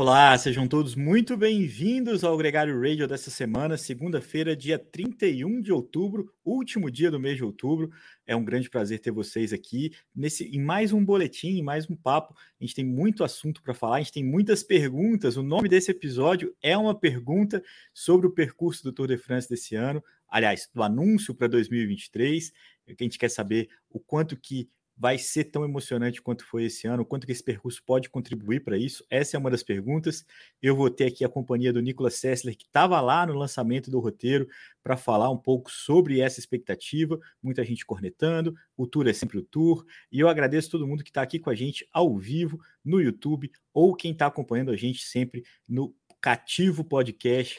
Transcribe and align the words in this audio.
Olá, 0.00 0.36
sejam 0.38 0.66
todos 0.66 0.94
muito 0.94 1.36
bem-vindos 1.36 2.24
ao 2.24 2.34
Gregário 2.34 2.80
Radio 2.80 3.06
dessa 3.06 3.30
semana, 3.30 3.76
segunda-feira, 3.76 4.56
dia 4.56 4.78
31 4.78 5.60
de 5.60 5.70
outubro, 5.70 6.32
último 6.42 6.90
dia 6.90 7.10
do 7.10 7.20
mês 7.20 7.36
de 7.36 7.44
outubro. 7.44 7.90
É 8.26 8.34
um 8.34 8.42
grande 8.42 8.70
prazer 8.70 8.98
ter 9.00 9.10
vocês 9.10 9.52
aqui 9.52 9.92
nesse 10.16 10.44
em 10.44 10.58
mais 10.58 10.94
um 10.94 11.04
boletim, 11.04 11.48
em 11.48 11.62
mais 11.62 11.90
um 11.90 11.94
papo. 11.94 12.34
A 12.58 12.64
gente 12.64 12.76
tem 12.76 12.84
muito 12.84 13.22
assunto 13.22 13.62
para 13.62 13.74
falar, 13.74 13.96
a 13.96 13.98
gente 13.98 14.14
tem 14.14 14.24
muitas 14.24 14.62
perguntas. 14.62 15.36
O 15.36 15.42
nome 15.42 15.68
desse 15.68 15.90
episódio 15.90 16.56
é 16.62 16.74
uma 16.78 16.98
pergunta 16.98 17.62
sobre 17.92 18.26
o 18.26 18.32
percurso 18.32 18.82
do 18.82 18.94
Tour 18.94 19.06
de 19.06 19.18
France 19.18 19.50
desse 19.50 19.76
ano, 19.76 20.02
aliás, 20.26 20.66
do 20.72 20.82
anúncio 20.82 21.34
para 21.34 21.46
2023. 21.46 22.50
A 22.88 23.02
gente 23.02 23.18
quer 23.18 23.28
saber 23.28 23.68
o 23.90 24.00
quanto 24.00 24.34
que 24.34 24.66
vai 25.00 25.16
ser 25.16 25.44
tão 25.44 25.64
emocionante 25.64 26.20
quanto 26.20 26.44
foi 26.44 26.64
esse 26.64 26.86
ano? 26.86 27.06
Quanto 27.06 27.26
que 27.26 27.32
esse 27.32 27.42
percurso 27.42 27.82
pode 27.82 28.10
contribuir 28.10 28.60
para 28.60 28.76
isso? 28.76 29.02
Essa 29.08 29.34
é 29.34 29.40
uma 29.40 29.50
das 29.50 29.62
perguntas. 29.62 30.26
Eu 30.60 30.76
vou 30.76 30.90
ter 30.90 31.06
aqui 31.06 31.24
a 31.24 31.28
companhia 31.28 31.72
do 31.72 31.80
Nicolas 31.80 32.16
Sessler, 32.16 32.54
que 32.54 32.66
estava 32.66 33.00
lá 33.00 33.24
no 33.24 33.32
lançamento 33.32 33.90
do 33.90 33.98
roteiro, 33.98 34.46
para 34.82 34.98
falar 34.98 35.30
um 35.30 35.38
pouco 35.38 35.70
sobre 35.70 36.20
essa 36.20 36.38
expectativa. 36.38 37.18
Muita 37.42 37.64
gente 37.64 37.86
cornetando, 37.86 38.54
o 38.76 38.86
tour 38.86 39.08
é 39.08 39.14
sempre 39.14 39.38
o 39.38 39.42
tour. 39.42 39.86
E 40.12 40.20
eu 40.20 40.28
agradeço 40.28 40.70
todo 40.70 40.86
mundo 40.86 41.02
que 41.02 41.08
está 41.08 41.22
aqui 41.22 41.38
com 41.38 41.48
a 41.48 41.54
gente 41.54 41.88
ao 41.94 42.18
vivo 42.18 42.60
no 42.84 43.00
YouTube 43.00 43.50
ou 43.72 43.96
quem 43.96 44.12
está 44.12 44.26
acompanhando 44.26 44.70
a 44.70 44.76
gente 44.76 45.02
sempre 45.06 45.42
no 45.66 45.94
Cativo 46.20 46.84
Podcast. 46.84 47.58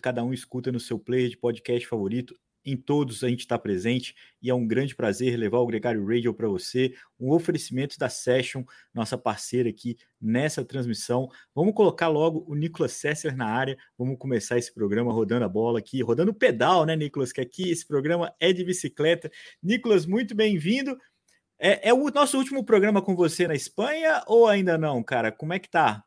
Cada 0.00 0.24
um 0.24 0.32
escuta 0.32 0.72
no 0.72 0.80
seu 0.80 0.98
player 0.98 1.28
de 1.28 1.36
podcast 1.36 1.86
favorito 1.86 2.34
em 2.64 2.76
todos 2.76 3.24
a 3.24 3.28
gente 3.28 3.40
está 3.40 3.58
presente 3.58 4.14
e 4.42 4.50
é 4.50 4.54
um 4.54 4.66
grande 4.66 4.94
prazer 4.94 5.36
levar 5.36 5.58
o 5.58 5.66
Gregário 5.66 6.06
Radio 6.06 6.34
para 6.34 6.48
você, 6.48 6.94
um 7.18 7.32
oferecimento 7.32 7.98
da 7.98 8.08
Session, 8.08 8.64
nossa 8.92 9.16
parceira 9.16 9.68
aqui 9.68 9.96
nessa 10.20 10.64
transmissão. 10.64 11.28
Vamos 11.54 11.74
colocar 11.74 12.08
logo 12.08 12.44
o 12.46 12.54
Nicolas 12.54 12.92
Sessler 12.92 13.36
na 13.36 13.46
área, 13.46 13.76
vamos 13.96 14.18
começar 14.18 14.58
esse 14.58 14.72
programa 14.72 15.12
rodando 15.12 15.44
a 15.44 15.48
bola 15.48 15.78
aqui, 15.78 16.02
rodando 16.02 16.30
o 16.30 16.34
pedal, 16.34 16.84
né, 16.84 16.96
Nicolas? 16.96 17.32
Que 17.32 17.40
aqui 17.40 17.70
esse 17.70 17.86
programa 17.86 18.34
é 18.38 18.52
de 18.52 18.64
bicicleta. 18.64 19.30
Nicolas, 19.62 20.06
muito 20.06 20.34
bem-vindo. 20.34 20.96
É, 21.58 21.90
é, 21.90 21.92
o 21.92 22.10
nosso 22.10 22.38
último 22.38 22.64
programa 22.64 23.02
com 23.02 23.14
você 23.14 23.46
na 23.46 23.54
Espanha 23.54 24.22
ou 24.26 24.48
ainda 24.48 24.78
não, 24.78 25.02
cara? 25.02 25.30
Como 25.30 25.52
é 25.52 25.58
que 25.58 25.68
tá? 25.68 26.02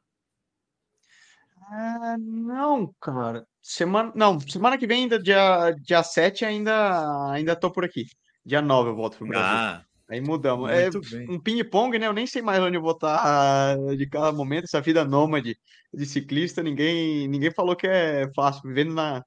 Ah, 1.69 2.17
não, 2.19 2.93
cara. 2.99 3.47
Semana, 3.65 4.11
não, 4.13 4.37
semana 4.41 4.77
que 4.77 4.85
vem, 4.85 5.03
ainda, 5.03 5.17
dia, 5.17 5.71
dia 5.81 6.03
7, 6.03 6.43
ainda, 6.43 7.31
ainda 7.31 7.55
tô 7.55 7.71
por 7.71 7.85
aqui. 7.85 8.03
Dia 8.45 8.61
9 8.61 8.89
eu 8.89 8.95
volto 8.95 9.17
pro 9.17 9.27
Brasil. 9.27 9.55
Ah, 9.57 9.85
Aí 10.09 10.19
mudamos. 10.19 10.69
É 10.69 10.89
bem. 10.91 11.31
um 11.31 11.39
ping-pong, 11.39 11.97
né? 11.97 12.07
Eu 12.07 12.13
nem 12.13 12.27
sei 12.27 12.41
mais 12.41 12.61
onde 12.61 12.75
eu 12.75 12.81
vou 12.81 12.91
estar 12.91 13.77
de 13.97 14.05
cada 14.09 14.33
momento. 14.33 14.65
Essa 14.65 14.81
vida 14.81 15.05
nômade 15.05 15.57
de 15.93 16.05
ciclista, 16.05 16.61
ninguém, 16.61 17.25
ninguém 17.29 17.51
falou 17.51 17.73
que 17.73 17.87
é 17.87 18.29
fácil, 18.35 18.67
vivendo 18.67 18.93
na, 18.93 19.23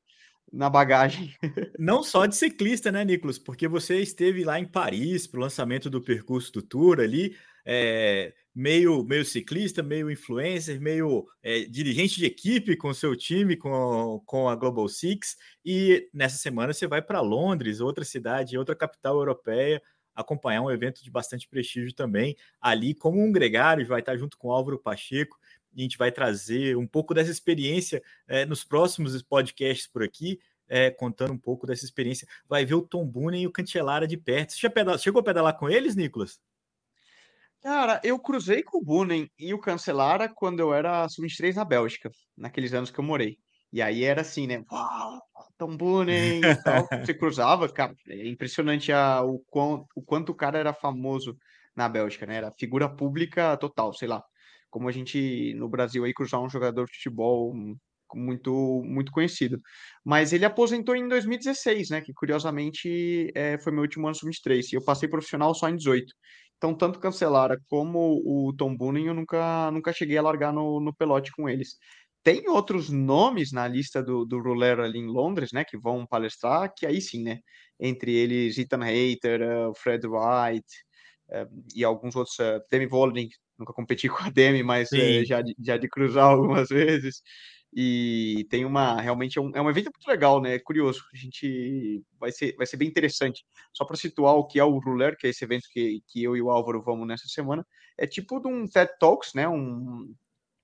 na 0.52 0.70
bagagem. 0.70 1.34
Não 1.78 2.02
só 2.02 2.26
de 2.26 2.36
ciclista, 2.36 2.90
né, 2.92 3.04
Nicolas? 3.04 3.38
Porque 3.38 3.68
você 3.68 4.00
esteve 4.00 4.44
lá 4.44 4.58
em 4.58 4.66
Paris 4.66 5.26
para 5.26 5.38
o 5.38 5.42
lançamento 5.42 5.90
do 5.90 6.00
percurso 6.00 6.52
do 6.52 6.62
Tour 6.62 7.00
ali 7.00 7.36
é, 7.66 8.32
meio, 8.54 9.02
meio 9.02 9.24
ciclista, 9.24 9.82
meio 9.82 10.08
influencer, 10.08 10.80
meio 10.80 11.26
é, 11.42 11.64
dirigente 11.64 12.16
de 12.16 12.24
equipe 12.24 12.76
com 12.76 12.94
seu 12.94 13.16
time, 13.16 13.56
com, 13.56 14.22
com 14.24 14.48
a 14.48 14.54
Global 14.54 14.88
Six, 14.88 15.36
e 15.64 16.08
nessa 16.14 16.38
semana 16.38 16.72
você 16.72 16.86
vai 16.86 17.02
para 17.02 17.20
Londres, 17.20 17.80
outra 17.80 18.04
cidade, 18.04 18.56
outra 18.56 18.76
capital 18.76 19.16
europeia, 19.16 19.82
acompanhar 20.14 20.62
um 20.62 20.70
evento 20.70 21.02
de 21.02 21.10
bastante 21.10 21.48
prestígio 21.48 21.92
também, 21.92 22.36
ali 22.60 22.94
como 22.94 23.20
um 23.20 23.32
gregário, 23.32 23.86
vai 23.86 24.00
estar 24.00 24.16
junto 24.16 24.38
com 24.38 24.52
Álvaro 24.52 24.78
Pacheco, 24.78 25.36
a 25.80 25.82
gente 25.82 25.98
vai 25.98 26.12
trazer 26.12 26.76
um 26.76 26.86
pouco 26.86 27.14
dessa 27.14 27.30
experiência 27.30 28.02
é, 28.26 28.44
nos 28.44 28.64
próximos 28.64 29.20
podcasts 29.22 29.86
por 29.86 30.02
aqui, 30.02 30.38
é, 30.68 30.90
contando 30.90 31.32
um 31.32 31.38
pouco 31.38 31.66
dessa 31.66 31.84
experiência. 31.84 32.26
Vai 32.48 32.64
ver 32.64 32.74
o 32.74 32.82
Tom 32.82 33.06
Boonen 33.06 33.42
e 33.42 33.46
o 33.46 33.52
Cantelara 33.52 34.06
de 34.06 34.16
perto. 34.16 34.52
Você 34.52 34.60
já 34.60 34.70
pedala, 34.70 34.98
chegou 34.98 35.20
a 35.20 35.24
pedalar 35.24 35.56
com 35.56 35.68
eles, 35.68 35.94
Nicolas? 35.94 36.40
Cara, 37.66 38.00
eu 38.04 38.16
cruzei 38.16 38.62
com 38.62 38.78
o 38.78 38.80
Bunen 38.80 39.28
e 39.36 39.52
o 39.52 39.58
Cancelara 39.58 40.28
quando 40.28 40.60
eu 40.60 40.72
era 40.72 41.08
sub-23 41.08 41.56
na 41.56 41.64
Bélgica, 41.64 42.12
naqueles 42.36 42.72
anos 42.72 42.92
que 42.92 43.00
eu 43.00 43.04
morei. 43.04 43.38
E 43.72 43.82
aí 43.82 44.04
era 44.04 44.20
assim, 44.20 44.46
né? 44.46 44.62
Uau, 44.70 45.20
Tom 45.58 45.76
Bunen 45.76 46.40
e 46.44 46.62
tal. 46.62 46.86
Você 47.04 47.12
cruzava, 47.12 47.68
cara, 47.68 47.92
é 48.08 48.28
impressionante 48.28 48.92
a, 48.92 49.20
o, 49.22 49.40
quão, 49.50 49.84
o 49.96 50.02
quanto 50.02 50.30
o 50.30 50.34
cara 50.34 50.58
era 50.58 50.72
famoso 50.72 51.36
na 51.74 51.88
Bélgica, 51.88 52.24
né? 52.24 52.36
Era 52.36 52.54
figura 52.56 52.88
pública 52.88 53.56
total, 53.56 53.92
sei 53.92 54.06
lá. 54.06 54.22
Como 54.70 54.88
a 54.88 54.92
gente 54.92 55.54
no 55.54 55.68
Brasil 55.68 56.04
aí 56.04 56.12
cruzar 56.14 56.40
um 56.42 56.50
jogador 56.50 56.86
de 56.86 56.94
futebol 56.94 57.54
muito 58.14 58.82
muito 58.84 59.12
conhecido. 59.12 59.60
Mas 60.04 60.32
ele 60.32 60.44
aposentou 60.44 60.96
em 60.96 61.08
2016, 61.08 61.90
né? 61.90 62.00
Que 62.00 62.12
curiosamente 62.14 63.30
é, 63.34 63.58
foi 63.58 63.72
meu 63.72 63.82
último 63.82 64.06
ano 64.06 64.14
sub-23. 64.14 64.72
E 64.72 64.76
eu 64.76 64.84
passei 64.84 65.08
profissional 65.08 65.54
só 65.54 65.68
em 65.68 65.76
18. 65.76 66.12
Então, 66.56 66.74
tanto 66.74 66.98
Cancelara 66.98 67.58
como 67.68 68.22
o 68.24 68.52
Tom 68.56 68.76
Boonen, 68.76 69.06
eu 69.06 69.14
nunca, 69.14 69.70
nunca 69.70 69.92
cheguei 69.92 70.16
a 70.16 70.22
largar 70.22 70.52
no, 70.52 70.80
no 70.80 70.94
pelote 70.94 71.30
com 71.32 71.48
eles. 71.48 71.76
Tem 72.22 72.48
outros 72.48 72.90
nomes 72.90 73.52
na 73.52 73.68
lista 73.68 74.02
do, 74.02 74.24
do 74.24 74.40
Roller 74.40 74.80
ali 74.80 74.98
em 74.98 75.06
Londres, 75.06 75.52
né, 75.52 75.64
que 75.64 75.78
vão 75.78 76.06
palestrar, 76.06 76.72
que 76.76 76.84
aí 76.86 77.00
sim, 77.00 77.22
né, 77.22 77.38
entre 77.78 78.12
eles 78.12 78.58
Ethan 78.58 78.82
Hayter, 78.82 79.40
uh, 79.42 79.72
Fred 79.76 80.06
White 80.06 80.66
uh, 81.30 81.64
e 81.74 81.84
alguns 81.84 82.16
outros, 82.16 82.36
uh, 82.40 82.60
Demi 82.70 82.88
nunca 83.58 83.72
competi 83.72 84.08
com 84.08 84.22
a 84.22 84.30
Demi, 84.30 84.62
mas 84.62 84.90
uh, 84.92 85.24
já, 85.24 85.42
já 85.58 85.76
de 85.76 85.88
cruzar 85.88 86.24
algumas 86.30 86.68
vezes. 86.68 87.22
E 87.78 88.46
tem 88.48 88.64
uma 88.64 89.00
realmente 89.00 89.38
é 89.38 89.42
um, 89.42 89.50
é 89.54 89.60
um 89.60 89.68
evento 89.68 89.90
muito 89.94 90.08
legal, 90.08 90.40
né? 90.40 90.54
É 90.54 90.58
curioso. 90.58 91.02
A 91.12 91.16
gente 91.16 92.02
vai 92.18 92.32
ser, 92.32 92.54
vai 92.56 92.66
ser 92.66 92.78
bem 92.78 92.88
interessante. 92.88 93.44
Só 93.72 93.84
para 93.84 93.96
situar 93.96 94.34
o 94.34 94.46
que 94.46 94.58
é 94.58 94.64
o 94.64 94.78
Ruler, 94.78 95.16
que 95.18 95.26
é 95.26 95.30
esse 95.30 95.44
evento 95.44 95.64
que, 95.70 96.00
que 96.08 96.22
eu 96.22 96.34
e 96.36 96.40
o 96.40 96.50
Álvaro 96.50 96.82
vamos 96.82 97.06
nessa 97.06 97.28
semana, 97.28 97.66
é 97.98 98.06
tipo 98.06 98.40
de 98.40 98.48
um 98.48 98.66
TED 98.66 98.90
Talks, 98.98 99.34
né? 99.34 99.46
Um, 99.46 100.14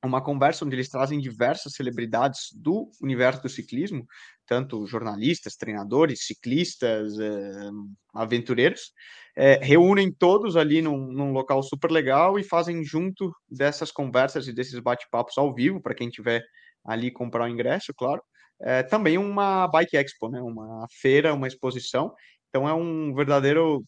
uma 0.07 0.23
conversa 0.23 0.65
onde 0.65 0.75
eles 0.75 0.89
trazem 0.89 1.21
diversas 1.21 1.75
celebridades 1.75 2.49
do 2.55 2.91
universo 3.01 3.43
do 3.43 3.49
ciclismo, 3.49 4.07
tanto 4.47 4.87
jornalistas, 4.87 5.57
treinadores, 5.57 6.27
ciclistas, 6.27 7.19
eh, 7.19 7.71
aventureiros, 8.15 8.93
eh, 9.37 9.59
reúnem 9.63 10.13
todos 10.13 10.57
ali 10.57 10.83
num, 10.83 11.13
num, 11.13 11.33
local 11.33 11.63
super 11.63 11.91
legal 11.91 12.39
e 12.39 12.45
fazem 12.45 12.85
junto 12.85 13.33
dessas 13.49 13.93
conversas 13.93 14.49
e 14.49 14.53
desses 14.53 14.79
bate-papos 14.81 15.39
ao 15.39 15.55
vivo, 15.55 15.81
para 15.81 15.95
quem 15.95 16.11
tiver 16.11 16.43
ali 16.85 17.11
comprar 17.11 17.45
o 17.45 17.49
ingresso, 17.49 17.93
claro. 17.95 18.23
É, 18.61 18.83
também 18.83 19.19
uma 19.19 19.67
Bike 19.69 19.97
Expo, 19.97 20.29
né? 20.29 20.41
Uma 20.41 20.87
feira, 21.01 21.35
uma 21.35 21.49
exposição. 21.49 22.15
Então 22.49 22.69
é 22.69 22.75
um 22.75 23.15
verdadeiro 23.15 23.85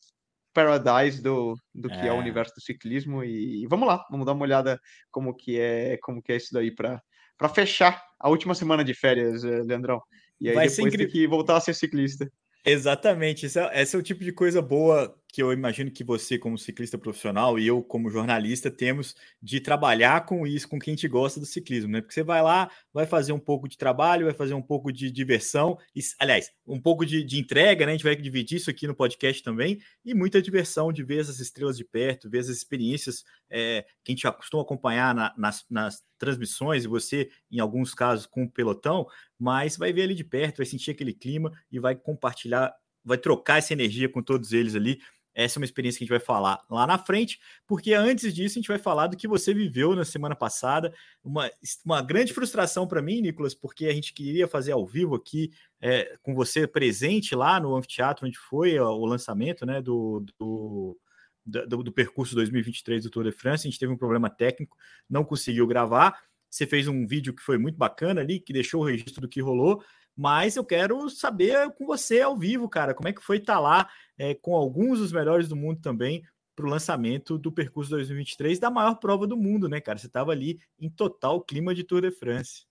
paradise 0.54 1.20
do, 1.20 1.54
do 1.74 1.88
que 1.88 1.96
é. 1.96 2.06
é 2.06 2.12
o 2.12 2.16
universo 2.16 2.54
do 2.54 2.62
ciclismo 2.62 3.22
e, 3.22 3.66
vamos 3.68 3.86
lá, 3.86 4.04
vamos 4.10 4.24
dar 4.24 4.32
uma 4.32 4.44
olhada 4.44 4.80
como 5.10 5.34
que 5.34 5.58
é 5.60 5.98
como 6.00 6.22
que 6.22 6.32
é 6.32 6.36
isso 6.36 6.52
daí 6.52 6.74
para 6.74 7.02
para 7.36 7.48
fechar 7.48 8.00
a 8.20 8.30
última 8.30 8.54
semana 8.54 8.84
de 8.84 8.94
férias, 8.94 9.42
eh, 9.42 9.60
Leandrão. 9.64 10.00
E 10.40 10.48
aí 10.48 10.54
Vai 10.54 10.68
depois 10.68 10.94
tem 10.94 11.08
que 11.08 11.26
voltar 11.26 11.56
a 11.56 11.60
ser 11.60 11.74
ciclista. 11.74 12.30
Exatamente, 12.64 13.46
esse 13.46 13.58
é, 13.58 13.82
esse 13.82 13.96
é 13.96 13.98
o 13.98 14.02
tipo 14.02 14.22
de 14.22 14.32
coisa 14.32 14.62
boa 14.62 15.14
que 15.34 15.42
eu 15.42 15.52
imagino 15.52 15.90
que 15.90 16.04
você, 16.04 16.38
como 16.38 16.56
ciclista 16.56 16.96
profissional, 16.96 17.58
e 17.58 17.66
eu, 17.66 17.82
como 17.82 18.08
jornalista, 18.08 18.70
temos 18.70 19.16
de 19.42 19.58
trabalhar 19.58 20.24
com 20.26 20.46
isso, 20.46 20.68
com 20.68 20.78
quem 20.78 20.94
gente 20.94 21.08
gosta 21.08 21.40
do 21.40 21.44
ciclismo, 21.44 21.90
né? 21.90 22.00
Porque 22.00 22.14
você 22.14 22.22
vai 22.22 22.40
lá, 22.40 22.70
vai 22.92 23.04
fazer 23.04 23.32
um 23.32 23.38
pouco 23.38 23.68
de 23.68 23.76
trabalho, 23.76 24.26
vai 24.26 24.32
fazer 24.32 24.54
um 24.54 24.62
pouco 24.62 24.92
de 24.92 25.10
diversão, 25.10 25.76
e, 25.92 26.00
aliás, 26.20 26.52
um 26.64 26.80
pouco 26.80 27.04
de, 27.04 27.24
de, 27.24 27.36
entrega, 27.36 27.84
né? 27.84 27.90
A 27.90 27.94
gente 27.96 28.04
vai 28.04 28.14
dividir 28.14 28.58
isso 28.58 28.70
aqui 28.70 28.86
no 28.86 28.94
podcast 28.94 29.42
também, 29.42 29.80
e 30.04 30.14
muita 30.14 30.40
diversão 30.40 30.92
de 30.92 31.02
ver 31.02 31.20
essas 31.20 31.40
estrelas 31.40 31.76
de 31.76 31.84
perto, 31.84 32.30
ver 32.30 32.38
as 32.38 32.46
experiências 32.46 33.24
é, 33.50 33.84
que 34.04 34.12
a 34.12 34.14
gente 34.14 34.30
costuma 34.36 34.62
acompanhar 34.62 35.12
na, 35.12 35.34
nas, 35.36 35.64
nas 35.68 36.00
transmissões, 36.16 36.84
e 36.84 36.88
você, 36.88 37.28
em 37.50 37.58
alguns 37.58 37.92
casos, 37.92 38.24
com 38.24 38.44
o 38.44 38.50
pelotão, 38.50 39.04
mas 39.36 39.76
vai 39.76 39.92
ver 39.92 40.02
ali 40.02 40.14
de 40.14 40.22
perto, 40.22 40.58
vai 40.58 40.66
sentir 40.66 40.92
aquele 40.92 41.12
clima 41.12 41.50
e 41.72 41.80
vai 41.80 41.96
compartilhar 41.96 42.72
vai 43.04 43.18
trocar 43.18 43.58
essa 43.58 43.72
energia 43.72 44.08
com 44.08 44.22
todos 44.22 44.52
eles 44.52 44.74
ali. 44.74 44.98
Essa 45.34 45.58
é 45.58 45.60
uma 45.60 45.64
experiência 45.64 45.98
que 45.98 46.04
a 46.04 46.06
gente 46.06 46.18
vai 46.18 46.24
falar 46.24 46.64
lá 46.70 46.86
na 46.86 46.96
frente, 46.96 47.40
porque 47.66 47.92
antes 47.92 48.32
disso 48.32 48.56
a 48.56 48.60
gente 48.60 48.68
vai 48.68 48.78
falar 48.78 49.08
do 49.08 49.16
que 49.16 49.26
você 49.26 49.52
viveu 49.52 49.96
na 49.96 50.04
semana 50.04 50.36
passada. 50.36 50.94
Uma, 51.24 51.50
uma 51.84 52.00
grande 52.00 52.32
frustração 52.32 52.86
para 52.86 53.02
mim, 53.02 53.20
Nicolas, 53.20 53.54
porque 53.54 53.86
a 53.86 53.92
gente 53.92 54.14
queria 54.14 54.46
fazer 54.46 54.72
ao 54.72 54.86
vivo 54.86 55.16
aqui 55.16 55.50
é, 55.80 56.16
com 56.22 56.34
você 56.34 56.66
presente 56.66 57.34
lá 57.34 57.58
no 57.58 57.74
anfiteatro, 57.74 58.26
onde 58.26 58.38
foi 58.38 58.78
o 58.78 59.04
lançamento 59.04 59.66
né, 59.66 59.82
do, 59.82 60.24
do, 60.38 60.98
do, 61.44 61.82
do 61.82 61.92
percurso 61.92 62.34
2023 62.36 63.02
do 63.02 63.10
Tour 63.10 63.24
de 63.24 63.32
France. 63.32 63.66
A 63.66 63.70
gente 63.70 63.80
teve 63.80 63.92
um 63.92 63.98
problema 63.98 64.30
técnico, 64.30 64.76
não 65.10 65.24
conseguiu 65.24 65.66
gravar. 65.66 66.22
Você 66.48 66.66
fez 66.66 66.86
um 66.86 67.04
vídeo 67.04 67.34
que 67.34 67.42
foi 67.42 67.58
muito 67.58 67.76
bacana 67.76 68.20
ali, 68.20 68.38
que 68.38 68.52
deixou 68.52 68.82
o 68.82 68.86
registro 68.86 69.22
do 69.22 69.28
que 69.28 69.40
rolou 69.40 69.82
mas 70.16 70.56
eu 70.56 70.64
quero 70.64 71.08
saber 71.10 71.72
com 71.74 71.86
você 71.86 72.20
ao 72.20 72.36
vivo, 72.36 72.68
cara, 72.68 72.94
como 72.94 73.08
é 73.08 73.12
que 73.12 73.22
foi 73.22 73.38
estar 73.38 73.54
tá 73.54 73.60
lá 73.60 73.88
é, 74.16 74.34
com 74.34 74.54
alguns 74.54 74.98
dos 74.98 75.12
melhores 75.12 75.48
do 75.48 75.56
mundo 75.56 75.80
também 75.80 76.22
para 76.54 76.66
o 76.66 76.68
lançamento 76.68 77.38
do 77.38 77.52
percurso 77.52 77.90
2023 77.90 78.58
da 78.58 78.70
maior 78.70 78.94
prova 78.96 79.26
do 79.26 79.36
mundo, 79.36 79.68
né, 79.68 79.80
cara? 79.80 79.98
Você 79.98 80.06
estava 80.06 80.30
ali 80.32 80.58
em 80.78 80.88
total 80.88 81.42
clima 81.42 81.74
de 81.74 81.84
Tour 81.84 82.00
de 82.02 82.12
France. 82.12 82.64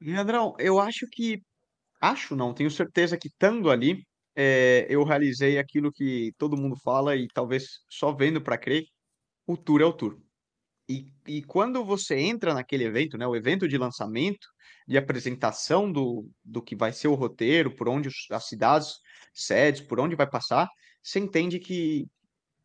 Leandrão, 0.00 0.54
eu 0.58 0.80
acho 0.80 1.06
que. 1.10 1.42
Acho 2.00 2.34
não, 2.34 2.54
tenho 2.54 2.70
certeza 2.70 3.18
que 3.18 3.28
estando 3.28 3.70
ali, 3.70 4.06
é, 4.34 4.86
eu 4.88 5.04
realizei 5.04 5.58
aquilo 5.58 5.92
que 5.92 6.32
todo 6.38 6.56
mundo 6.56 6.76
fala 6.82 7.14
e 7.16 7.28
talvez 7.28 7.84
só 7.88 8.12
vendo 8.12 8.40
para 8.42 8.56
crer: 8.56 8.86
o 9.46 9.56
Tour 9.56 9.82
é 9.82 9.84
o 9.84 9.92
Tour. 9.92 10.18
E, 10.90 11.06
e 11.24 11.42
quando 11.44 11.84
você 11.84 12.16
entra 12.18 12.52
naquele 12.52 12.82
evento, 12.82 13.16
né, 13.16 13.24
o 13.24 13.36
evento 13.36 13.68
de 13.68 13.78
lançamento, 13.78 14.48
de 14.88 14.98
apresentação 14.98 15.90
do, 15.90 16.28
do 16.44 16.60
que 16.60 16.74
vai 16.74 16.92
ser 16.92 17.06
o 17.06 17.14
roteiro, 17.14 17.76
por 17.76 17.88
onde 17.88 18.08
as 18.32 18.48
cidades, 18.48 18.96
sedes, 19.32 19.80
por 19.80 20.00
onde 20.00 20.16
vai 20.16 20.28
passar, 20.28 20.68
você 21.00 21.20
entende 21.20 21.60
que 21.60 22.08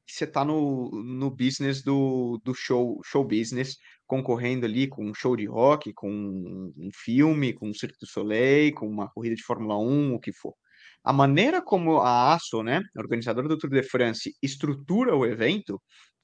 você 0.08 0.24
está 0.24 0.44
no, 0.44 0.90
no 1.04 1.30
business 1.30 1.84
do, 1.84 2.42
do 2.44 2.56
show, 2.56 3.00
show 3.06 3.24
business, 3.24 3.78
concorrendo 4.08 4.66
ali 4.66 4.88
com 4.88 5.06
um 5.06 5.14
show 5.14 5.36
de 5.36 5.46
rock, 5.46 5.94
com 5.94 6.10
um 6.10 6.90
filme, 6.96 7.54
com 7.54 7.70
um 7.70 7.74
Cirque 7.76 8.00
du 8.02 8.08
Soleil, 8.08 8.74
com 8.74 8.88
uma 8.88 9.08
corrida 9.12 9.36
de 9.36 9.44
Fórmula 9.44 9.78
1, 9.78 10.16
o 10.16 10.20
que 10.20 10.34
for. 10.34 10.56
A 11.04 11.14
maneira 11.14 11.62
como 11.62 12.00
a 12.00 12.34
ASO, 12.34 12.64
né, 12.64 12.82
organizadora 12.98 13.48
do 13.48 13.58
Tour 13.58 13.70
de 13.70 13.84
France, 13.84 14.34
estrutura 14.42 15.16
o 15.16 15.28
evento 15.28 15.80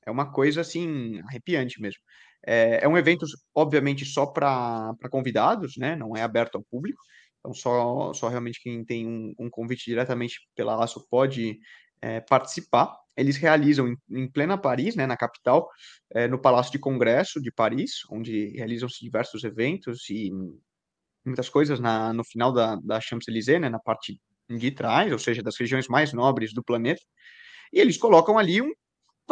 é 0.06 0.12
uma 0.12 0.32
coisa 0.32 0.62
assim 0.62 1.20
arrepiante 1.28 1.82
mesmo. 1.82 2.02
É, 2.46 2.84
é 2.84 2.88
um 2.88 2.98
evento, 2.98 3.26
obviamente, 3.54 4.06
só 4.06 4.26
para 4.26 4.96
convidados, 5.10 5.78
né? 5.78 5.96
Não 5.96 6.16
é 6.16 6.22
aberto 6.24 6.56
ao 6.56 6.64
público. 6.64 7.02
Então, 7.40 7.54
só, 7.54 8.14
só 8.14 8.30
realmente 8.30 8.62
quem 8.62 8.84
tem 8.86 9.08
um, 9.08 9.34
um 9.40 9.50
convite 9.50 9.86
diretamente 9.86 10.40
pela 10.56 10.84
ASO 10.84 11.06
pode 11.10 11.60
é, 12.02 12.20
participar. 12.20 12.96
Eles 13.16 13.38
realizam 13.38 13.88
em, 13.88 13.98
em, 14.10 14.28
plena 14.28 14.58
Paris, 14.58 14.96
né, 14.96 15.06
na 15.06 15.18
capital, 15.18 15.70
é, 16.12 16.28
no 16.28 16.40
Palácio 16.40 16.72
de 16.72 16.80
Congresso 16.80 17.42
de 17.42 17.52
Paris, 17.52 18.02
onde 18.10 18.50
realizam-se 18.56 19.04
diversos 19.04 19.44
eventos 19.44 20.10
e 20.10 20.32
muitas 21.26 21.50
coisas 21.50 21.80
na, 21.80 22.14
no 22.14 22.24
final 22.24 22.52
da, 22.52 22.76
da 22.78 23.00
Champs-Élysées, 23.00 23.62
né, 23.62 23.70
na 23.70 23.80
parte 23.80 24.20
de 24.50 24.72
trás, 24.72 25.12
ou 25.12 25.20
seja, 25.20 25.44
das 25.44 25.58
regiões 25.58 25.88
mais 25.88 26.14
nobres 26.14 26.54
do 26.54 26.64
planeta. 26.64 27.02
E 27.74 27.80
eles 27.80 27.98
colocam 27.98 28.38
ali 28.38 28.62
um 28.62 28.72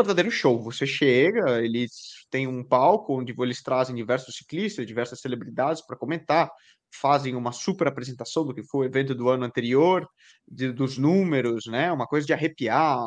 verdadeiro 0.04 0.32
show. 0.32 0.62
Você 0.64 0.86
chega, 0.86 1.64
eles 1.64 2.26
têm 2.30 2.48
um 2.48 2.64
palco 2.64 3.18
onde 3.20 3.34
eles 3.38 3.62
trazem 3.62 3.96
diversos 3.96 4.36
ciclistas, 4.36 4.86
diversas 4.86 5.20
celebridades 5.22 5.86
para 5.86 5.98
comentar, 5.98 6.50
fazem 6.94 7.36
uma 7.36 7.52
super 7.52 7.88
apresentação 7.88 8.46
do 8.46 8.54
que 8.54 8.64
foi 8.64 8.88
o 8.88 8.90
evento 8.90 9.14
do 9.16 9.30
ano 9.30 9.46
anterior, 9.46 10.08
de, 10.48 10.72
dos 10.72 10.98
números, 10.98 11.66
né? 11.68 11.92
Uma 11.92 12.08
coisa 12.08 12.26
de 12.26 12.34
arrepiar, 12.34 12.98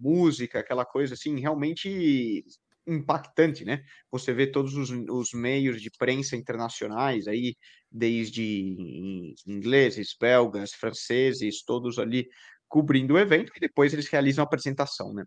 música, 0.00 0.60
aquela 0.60 0.84
coisa 0.84 1.14
assim, 1.14 1.38
realmente 1.40 2.44
impactante, 2.86 3.64
né? 3.64 3.82
Você 4.10 4.32
vê 4.32 4.46
todos 4.46 4.74
os, 4.76 4.90
os 4.90 5.32
meios 5.32 5.80
de 5.80 5.90
prensa 5.98 6.36
internacionais 6.36 7.26
aí, 7.26 7.56
desde 7.90 9.36
ingleses, 9.46 10.14
belgas, 10.20 10.72
franceses, 10.72 11.62
todos 11.64 11.98
ali 11.98 12.28
cobrindo 12.68 13.14
o 13.14 13.18
evento 13.18 13.52
e 13.56 13.60
depois 13.60 13.92
eles 13.92 14.08
realizam 14.08 14.42
a 14.42 14.46
apresentação, 14.46 15.12
né? 15.14 15.24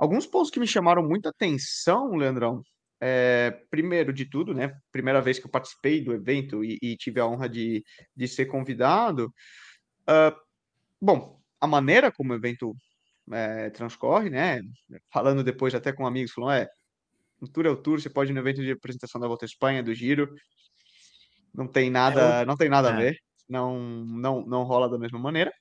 Alguns 0.00 0.26
pontos 0.26 0.50
que 0.50 0.58
me 0.58 0.66
chamaram 0.66 1.06
muita 1.06 1.28
atenção, 1.28 2.16
Leandrão, 2.16 2.62
é, 2.98 3.50
primeiro 3.70 4.14
de 4.14 4.24
tudo, 4.24 4.54
né? 4.54 4.74
Primeira 4.90 5.20
vez 5.20 5.38
que 5.38 5.44
eu 5.44 5.50
participei 5.50 6.02
do 6.02 6.14
evento 6.14 6.64
e, 6.64 6.78
e 6.80 6.96
tive 6.96 7.20
a 7.20 7.26
honra 7.26 7.46
de, 7.46 7.84
de 8.16 8.26
ser 8.26 8.46
convidado. 8.46 9.26
Uh, 10.08 10.34
bom, 10.98 11.38
a 11.60 11.66
maneira 11.66 12.10
como 12.10 12.32
o 12.32 12.34
evento 12.34 12.74
é, 13.30 13.68
transcorre, 13.68 14.30
né? 14.30 14.62
Falando 15.12 15.44
depois 15.44 15.74
até 15.74 15.92
com 15.92 16.06
amigos, 16.06 16.32
falou, 16.32 16.50
é, 16.50 16.66
o 17.38 17.46
tour 17.46 17.66
é 17.66 17.70
o 17.70 17.76
tour, 17.76 18.00
você 18.00 18.08
pode 18.08 18.30
ir 18.30 18.34
no 18.34 18.40
evento 18.40 18.62
de 18.62 18.72
apresentação 18.72 19.20
da 19.20 19.28
Volta 19.28 19.44
à 19.44 19.48
Espanha, 19.48 19.82
do 19.82 19.92
Giro, 19.92 20.34
não 21.52 21.68
tem 21.68 21.90
nada, 21.90 22.40
é, 22.40 22.46
não 22.46 22.56
tem 22.56 22.70
nada 22.70 22.88
a 22.90 22.94
é. 22.94 22.96
ver, 22.96 23.18
não, 23.46 23.78
não, 23.78 24.46
não 24.46 24.62
rola 24.62 24.88
da 24.88 24.98
mesma 24.98 25.18
maneira. 25.18 25.52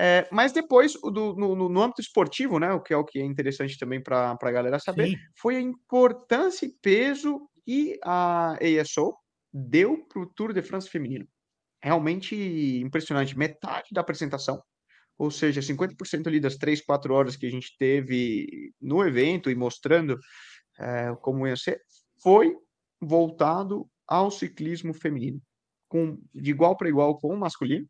É, 0.00 0.28
mas 0.30 0.52
depois, 0.52 0.92
do, 0.92 1.34
no, 1.34 1.68
no, 1.68 1.82
âmbito 1.82 2.00
esportivo, 2.00 2.60
né, 2.60 2.72
o 2.72 2.80
que 2.80 2.94
é 2.94 2.96
o 2.96 3.04
que 3.04 3.18
é 3.18 3.24
interessante 3.24 3.76
também 3.76 4.00
para 4.00 4.38
a 4.40 4.50
galera 4.52 4.78
saber, 4.78 5.08
Sim. 5.08 5.16
foi 5.36 5.56
a 5.56 5.60
importância 5.60 6.66
e 6.66 6.72
peso 6.80 7.40
que 7.64 7.98
a 8.04 8.56
ASO 8.80 9.12
deu 9.52 10.06
para 10.06 10.22
o 10.22 10.26
Tour 10.26 10.52
de 10.52 10.62
France 10.62 10.88
feminino. 10.88 11.26
Realmente 11.82 12.36
impressionante. 12.80 13.36
Metade 13.36 13.88
da 13.90 14.00
apresentação, 14.00 14.62
ou 15.18 15.32
seja, 15.32 15.60
50% 15.60 16.28
ali 16.28 16.38
das 16.38 16.56
3, 16.56 16.80
4 16.82 17.12
horas 17.12 17.34
que 17.34 17.46
a 17.46 17.50
gente 17.50 17.76
teve 17.76 18.72
no 18.80 19.04
evento 19.04 19.50
e 19.50 19.56
mostrando 19.56 20.16
é, 20.78 21.12
como 21.20 21.44
ia 21.44 21.56
ser, 21.56 21.80
foi 22.22 22.54
voltado 23.00 23.84
ao 24.06 24.30
ciclismo 24.30 24.94
feminino, 24.94 25.42
com, 25.88 26.20
de 26.32 26.50
igual 26.50 26.76
para 26.76 26.88
igual 26.88 27.18
com 27.18 27.34
o 27.34 27.36
masculino. 27.36 27.86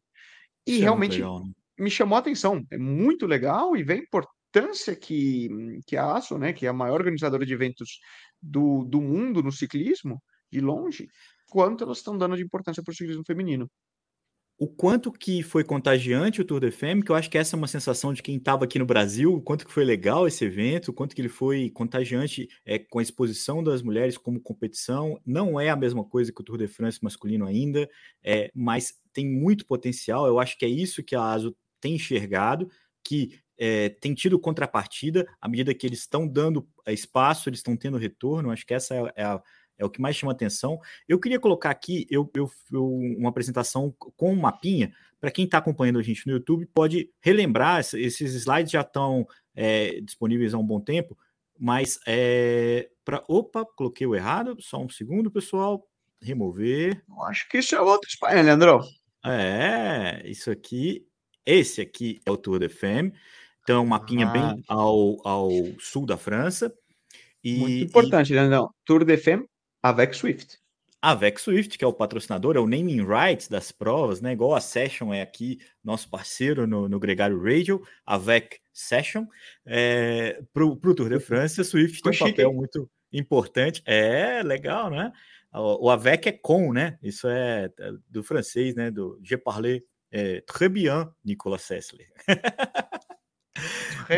E 0.67 0.73
Isso 0.73 0.83
realmente 0.83 1.17
é 1.17 1.19
legal, 1.19 1.45
né? 1.45 1.53
Me 1.79 1.91
chamou 1.91 2.17
a 2.17 2.21
atenção. 2.21 2.65
É 2.71 2.79
muito 2.79 3.27
legal 3.27 3.77
e 3.77 3.83
vê 3.83 3.95
a 3.95 3.97
importância 3.97 4.97
que, 4.97 5.49
que 5.87 5.97
a 5.97 6.15
ASO, 6.15 6.39
né, 6.39 6.53
que 6.53 6.67
é 6.67 6.69
a 6.69 6.73
maior 6.73 7.01
organizadora 7.01 7.47
de 7.47 7.53
eventos 7.53 7.99
do, 8.41 8.85
do 8.85 9.01
mundo 9.01 9.43
no 9.43 9.53
ciclismo, 9.53 10.23
de 10.51 10.61
longe, 10.61 11.09
quanto 11.49 11.85
elas 11.85 11.99
estão 11.99 12.17
dando 12.17 12.37
de 12.37 12.43
importância 12.43 12.83
para 12.83 12.93
o 12.93 12.95
ciclismo 12.95 13.23
feminino. 13.27 13.71
O 14.61 14.67
quanto 14.67 15.13
que 15.13 15.41
foi 15.41 15.63
contagiante 15.63 16.41
o 16.41 16.45
Tour 16.45 16.59
de 16.59 16.73
Femme, 16.73 17.01
que 17.01 17.13
eu 17.13 17.15
acho 17.15 17.31
que 17.31 17.39
essa 17.39 17.55
é 17.55 17.57
uma 17.57 17.69
sensação 17.69 18.13
de 18.13 18.21
quem 18.21 18.39
estava 18.39 18.65
aqui 18.65 18.77
no 18.77 18.85
Brasil, 18.85 19.33
o 19.33 19.41
quanto 19.41 19.65
que 19.65 19.73
foi 19.73 19.85
legal 19.85 20.27
esse 20.27 20.45
evento, 20.45 20.89
o 20.89 20.93
quanto 20.93 21.15
que 21.15 21.21
ele 21.21 21.29
foi 21.29 21.71
contagiante 21.71 22.49
é, 22.67 22.77
com 22.77 22.99
a 22.99 23.03
exposição 23.03 23.63
das 23.63 23.83
mulheres 23.83 24.19
como 24.19 24.41
competição. 24.41 25.17
Não 25.25 25.61
é 25.61 25.71
a 25.71 25.77
mesma 25.77 26.05
coisa 26.05 26.33
que 26.33 26.41
o 26.41 26.45
Tour 26.45 26.59
de 26.59 26.67
France 26.67 26.99
masculino 27.01 27.47
ainda, 27.47 27.89
é, 28.21 28.51
mas 28.53 28.95
tem 29.13 29.31
muito 29.31 29.65
potencial. 29.65 30.27
Eu 30.27 30.41
acho 30.41 30.59
que 30.59 30.65
é 30.65 30.69
isso 30.69 31.05
que 31.05 31.15
a 31.15 31.23
ASO 31.23 31.55
tem 31.81 31.95
enxergado 31.95 32.71
que 33.03 33.41
é, 33.59 33.89
tem 33.89 34.15
tido 34.15 34.39
contrapartida 34.39 35.27
à 35.41 35.49
medida 35.49 35.75
que 35.75 35.87
eles 35.87 35.99
estão 36.01 36.29
dando 36.29 36.67
eh, 36.87 36.93
espaço, 36.93 37.49
eles 37.49 37.59
estão 37.59 37.77
tendo 37.77 37.99
retorno. 37.99 38.53
Acho 38.53 38.65
que 38.65 38.73
essa 38.73 38.95
é, 38.95 39.13
é, 39.17 39.25
a, 39.25 39.43
é, 39.77 39.85
o 39.85 39.91
que 39.91 40.01
mais 40.01 40.15
chama 40.15 40.33
atenção. 40.33 40.79
Eu 41.09 41.19
queria 41.19 41.41
colocar 41.41 41.71
aqui 41.71 42.07
eu, 42.09 42.31
eu, 42.35 42.49
eu 42.73 42.87
uma 43.19 43.31
apresentação 43.31 43.93
com 43.99 44.33
um 44.33 44.41
mapinha. 44.41 44.93
Para 45.21 45.33
quem 45.33 45.45
está 45.45 45.59
acompanhando 45.59 45.99
a 45.99 46.03
gente 46.03 46.25
no 46.27 46.35
YouTube, 46.35 46.67
pode 46.67 47.11
relembrar. 47.21 47.81
Esses 47.81 48.35
slides 48.35 48.71
já 48.71 48.83
estão 48.83 49.27
é, 49.57 50.01
disponíveis 50.03 50.55
há 50.55 50.59
um 50.59 50.67
bom 50.67 50.81
tempo, 50.81 51.19
mas 51.59 51.99
é, 52.07 52.89
para. 53.05 53.25
Opa, 53.27 53.65
coloquei 53.65 54.07
o 54.07 54.15
errado. 54.15 54.57
Só 54.61 54.81
um 54.81 54.89
segundo, 54.89 55.31
pessoal. 55.31 55.85
Remover. 56.21 57.03
Acho 57.27 57.49
que 57.49 57.59
isso 57.59 57.75
é 57.75 57.81
outra 57.81 58.09
Espanha, 58.09 58.43
Leandro. 58.43 58.81
É, 59.25 60.23
isso 60.25 60.51
aqui 60.51 61.08
esse 61.45 61.81
aqui 61.81 62.21
é 62.25 62.31
o 62.31 62.37
Tour 62.37 62.59
de 62.59 62.69
Femme, 62.69 63.13
então 63.63 63.77
é 63.77 63.81
um 63.81 63.87
mapinha 63.87 64.27
ah. 64.27 64.31
bem 64.31 64.65
ao, 64.67 65.27
ao 65.27 65.51
sul 65.79 66.07
da 66.07 66.17
França. 66.17 66.75
E, 67.43 67.59
Muito 67.59 67.85
importante, 67.85 68.33
e... 68.33 68.49
não, 68.49 68.71
Tour 68.85 69.05
de 69.05 69.17
Femme 69.17 69.47
avec 69.83 70.15
Swift. 70.15 70.59
Avec 71.01 71.41
Swift, 71.41 71.79
que 71.79 71.85
é 71.85 71.87
o 71.87 71.93
patrocinador, 71.93 72.57
é 72.57 72.61
o 72.61 72.67
naming 72.67 73.05
rights 73.05 73.47
das 73.47 73.71
provas, 73.71 74.21
né? 74.21 74.33
Igual 74.33 74.57
a 74.57 74.61
Session 74.61 75.15
é 75.15 75.23
aqui, 75.23 75.59
nosso 75.83 76.11
parceiro 76.11 76.67
no, 76.67 76.89
no 76.89 76.99
Gregário 76.99 77.41
Radio, 77.41 77.81
Avec 78.05 78.59
Session. 78.73 79.25
É, 79.65 80.43
para 80.53 80.65
o 80.65 80.77
Tour 80.77 81.09
de 81.09 81.21
France, 81.21 81.61
a 81.61 81.65
Swift 81.65 82.03
tem 82.03 82.13
um 82.13 82.19
papel 82.19 82.53
muito 82.53 82.91
importante. 83.13 83.81
É, 83.87 84.43
legal, 84.43 84.91
né? 84.91 85.13
O, 85.55 85.87
o 85.87 85.91
Avec 85.91 86.29
é 86.29 86.33
com, 86.33 86.73
né? 86.73 86.99
Isso 87.01 87.29
é, 87.29 87.71
é 87.79 87.93
do 88.09 88.25
francês, 88.25 88.75
né? 88.75 88.91
Do 88.91 89.21
Je 89.23 89.37
parler 89.37 89.85
é, 90.11 90.41
très 90.43 90.69
bien, 90.69 91.09
Nicolas 91.25 91.63
Sessler. 91.63 92.09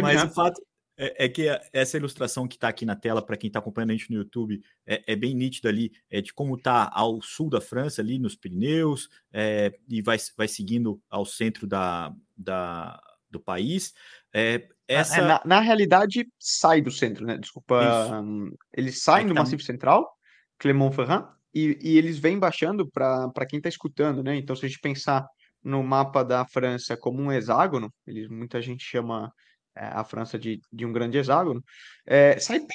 Mas 0.02 0.24
o 0.24 0.30
fato 0.30 0.60
é, 1.02 1.24
é, 1.24 1.28
que 1.30 1.46
essa 1.72 1.96
ilustração 1.96 2.46
que 2.46 2.56
está 2.56 2.68
aqui 2.68 2.84
na 2.84 2.94
tela, 2.94 3.24
para 3.24 3.36
quem 3.36 3.48
está 3.48 3.58
acompanhando 3.58 3.90
a 3.90 3.92
gente 3.94 4.10
no 4.10 4.18
YouTube, 4.18 4.62
é, 4.86 5.02
é, 5.06 5.16
bem 5.16 5.34
nítida 5.34 5.70
ali, 5.70 5.90
é 6.10 6.20
de 6.20 6.30
como 6.30 6.56
está 6.56 6.90
ao 6.92 7.22
sul 7.22 7.48
da 7.48 7.58
França, 7.58 8.02
ali 8.02 8.18
nos 8.18 8.36
Pirineus, 8.36 9.08
é, 9.32 9.72
e 9.88 10.02
vai, 10.02 10.18
vai 10.36 10.46
seguindo 10.46 11.00
ao 11.08 11.24
centro 11.24 11.66
da, 11.66 12.14
da 12.36 13.00
do 13.30 13.40
país. 13.40 13.94
É, 14.30 14.68
é, 14.86 14.94
essa... 14.94 15.22
Na, 15.22 15.40
na, 15.44 15.60
realidade, 15.60 16.28
sai 16.38 16.82
do 16.82 16.90
centro, 16.90 17.24
né? 17.24 17.38
Desculpa. 17.38 18.20
Um, 18.20 18.52
eles 18.76 19.02
saem 19.02 19.26
do 19.26 19.32
tá... 19.32 19.40
Massif 19.40 19.64
Central, 19.64 20.06
Clermont-Ferrand, 20.58 21.28
e, 21.54 21.78
e, 21.80 21.96
eles 21.96 22.18
vêm 22.18 22.38
baixando 22.38 22.86
para 22.86 23.46
quem 23.48 23.56
está 23.56 23.68
escutando, 23.68 24.22
né? 24.22 24.36
Então, 24.36 24.54
se 24.54 24.66
a 24.66 24.68
gente 24.68 24.80
pensar 24.80 25.26
no 25.62 25.82
mapa 25.82 26.24
da 26.24 26.44
França 26.46 26.96
como 26.96 27.22
um 27.22 27.32
hexágono, 27.32 27.92
eles, 28.06 28.28
muita 28.28 28.60
gente 28.62 28.84
chama 28.84 29.32
é, 29.76 29.84
a 29.86 30.04
França 30.04 30.38
de, 30.38 30.60
de 30.72 30.86
um 30.86 30.92
grande 30.92 31.18
hexágono, 31.18 31.62
é, 32.06 32.38
sai 32.38 32.58
bem 32.58 32.68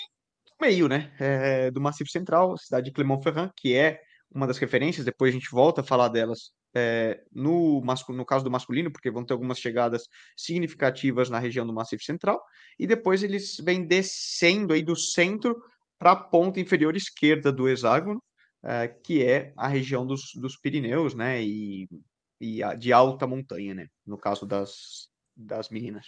do 0.45 0.53
meio, 0.61 0.87
né, 0.87 1.13
é, 1.19 1.71
do 1.71 1.81
Massif 1.81 2.09
Central, 2.09 2.57
cidade 2.57 2.85
de 2.85 2.91
Clermont-Ferrand, 2.91 3.51
que 3.55 3.75
é 3.75 3.99
uma 4.33 4.47
das 4.47 4.57
referências, 4.57 5.05
depois 5.05 5.33
a 5.33 5.37
gente 5.37 5.49
volta 5.51 5.81
a 5.81 5.83
falar 5.83 6.09
delas 6.09 6.51
é, 6.75 7.21
no, 7.31 7.81
no 8.09 8.25
caso 8.25 8.43
do 8.43 8.51
masculino, 8.51 8.91
porque 8.91 9.09
vão 9.09 9.25
ter 9.25 9.33
algumas 9.33 9.59
chegadas 9.59 10.03
significativas 10.35 11.29
na 11.29 11.39
região 11.39 11.65
do 11.65 11.73
Massif 11.73 12.03
Central, 12.03 12.41
e 12.77 12.85
depois 12.85 13.23
eles 13.23 13.57
vêm 13.63 13.85
descendo 13.85 14.73
aí 14.73 14.83
do 14.83 14.95
centro 14.95 15.55
para 15.97 16.11
a 16.11 16.15
ponta 16.15 16.59
inferior 16.59 16.95
esquerda 16.95 17.51
do 17.51 17.69
hexágono, 17.69 18.21
que 19.03 19.23
é 19.23 19.53
a 19.55 19.67
região 19.67 20.05
dos, 20.05 20.31
dos 20.35 20.57
Pirineus, 20.57 21.13
né, 21.13 21.41
e, 21.41 21.87
e 22.45 22.77
de 22.77 22.93
alta 22.93 23.25
montanha, 23.25 23.73
né, 23.73 23.87
no 24.05 24.17
caso 24.17 24.45
das, 24.45 25.09
das 25.35 25.69
meninas. 25.69 26.07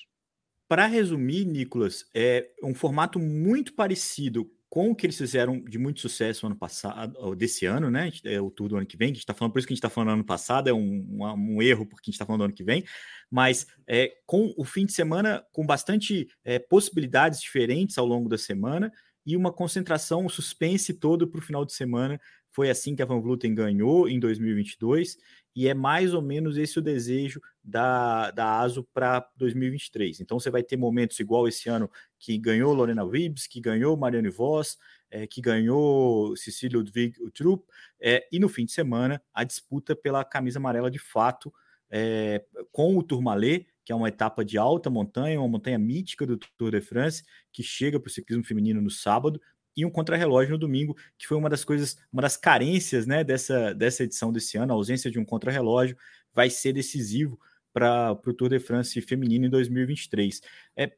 Para 0.67 0.85
resumir, 0.85 1.45
Nicolas, 1.45 2.05
é 2.13 2.51
um 2.61 2.75
formato 2.75 3.19
muito 3.19 3.73
parecido 3.73 4.51
com 4.69 4.91
o 4.91 4.95
que 4.95 5.05
eles 5.05 5.17
fizeram 5.17 5.61
de 5.61 5.79
muito 5.79 6.01
sucesso 6.01 6.45
ano 6.45 6.55
passado, 6.55 7.33
desse 7.35 7.65
ano, 7.65 7.89
né? 7.89 8.11
É 8.25 8.41
o 8.41 8.51
tour 8.51 8.67
do 8.67 8.75
ano 8.75 8.85
que 8.85 8.97
vem, 8.97 9.07
que 9.07 9.11
a 9.11 9.15
gente 9.15 9.23
está 9.23 9.33
falando, 9.33 9.53
por 9.53 9.59
isso 9.59 9.67
que 9.67 9.73
a 9.73 9.75
gente 9.75 9.79
está 9.79 9.89
falando 9.89 10.11
ano 10.11 10.25
passado, 10.25 10.69
é 10.69 10.73
um, 10.73 11.05
um, 11.21 11.61
erro 11.61 11.85
porque 11.85 12.03
a 12.03 12.07
gente 12.07 12.15
está 12.15 12.25
falando 12.25 12.41
do 12.41 12.45
ano 12.45 12.53
que 12.53 12.65
vem, 12.65 12.83
mas 13.31 13.65
é, 13.87 14.13
com 14.25 14.53
o 14.57 14.65
fim 14.65 14.85
de 14.85 14.91
semana 14.91 15.41
com 15.53 15.65
bastante 15.65 16.27
é, 16.43 16.59
possibilidades 16.59 17.39
diferentes 17.39 17.97
ao 17.97 18.05
longo 18.05 18.27
da 18.27 18.37
semana 18.37 18.91
e 19.25 19.37
uma 19.37 19.53
concentração, 19.53 20.25
um 20.25 20.29
suspense 20.29 20.93
todo 20.93 21.27
para 21.27 21.39
o 21.39 21.43
final 21.43 21.65
de 21.65 21.73
semana. 21.73 22.19
Foi 22.51 22.69
assim 22.69 22.93
que 22.93 23.01
a 23.01 23.05
Van 23.05 23.21
Vluten 23.21 23.55
ganhou 23.55 24.09
em 24.09 24.19
2022 24.19 25.17
e 25.57 25.67
é 25.67 25.73
mais 25.73 26.13
ou 26.13 26.21
menos 26.21 26.55
esse 26.55 26.77
o 26.77 26.81
desejo 26.83 27.41
da, 27.63 28.29
da 28.29 28.59
ASO 28.59 28.87
para 28.93 29.27
2023. 29.37 30.19
Então 30.19 30.39
você 30.39 30.51
vai 30.51 30.61
ter 30.61 30.77
momentos 30.77 31.19
igual 31.19 31.47
esse 31.47 31.67
ano 31.67 31.89
que 32.19 32.37
ganhou 32.37 32.75
Lorena 32.75 33.03
Wibbs, 33.03 33.47
que 33.47 33.59
ganhou 33.59 33.97
Mariane 33.97 34.29
Voss, 34.29 34.77
é, 35.09 35.25
que 35.25 35.41
ganhou 35.41 36.37
Cecília 36.37 36.77
Ludwig 36.77 37.15
Trupp, 37.31 37.65
é, 37.99 38.27
e 38.31 38.37
no 38.37 38.47
fim 38.47 38.65
de 38.65 38.71
semana 38.71 39.19
a 39.33 39.43
disputa 39.43 39.95
pela 39.95 40.23
camisa 40.23 40.59
amarela 40.59 40.91
de 40.91 40.99
fato 40.99 41.51
é, 41.89 42.45
com 42.71 42.95
o 42.95 43.01
Tourmalet, 43.01 43.65
que 43.83 43.91
é 43.91 43.95
uma 43.95 44.09
etapa 44.09 44.45
de 44.45 44.59
alta 44.59 44.91
montanha, 44.91 45.39
uma 45.39 45.47
montanha 45.47 45.79
mítica 45.79 46.23
do 46.23 46.37
Tour 46.37 46.69
de 46.69 46.81
France, 46.81 47.23
que 47.51 47.63
chega 47.63 47.99
para 47.99 48.09
o 48.09 48.11
ciclismo 48.11 48.43
feminino 48.43 48.79
no 48.79 48.91
sábado, 48.91 49.41
e 49.77 49.85
um 49.85 49.91
contrarrelógio 49.91 50.53
no 50.53 50.57
domingo, 50.57 50.97
que 51.17 51.27
foi 51.27 51.37
uma 51.37 51.49
das 51.49 51.63
coisas, 51.63 51.95
uma 52.11 52.23
das 52.23 52.35
carências 52.35 53.05
né, 53.05 53.23
dessa, 53.23 53.75
dessa 53.75 54.03
edição 54.03 54.33
desse 54.33 54.57
ano, 54.57 54.73
a 54.73 54.75
ausência 54.75 55.11
de 55.11 55.19
um 55.19 55.23
contrarrelógio 55.23 55.95
vai 56.33 56.49
ser 56.49 56.73
decisivo 56.73 57.39
para 57.71 58.11
o 58.11 58.33
Tour 58.33 58.49
de 58.49 58.59
France 58.59 58.99
feminino 59.01 59.45
em 59.45 59.49
2023. 59.51 60.41
É, 60.75 60.91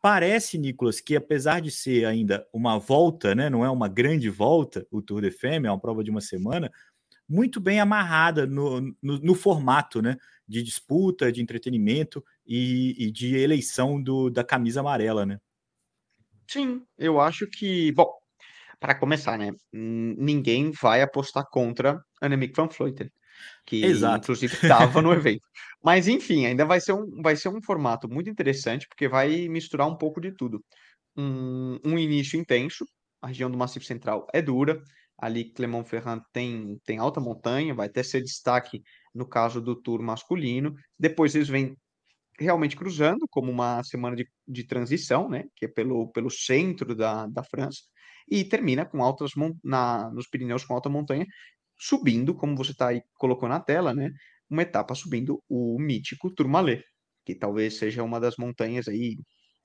parece, 0.00 0.56
Nicolas, 0.58 1.00
que 1.00 1.16
apesar 1.16 1.60
de 1.60 1.72
ser 1.72 2.04
ainda 2.04 2.46
uma 2.52 2.78
volta, 2.78 3.34
né, 3.34 3.50
não 3.50 3.64
é 3.64 3.70
uma 3.70 3.88
grande 3.88 4.30
volta, 4.30 4.86
o 4.92 5.02
Tour 5.02 5.22
de 5.22 5.32
Femme, 5.32 5.66
é 5.66 5.70
uma 5.70 5.80
prova 5.80 6.04
de 6.04 6.10
uma 6.10 6.20
semana, 6.20 6.70
muito 7.28 7.60
bem 7.60 7.80
amarrada 7.80 8.46
no, 8.46 8.80
no, 9.02 9.18
no 9.18 9.34
formato 9.34 10.00
né, 10.00 10.16
de 10.46 10.62
disputa, 10.62 11.32
de 11.32 11.42
entretenimento 11.42 12.24
e, 12.46 12.94
e 13.06 13.10
de 13.10 13.36
eleição 13.36 14.00
do, 14.00 14.30
da 14.30 14.44
camisa 14.44 14.80
amarela, 14.80 15.26
né? 15.26 15.40
Sim, 16.48 16.84
eu 16.98 17.20
acho 17.20 17.46
que, 17.46 17.92
bom, 17.92 18.19
para 18.80 18.94
começar, 18.94 19.38
né? 19.38 19.52
Ninguém 19.72 20.72
vai 20.72 21.02
apostar 21.02 21.44
contra 21.50 22.00
Annemiek 22.20 22.54
van 22.56 22.66
Vleuten, 22.66 23.10
que 23.66 23.84
Exato. 23.84 24.24
inclusive 24.24 24.54
estava 24.54 25.02
no 25.02 25.12
evento. 25.12 25.42
Mas 25.84 26.08
enfim, 26.08 26.46
ainda 26.46 26.64
vai 26.64 26.80
ser 26.80 26.94
um, 26.94 27.22
vai 27.22 27.36
ser 27.36 27.50
um 27.50 27.62
formato 27.62 28.08
muito 28.08 28.30
interessante, 28.30 28.88
porque 28.88 29.06
vai 29.06 29.48
misturar 29.48 29.86
um 29.86 29.96
pouco 29.96 30.20
de 30.20 30.32
tudo. 30.34 30.64
Um, 31.16 31.78
um 31.84 31.98
início 31.98 32.40
intenso, 32.40 32.86
a 33.20 33.28
região 33.28 33.50
do 33.50 33.58
Massif 33.58 33.84
Central 33.84 34.26
é 34.32 34.40
dura, 34.40 34.82
ali 35.18 35.52
Clermont-Ferrand 35.52 36.22
tem, 36.32 36.78
tem 36.84 36.98
alta 36.98 37.20
montanha, 37.20 37.74
vai 37.74 37.86
até 37.86 38.02
ser 38.02 38.22
destaque 38.22 38.82
no 39.14 39.28
caso 39.28 39.60
do 39.60 39.76
tour 39.76 40.02
masculino. 40.02 40.74
Depois 40.98 41.34
eles 41.34 41.48
vêm 41.48 41.76
realmente 42.38 42.74
cruzando, 42.74 43.26
como 43.28 43.52
uma 43.52 43.82
semana 43.82 44.16
de, 44.16 44.26
de 44.48 44.64
transição, 44.64 45.28
né, 45.28 45.44
que 45.54 45.66
é 45.66 45.68
pelo, 45.68 46.10
pelo 46.10 46.30
centro 46.30 46.94
da, 46.94 47.26
da 47.26 47.44
França 47.44 47.82
e 48.30 48.44
termina 48.44 48.86
com 48.86 49.02
altas 49.02 49.32
na, 49.64 50.10
nos 50.10 50.28
Pirineus 50.28 50.64
com 50.64 50.74
alta 50.74 50.88
montanha, 50.88 51.26
subindo, 51.76 52.34
como 52.34 52.56
você 52.56 52.72
tá 52.72 52.88
aí, 52.88 53.02
colocou 53.14 53.48
na 53.48 53.58
tela, 53.58 53.92
né? 53.92 54.10
Uma 54.48 54.62
etapa 54.62 54.94
subindo 54.94 55.42
o 55.48 55.78
mítico 55.80 56.30
Tourmalet, 56.30 56.84
que 57.24 57.34
talvez 57.34 57.76
seja 57.76 58.02
uma 58.02 58.20
das 58.20 58.36
montanhas 58.36 58.86
aí, 58.86 59.18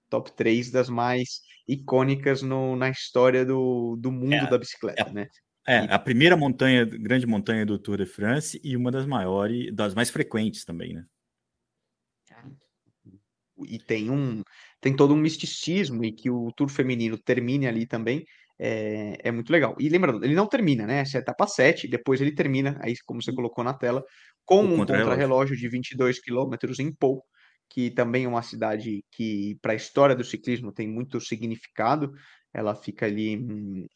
top 0.09 0.31
3 0.35 0.71
das 0.71 0.89
mais 0.89 1.41
icônicas 1.67 2.41
no, 2.41 2.75
na 2.75 2.89
história 2.89 3.45
do, 3.45 3.95
do 3.97 4.11
mundo 4.11 4.33
é, 4.33 4.49
da 4.49 4.57
bicicleta, 4.57 5.09
é, 5.09 5.13
né? 5.13 5.27
É, 5.67 5.79
a 5.93 5.99
primeira 5.99 6.37
montanha, 6.37 6.85
grande 6.85 7.25
montanha 7.25 7.65
do 7.65 7.77
Tour 7.77 7.97
de 7.97 8.05
France 8.05 8.59
e 8.63 8.77
uma 8.77 8.91
das 8.91 9.05
maiores, 9.05 9.73
das 9.75 9.93
mais 9.93 10.09
frequentes 10.09 10.63
também, 10.63 10.93
né? 10.93 11.03
E 13.67 13.79
tem 13.79 14.09
um, 14.09 14.43
tem 14.81 14.95
todo 14.95 15.13
um 15.13 15.17
misticismo 15.17 16.03
e 16.03 16.11
que 16.11 16.29
o 16.29 16.51
Tour 16.51 16.67
feminino 16.69 17.17
termine 17.17 17.67
ali 17.67 17.87
também 17.87 18.25
é, 18.59 19.17
é 19.23 19.31
muito 19.31 19.51
legal. 19.51 19.75
E 19.79 19.89
lembrando, 19.89 20.23
ele 20.23 20.35
não 20.35 20.47
termina, 20.47 20.85
né? 20.85 20.99
Essa 20.99 21.17
é 21.17 21.19
a 21.19 21.21
etapa 21.21 21.47
7, 21.47 21.87
depois 21.87 22.21
ele 22.21 22.33
termina, 22.33 22.77
aí 22.81 22.93
como 23.05 23.21
você 23.21 23.33
colocou 23.33 23.63
na 23.63 23.73
tela, 23.73 24.03
com 24.45 24.63
o 24.63 24.73
um 24.73 24.77
contra-relógio 24.77 25.55
de 25.55 25.67
22 25.67 26.19
quilômetros 26.19 26.79
em 26.79 26.93
Pou, 26.93 27.23
que 27.69 27.91
também 27.91 28.25
é 28.25 28.27
uma 28.27 28.43
cidade 28.43 29.03
que, 29.11 29.57
para 29.61 29.73
a 29.73 29.75
história 29.75 30.15
do 30.15 30.23
ciclismo, 30.23 30.71
tem 30.71 30.87
muito 30.87 31.19
significado. 31.19 32.11
Ela 32.53 32.75
fica 32.75 33.05
ali 33.05 33.37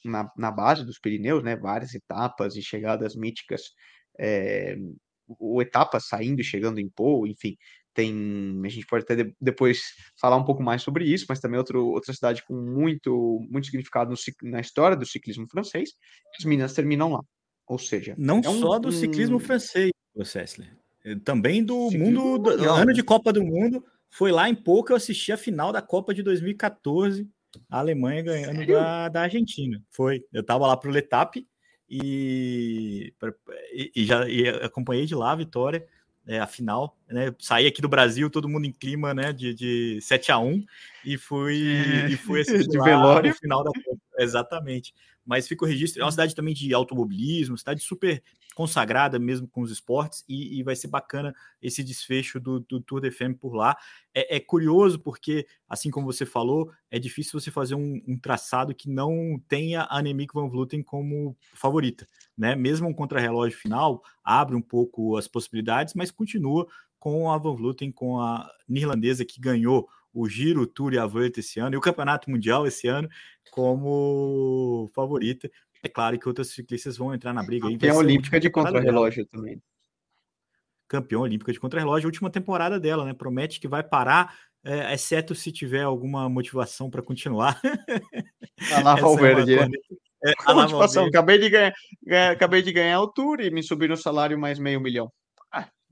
na, 0.04 0.30
na 0.38 0.52
base 0.52 0.86
dos 0.86 1.00
Pirineus, 1.00 1.44
né? 1.44 1.56
Várias 1.56 1.94
etapas 1.94 2.56
e 2.56 2.62
chegadas 2.62 3.16
míticas, 3.16 3.62
é, 4.20 4.76
ou 5.40 5.62
etapas 5.62 6.08
saindo 6.08 6.42
e 6.42 6.44
chegando 6.44 6.80
em 6.80 6.90
Pou, 6.90 7.28
enfim, 7.28 7.56
tem 7.94 8.62
a 8.64 8.70
gente 8.70 8.86
pode 8.86 9.04
até 9.04 9.16
de, 9.16 9.36
depois 9.40 9.82
falar 10.20 10.38
um 10.38 10.44
pouco 10.44 10.62
mais 10.62 10.82
sobre 10.82 11.06
isso, 11.06 11.26
mas 11.28 11.40
também 11.40 11.58
outro, 11.58 11.88
outra 11.88 12.14
cidade 12.14 12.44
com 12.46 12.54
muito 12.56 13.46
muito 13.50 13.66
significado 13.66 14.12
no, 14.12 14.50
na 14.50 14.60
história 14.60 14.96
do 14.96 15.06
ciclismo 15.06 15.48
francês. 15.50 15.92
As 16.38 16.46
Minas 16.46 16.74
terminam 16.74 17.12
lá, 17.12 17.22
ou 17.68 17.80
seja, 17.80 18.16
não 18.18 18.42
é 18.44 18.50
um, 18.50 18.60
só 18.60 18.80
do 18.80 18.90
um... 18.90 18.92
ciclismo 18.92 19.40
francês, 19.40 19.92
Cessler, 20.24 20.78
é, 21.04 21.16
também 21.16 21.64
do 21.64 21.90
ciclismo 21.90 22.22
mundo, 22.22 22.58
do, 22.58 22.70
ano 22.70 22.94
de 22.94 23.04
Copa 23.04 23.34
do 23.34 23.44
Mundo. 23.44 23.84
Foi 24.12 24.32
lá 24.32 24.50
em 24.50 24.56
pouco 24.56 24.92
eu 24.92 24.96
assisti 24.96 25.32
a 25.32 25.38
final 25.38 25.72
da 25.72 25.84
Copa 25.84 26.14
de 26.14 26.24
2014, 26.24 27.30
a 27.70 27.80
Alemanha 27.80 28.24
ganhando 28.24 28.66
da, 28.66 29.08
da 29.08 29.22
Argentina. 29.22 29.82
Foi, 29.92 30.24
eu 30.34 30.44
tava 30.44 30.66
lá 30.66 30.76
pro 30.76 30.90
Letap 30.90 31.46
e, 31.88 33.14
e, 33.72 33.92
e 33.96 34.06
já 34.06 34.28
e 34.28 34.48
acompanhei 34.48 35.06
de 35.06 35.14
lá 35.14 35.32
a 35.32 35.36
vitória 35.36 35.86
é, 36.30 36.40
a 36.40 36.46
final, 36.46 36.96
né? 37.10 37.34
Saí 37.40 37.66
aqui 37.66 37.82
do 37.82 37.90
Brasil, 37.90 38.30
todo 38.30 38.48
mundo 38.48 38.66
em 38.66 38.72
clima, 38.72 39.16
né? 39.16 39.34
De, 39.34 39.52
de 39.52 40.00
7 40.00 40.32
a 40.32 40.38
1 40.38 40.64
e 41.04 41.18
fui, 41.18 41.76
é, 41.76 42.12
e 42.12 42.18
fui 42.18 42.42
assistir 42.42 42.70
de 42.70 42.80
velório. 42.80 43.34
final 43.34 43.64
da 43.64 43.72
Exatamente. 44.20 44.94
Mas 45.26 45.48
fica 45.48 45.64
o 45.64 45.68
registro. 45.68 46.02
É 46.02 46.06
uma 46.06 46.12
cidade 46.12 46.36
também 46.36 46.54
de 46.54 46.74
automobilismo, 46.74 47.58
cidade 47.58 47.82
super 47.82 48.22
consagrada 48.56 49.18
mesmo 49.18 49.48
com 49.48 49.62
os 49.62 49.72
esportes, 49.72 50.26
e, 50.28 50.60
e 50.60 50.64
vai 50.64 50.76
ser 50.76 50.90
bacana 50.90 51.34
esse 51.62 51.82
desfecho 51.82 52.42
do, 52.42 52.60
do 52.60 52.82
Tour 52.82 53.00
de 53.00 53.10
Femme 53.10 53.34
por 53.34 53.54
lá. 53.54 53.78
É, 54.14 54.36
é, 54.36 54.40
curioso 54.40 55.00
porque, 55.00 55.48
assim 55.68 55.90
como 55.90 56.06
você 56.06 56.26
falou, 56.26 56.70
é 56.92 57.00
difícil 57.00 57.40
você 57.40 57.50
fazer 57.52 57.76
um, 57.76 58.02
um 58.06 58.20
traçado 58.20 58.76
que 58.76 58.90
não 58.90 59.42
tenha 59.48 59.84
a 59.84 60.00
Annemiek 60.00 60.34
van 60.34 60.50
Vleuten 60.50 60.84
como 60.84 61.38
favorita. 61.54 62.06
Né? 62.38 62.54
Mesmo 62.54 62.90
um 62.90 62.94
contrarrelógio 62.94 63.58
final 63.58 64.04
abre 64.22 64.58
um 64.58 64.62
pouco 64.62 65.16
as 65.16 65.26
possibilidades, 65.26 65.94
mas 65.94 66.12
continua 66.12 66.68
com 67.00 67.32
a 67.32 67.38
Van 67.38 67.56
Vleuten, 67.56 67.94
com 67.94 68.20
a 68.20 68.52
neerlandesa 68.68 69.24
que 69.24 69.40
ganhou 69.40 69.88
o 70.20 70.28
Giro, 70.28 70.62
o 70.62 70.68
Tour 70.68 70.94
e 70.94 70.98
a 70.98 71.06
Vuelta 71.06 71.40
esse 71.40 71.60
ano, 71.60 71.76
e 71.76 71.78
o 71.78 71.82
Campeonato 71.82 72.30
Mundial 72.30 72.68
esse 72.68 72.88
ano, 72.88 73.10
como 73.52 74.90
favorita. 74.94 75.50
É 75.82 75.88
claro 75.88 76.20
que 76.20 76.28
outras 76.28 76.50
ciclistas 76.50 76.98
vão 76.98 77.14
entrar 77.14 77.34
na 77.34 77.42
briga. 77.42 77.70
Campeã 77.70 77.94
olímpica 77.94 78.40
de 78.40 78.50
contrarrelógio 78.50 79.26
também. 79.26 79.62
Campeã 80.88 81.20
olímpica 81.20 81.54
de 81.54 81.60
contrarrelógio, 81.60 82.08
última 82.08 82.30
temporada 82.30 82.80
dela, 82.80 83.06
né? 83.06 83.14
Promete 83.14 83.60
que 83.60 83.68
vai 83.68 83.84
parar, 83.84 84.36
é, 84.64 84.94
exceto 84.94 85.34
se 85.34 85.52
tiver 85.52 85.84
alguma 85.84 86.28
motivação 86.28 86.90
para 86.90 87.02
continuar. 87.02 87.60
A 88.74 88.82
lá 88.82 88.96
Valverde, 88.96 89.58
é, 89.58 89.70
é, 90.26 90.34
a 90.46 90.54
motivação, 90.54 91.06
acabei 91.06 91.38
de, 91.38 91.50
ganhar, 91.50 91.74
acabei 92.30 92.62
de 92.62 92.74
ganhar 92.74 93.00
o 93.00 93.08
Tour 93.08 93.40
e 93.40 93.50
me 93.50 93.64
subir 93.64 93.88
no 93.88 93.96
salário 93.96 94.38
mais 94.38 94.60
meio 94.60 94.82
milhão. 94.82 95.10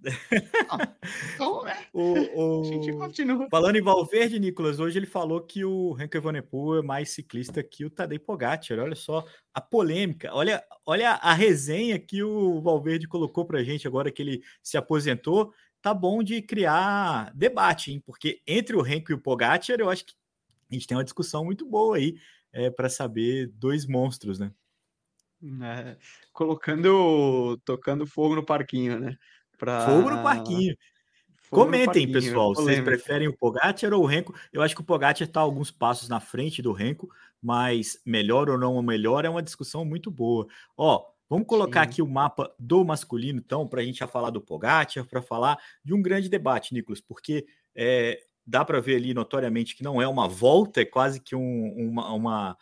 Então, 0.04 1.64
né? 1.64 1.86
o, 1.92 2.14
o... 2.36 2.62
A 2.62 2.66
gente 2.66 2.94
continua. 2.94 3.48
Falando 3.50 3.78
em 3.78 3.82
Valverde, 3.82 4.40
Nicolas, 4.40 4.80
hoje 4.80 5.00
ele 5.00 5.06
falou 5.06 5.42
que 5.42 5.66
o 5.66 5.96
Henrique 5.98 6.18
Evenepoel 6.18 6.82
é 6.82 6.86
mais 6.86 7.10
ciclista 7.10 7.64
que 7.64 7.86
o 7.86 7.90
Tadej 7.90 8.20
Pogacar. 8.20 8.80
Olha 8.80 8.96
só 8.96 9.26
a 9.54 9.62
polêmica. 9.62 10.34
Olha, 10.34 10.64
olha 10.86 11.12
a 11.14 11.34
resenha 11.34 11.98
que 12.00 12.22
o 12.24 12.62
Valverde 12.62 13.08
colocou 13.08 13.46
pra 13.46 13.64
gente 13.64 13.88
agora 13.88 14.12
que 14.12 14.22
ele 14.22 14.44
se 14.62 14.78
aposentou. 14.78 15.54
Tá 15.82 15.94
bom 15.94 16.22
de 16.22 16.42
criar 16.42 17.32
debate, 17.34 17.92
hein? 17.92 18.04
Porque 18.06 18.42
entre 18.46 18.76
o 18.76 18.86
Henrique 18.86 19.12
e 19.12 19.16
o 19.16 19.22
Pogacar, 19.22 19.80
eu 19.80 19.90
acho 19.90 20.06
que 20.06 20.14
a 20.70 20.74
gente 20.74 20.88
tem 20.88 20.98
uma 20.98 21.04
discussão 21.04 21.46
muito 21.46 21.66
boa 21.66 21.98
aí 21.98 22.18
é, 22.52 22.70
para 22.70 22.90
saber 22.90 23.48
dois 23.48 23.86
monstros, 23.86 24.40
né? 24.40 24.52
É, 25.62 25.98
colocando, 26.34 27.58
tocando 27.64 28.08
fogo 28.08 28.36
no 28.36 28.46
parquinho, 28.46 29.00
né? 29.00 29.18
Pra... 29.58 29.86
Fogo 29.86 30.10
no 30.10 30.24
parquinho. 30.24 30.76
Fogo 31.50 31.64
Comentem, 31.64 32.06
no 32.06 32.14
parquinho, 32.14 32.14
pessoal, 32.14 32.54
vocês 32.54 32.82
preferem 32.82 33.28
o 33.28 33.38
Pogacar 33.38 33.94
ou 33.94 34.04
o 34.04 34.06
Renko? 34.06 34.36
Eu 34.52 34.62
acho 34.62 34.76
que 34.76 34.82
o 34.82 34.84
Pogacar 34.84 35.24
está 35.24 35.40
alguns 35.40 35.72
passos 35.72 36.10
na 36.10 36.20
frente 36.20 36.62
do 36.62 36.74
Renko, 36.74 37.10
mas 37.42 38.02
melhor 38.06 38.50
ou 38.50 38.58
não 38.58 38.82
melhor 38.82 39.24
é 39.24 39.30
uma 39.30 39.42
discussão 39.42 39.86
muito 39.86 40.12
boa. 40.12 40.46
Ó, 40.76 41.06
vamos 41.30 41.48
colocar 41.48 41.84
Sim. 41.84 41.90
aqui 41.90 42.02
o 42.02 42.08
mapa 42.08 42.54
do 42.60 42.84
masculino, 42.84 43.40
então, 43.40 43.68
para 43.68 43.82
a 43.82 43.84
gente 43.84 44.00
já 44.00 44.08
falar 44.08 44.30
do 44.30 44.42
Pogacar, 44.42 45.06
para 45.06 45.22
falar 45.22 45.58
de 45.84 45.94
um 45.94 46.02
grande 46.02 46.28
debate, 46.28 46.74
Nicolas, 46.74 47.00
porque 47.00 47.46
é, 47.74 48.20
dá 48.46 48.64
para 48.64 48.80
ver 48.80 48.96
ali 48.96 49.14
notoriamente 49.14 49.76
que 49.76 49.84
não 49.84 50.02
é 50.02 50.08
uma 50.08 50.28
volta, 50.28 50.82
é 50.82 50.86
quase 50.86 51.20
que 51.20 51.36
um, 51.36 51.74
uma, 51.78 52.14
uma, 52.14 52.58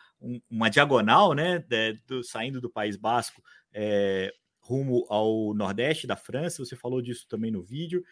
uma, 0.50 0.70
diagonal, 0.70 1.34
né, 1.34 1.60
de, 1.60 1.94
do, 2.08 2.24
saindo 2.24 2.60
do 2.60 2.70
País 2.70 2.98
Basco 2.98 3.42
é, 3.72 4.34
rumo 4.66 5.06
ao 5.10 5.54
nordeste 5.54 6.08
da 6.08 6.16
França. 6.16 6.66
Você 6.66 6.76
falou 6.76 7.02
disso 7.02 7.28
também 7.30 7.52
no 7.52 7.62
vídeo. 7.62 8.04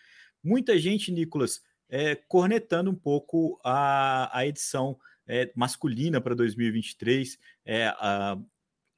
Muita 0.43 0.77
gente, 0.77 1.11
Nicolas, 1.11 1.61
é, 1.89 2.15
cornetando 2.15 2.91
um 2.91 2.95
pouco 2.95 3.59
a, 3.63 4.37
a 4.37 4.45
edição 4.45 4.97
é, 5.25 5.51
masculina 5.55 6.21
para 6.21 6.35
2023, 6.35 7.39
é, 7.65 7.87
a, 7.87 8.37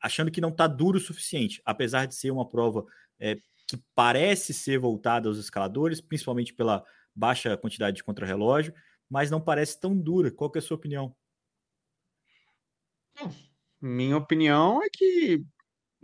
achando 0.01 0.31
que 0.31 0.41
não 0.41 0.49
está 0.49 0.67
duro 0.67 0.97
o 0.97 1.01
suficiente, 1.01 1.61
apesar 1.65 2.05
de 2.05 2.15
ser 2.15 2.31
uma 2.31 2.47
prova 2.47 2.85
é, 3.19 3.35
que 3.67 3.77
parece 3.95 4.53
ser 4.53 4.77
voltada 4.77 5.29
aos 5.29 5.37
escaladores, 5.37 6.01
principalmente 6.01 6.53
pela 6.53 6.83
baixa 7.15 7.55
quantidade 7.57 7.97
de 7.97 8.03
contrarrelógio, 8.03 8.73
mas 9.09 9.31
não 9.31 9.39
parece 9.39 9.79
tão 9.79 9.97
dura. 9.97 10.29
Qual 10.29 10.51
é 10.53 10.57
a 10.57 10.61
sua 10.61 10.75
opinião? 10.75 11.15
Minha 13.81 14.17
opinião 14.17 14.83
é 14.83 14.87
que 14.91 15.45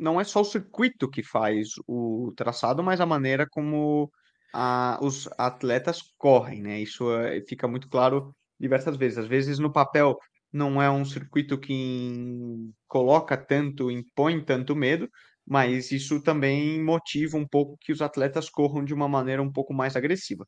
não 0.01 0.19
é 0.19 0.23
só 0.23 0.41
o 0.41 0.45
circuito 0.45 1.09
que 1.09 1.23
faz 1.23 1.69
o 1.87 2.33
traçado, 2.35 2.83
mas 2.83 2.99
a 2.99 3.05
maneira 3.05 3.47
como 3.49 4.11
a, 4.53 4.99
os 5.01 5.29
atletas 5.37 6.01
correm, 6.17 6.61
né? 6.61 6.81
Isso 6.81 7.11
é, 7.15 7.41
fica 7.47 7.67
muito 7.67 7.87
claro 7.87 8.35
diversas 8.59 8.97
vezes. 8.97 9.19
Às 9.19 9.27
vezes 9.27 9.59
no 9.59 9.71
papel 9.71 10.17
não 10.51 10.81
é 10.81 10.89
um 10.89 11.05
circuito 11.05 11.59
que 11.59 12.71
coloca 12.87 13.37
tanto, 13.37 13.91
impõe 13.91 14.43
tanto 14.43 14.75
medo, 14.75 15.07
mas 15.45 15.91
isso 15.91 16.21
também 16.21 16.83
motiva 16.83 17.37
um 17.37 17.47
pouco 17.47 17.77
que 17.79 17.91
os 17.91 18.01
atletas 18.01 18.49
corram 18.49 18.83
de 18.83 18.93
uma 18.93 19.07
maneira 19.07 19.41
um 19.41 19.51
pouco 19.51 19.73
mais 19.73 19.95
agressiva. 19.95 20.47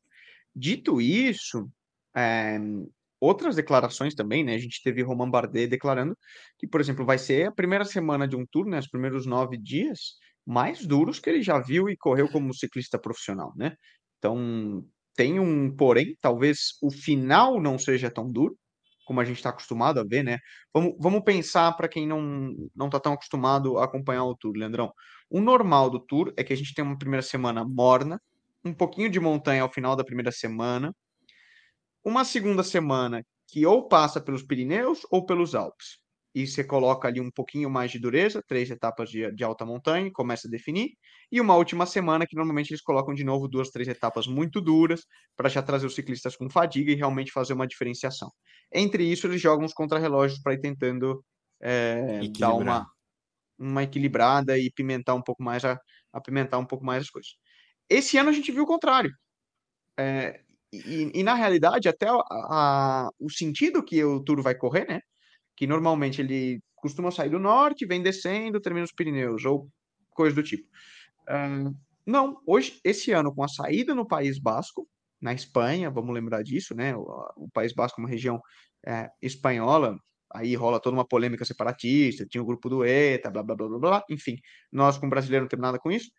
Dito 0.54 1.00
isso, 1.00 1.68
é, 2.16 2.58
outras 3.20 3.56
declarações 3.56 4.14
também, 4.14 4.44
né? 4.44 4.54
A 4.54 4.58
gente 4.58 4.82
teve 4.82 5.02
Romain 5.02 5.30
Bardet 5.30 5.66
declarando 5.68 6.16
que, 6.58 6.66
por 6.66 6.80
exemplo, 6.80 7.04
vai 7.04 7.18
ser 7.18 7.48
a 7.48 7.52
primeira 7.52 7.84
semana 7.84 8.28
de 8.28 8.36
um 8.36 8.46
tour, 8.46 8.66
né? 8.66 8.78
Os 8.78 8.88
primeiros 8.88 9.26
nove 9.26 9.56
dias 9.56 10.14
mais 10.46 10.86
duros 10.86 11.18
que 11.18 11.30
ele 11.30 11.42
já 11.42 11.58
viu 11.58 11.88
e 11.88 11.96
correu 11.96 12.28
como 12.28 12.54
ciclista 12.54 12.98
profissional, 12.98 13.52
né? 13.56 13.74
Então, 14.18 14.84
tem 15.16 15.38
um 15.40 15.74
porém, 15.74 16.16
talvez 16.20 16.76
o 16.82 16.90
final 16.90 17.60
não 17.60 17.78
seja 17.78 18.10
tão 18.10 18.30
duro, 18.30 18.56
como 19.04 19.20
a 19.20 19.24
gente 19.24 19.36
está 19.36 19.50
acostumado 19.50 20.00
a 20.00 20.04
ver, 20.04 20.22
né? 20.22 20.38
Vamos, 20.72 20.94
vamos 20.98 21.22
pensar 21.24 21.72
para 21.76 21.88
quem 21.88 22.06
não 22.06 22.54
não 22.74 22.86
está 22.86 22.98
tão 23.00 23.12
acostumado 23.12 23.78
a 23.78 23.84
acompanhar 23.84 24.24
o 24.24 24.36
Tour, 24.36 24.54
Leandrão. 24.56 24.92
O 25.30 25.40
normal 25.40 25.90
do 25.90 26.00
Tour 26.00 26.32
é 26.36 26.44
que 26.44 26.52
a 26.52 26.56
gente 26.56 26.74
tem 26.74 26.84
uma 26.84 26.98
primeira 26.98 27.22
semana 27.22 27.64
morna, 27.64 28.20
um 28.64 28.72
pouquinho 28.72 29.10
de 29.10 29.20
montanha 29.20 29.62
ao 29.62 29.72
final 29.72 29.94
da 29.96 30.04
primeira 30.04 30.32
semana, 30.32 30.94
uma 32.04 32.24
segunda 32.24 32.62
semana 32.62 33.24
que 33.48 33.64
ou 33.66 33.88
passa 33.88 34.20
pelos 34.20 34.42
Pirineus 34.42 35.00
ou 35.10 35.24
pelos 35.24 35.54
Alpes. 35.54 35.98
E 36.34 36.46
você 36.46 36.64
coloca 36.64 37.06
ali 37.06 37.20
um 37.20 37.30
pouquinho 37.30 37.70
mais 37.70 37.92
de 37.92 37.98
dureza, 38.00 38.42
três 38.48 38.68
etapas 38.68 39.08
de, 39.08 39.30
de 39.32 39.44
alta 39.44 39.64
montanha, 39.64 40.10
começa 40.12 40.48
a 40.48 40.50
definir. 40.50 40.90
E 41.30 41.40
uma 41.40 41.54
última 41.54 41.86
semana 41.86 42.26
que 42.26 42.34
normalmente 42.34 42.72
eles 42.72 42.82
colocam 42.82 43.14
de 43.14 43.22
novo 43.22 43.46
duas, 43.46 43.70
três 43.70 43.86
etapas 43.86 44.26
muito 44.26 44.60
duras 44.60 45.02
para 45.36 45.48
já 45.48 45.62
trazer 45.62 45.86
os 45.86 45.94
ciclistas 45.94 46.36
com 46.36 46.50
fadiga 46.50 46.90
e 46.90 46.96
realmente 46.96 47.30
fazer 47.30 47.52
uma 47.52 47.68
diferenciação. 47.68 48.28
Entre 48.72 49.04
isso, 49.04 49.28
eles 49.28 49.40
jogam 49.40 49.64
os 49.64 49.72
contrarrelógios 49.72 50.40
para 50.42 50.54
ir 50.54 50.60
tentando 50.60 51.24
é, 51.62 52.20
dar 52.36 52.54
uma, 52.54 52.84
uma 53.56 53.84
equilibrada 53.84 54.58
e 54.58 54.72
pimentar 54.72 55.14
um 55.14 55.22
pouco 55.22 55.42
mais 55.42 55.64
a, 55.64 55.78
apimentar 56.12 56.58
um 56.58 56.66
pouco 56.66 56.84
mais 56.84 57.04
as 57.04 57.10
coisas. 57.10 57.30
Esse 57.88 58.18
ano 58.18 58.30
a 58.30 58.32
gente 58.32 58.50
viu 58.50 58.64
o 58.64 58.66
contrário. 58.66 59.12
É, 59.96 60.43
e, 60.86 61.10
e, 61.14 61.22
na 61.22 61.34
realidade, 61.34 61.88
até 61.88 62.08
a, 62.08 62.14
a, 62.30 63.10
o 63.18 63.30
sentido 63.30 63.84
que 63.84 64.02
o 64.04 64.20
Tour 64.20 64.42
vai 64.42 64.54
correr, 64.54 64.86
né? 64.86 65.00
Que 65.56 65.66
normalmente 65.66 66.20
ele 66.20 66.60
costuma 66.76 67.10
sair 67.10 67.30
do 67.30 67.38
norte, 67.38 67.86
vem 67.86 68.02
descendo, 68.02 68.60
termina 68.60 68.84
os 68.84 68.92
Pirineus, 68.92 69.44
ou 69.44 69.68
coisa 70.10 70.34
do 70.34 70.42
tipo. 70.42 70.68
Uh, 71.28 71.74
não, 72.06 72.36
hoje, 72.46 72.78
esse 72.84 73.12
ano, 73.12 73.34
com 73.34 73.42
a 73.42 73.48
saída 73.48 73.94
no 73.94 74.06
País 74.06 74.38
Basco, 74.38 74.86
na 75.20 75.32
Espanha, 75.32 75.90
vamos 75.90 76.14
lembrar 76.14 76.42
disso, 76.42 76.74
né? 76.74 76.94
O, 76.94 77.02
o 77.36 77.48
País 77.52 77.72
Basco 77.72 78.00
é 78.00 78.04
uma 78.04 78.10
região 78.10 78.40
é, 78.86 79.08
espanhola, 79.22 79.96
aí 80.32 80.54
rola 80.54 80.80
toda 80.80 80.96
uma 80.96 81.06
polêmica 81.06 81.44
separatista, 81.44 82.26
tinha 82.26 82.42
o 82.42 82.46
grupo 82.46 82.68
do 82.68 82.84
ETA, 82.84 83.30
blá, 83.30 83.42
blá, 83.42 83.54
blá, 83.54 83.68
blá, 83.68 83.78
blá, 83.78 84.04
enfim, 84.10 84.36
nós 84.70 84.98
como 84.98 85.10
brasileiro 85.10 85.44
não 85.44 85.48
temos 85.48 85.62
nada 85.62 85.78
com 85.78 85.90
isso. 85.90 86.10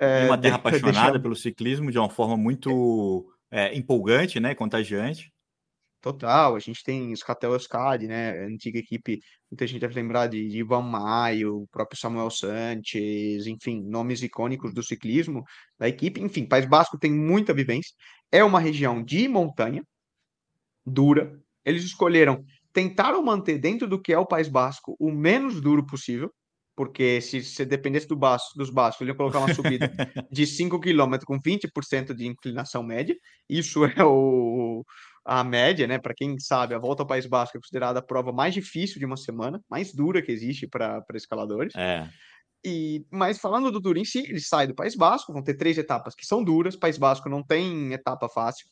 É, 0.00 0.26
uma 0.26 0.38
terra 0.38 0.56
apaixonada 0.58 0.92
deixar... 0.92 1.20
pelo 1.20 1.36
ciclismo 1.36 1.90
de 1.92 1.98
uma 1.98 2.10
forma 2.10 2.36
muito 2.36 3.30
é, 3.50 3.76
empolgante, 3.76 4.40
né? 4.40 4.54
Contagiante. 4.54 5.32
Total, 6.00 6.54
a 6.54 6.58
gente 6.60 6.84
tem 6.84 7.14
Scatel 7.16 7.52
Euskadi, 7.52 8.06
né? 8.06 8.38
Antiga 8.44 8.78
equipe, 8.78 9.20
muita 9.50 9.66
gente 9.66 9.80
deve 9.80 9.94
lembrar 9.94 10.28
de, 10.28 10.48
de 10.48 10.58
Ivan 10.58 10.82
Maio, 10.82 11.62
o 11.62 11.68
próprio 11.68 11.98
Samuel 11.98 12.30
Sanches, 12.30 13.46
enfim, 13.46 13.82
nomes 13.82 14.22
icônicos 14.22 14.72
do 14.72 14.82
ciclismo 14.82 15.42
da 15.76 15.88
equipe. 15.88 16.20
Enfim, 16.20 16.46
País 16.46 16.66
Basco 16.66 16.98
tem 16.98 17.12
muita 17.12 17.52
vivência. 17.52 17.92
É 18.30 18.44
uma 18.44 18.60
região 18.60 19.02
de 19.02 19.26
montanha, 19.26 19.82
dura. 20.86 21.36
Eles 21.64 21.84
escolheram, 21.84 22.44
tentaram 22.72 23.22
manter 23.22 23.58
dentro 23.58 23.88
do 23.88 24.00
que 24.00 24.12
é 24.12 24.18
o 24.18 24.26
País 24.26 24.48
Basco 24.48 24.96
o 25.00 25.10
menos 25.10 25.60
duro 25.60 25.84
possível 25.84 26.32
porque 26.78 27.20
se 27.20 27.42
você 27.42 27.66
dependesse 27.66 28.06
do 28.06 28.14
baço, 28.14 28.56
dos 28.56 28.70
baços, 28.70 29.00
ele 29.00 29.10
ia 29.10 29.16
colocar 29.16 29.40
uma 29.40 29.52
subida 29.52 29.90
de 30.30 30.46
5 30.46 30.78
km 30.78 31.18
com 31.26 31.36
20% 31.36 32.14
de 32.14 32.24
inclinação 32.24 32.84
média. 32.84 33.16
Isso 33.50 33.84
é 33.84 34.04
o, 34.04 34.84
a 35.24 35.42
média, 35.42 35.88
né? 35.88 35.98
Para 35.98 36.14
quem 36.14 36.38
sabe, 36.38 36.76
a 36.76 36.78
volta 36.78 37.02
ao 37.02 37.06
País 37.08 37.26
Basco 37.26 37.56
é 37.56 37.60
considerada 37.60 37.98
a 37.98 38.02
prova 38.02 38.30
mais 38.30 38.54
difícil 38.54 39.00
de 39.00 39.04
uma 39.04 39.16
semana, 39.16 39.60
mais 39.68 39.92
dura 39.92 40.22
que 40.22 40.30
existe 40.30 40.68
para 40.68 41.04
escaladores. 41.14 41.74
É. 41.74 42.08
E, 42.64 43.04
mas 43.10 43.40
falando 43.40 43.72
do 43.72 43.82
Tour 43.82 43.96
em 43.96 44.04
si, 44.04 44.20
ele 44.20 44.40
sai 44.40 44.68
do 44.68 44.74
País 44.76 44.94
Basco, 44.94 45.32
vão 45.32 45.42
ter 45.42 45.54
três 45.54 45.76
etapas 45.78 46.14
que 46.14 46.24
são 46.24 46.44
duras. 46.44 46.76
País 46.76 46.96
Basco 46.96 47.28
não 47.28 47.42
tem 47.42 47.92
etapa 47.92 48.28
fácil. 48.28 48.68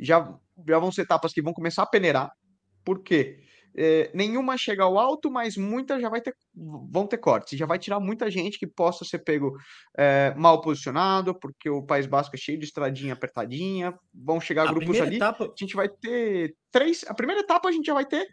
Já, 0.00 0.36
já 0.66 0.80
vão 0.80 0.90
ser 0.90 1.02
etapas 1.02 1.32
que 1.32 1.42
vão 1.42 1.52
começar 1.52 1.84
a 1.84 1.86
peneirar. 1.86 2.32
Por 2.84 3.04
quê? 3.04 3.44
É, 3.76 4.10
nenhuma 4.14 4.56
chega 4.56 4.82
ao 4.82 4.98
alto, 4.98 5.30
mas 5.30 5.56
muitas 5.56 6.00
já 6.00 6.08
vai 6.08 6.20
ter, 6.20 6.34
vão 6.54 7.06
ter 7.06 7.18
cortes. 7.18 7.58
Já 7.58 7.66
vai 7.66 7.78
tirar 7.78 8.00
muita 8.00 8.30
gente 8.30 8.58
que 8.58 8.66
possa 8.66 9.04
ser 9.04 9.18
pego 9.20 9.56
é, 9.96 10.34
mal 10.36 10.60
posicionado, 10.60 11.34
porque 11.38 11.68
o 11.70 11.82
País 11.82 12.06
Basco 12.06 12.34
é 12.34 12.38
cheio 12.38 12.58
de 12.58 12.64
estradinha 12.64 13.12
apertadinha. 13.12 13.94
Vão 14.12 14.40
chegar 14.40 14.68
a 14.68 14.72
grupos 14.72 15.00
ali. 15.00 15.16
Etapa... 15.16 15.44
A 15.44 15.54
gente 15.58 15.74
vai 15.74 15.88
ter 15.88 16.54
três. 16.70 17.04
A 17.08 17.14
primeira 17.14 17.42
etapa 17.42 17.68
a 17.68 17.72
gente 17.72 17.86
já 17.86 17.94
vai 17.94 18.04
ter 18.04 18.26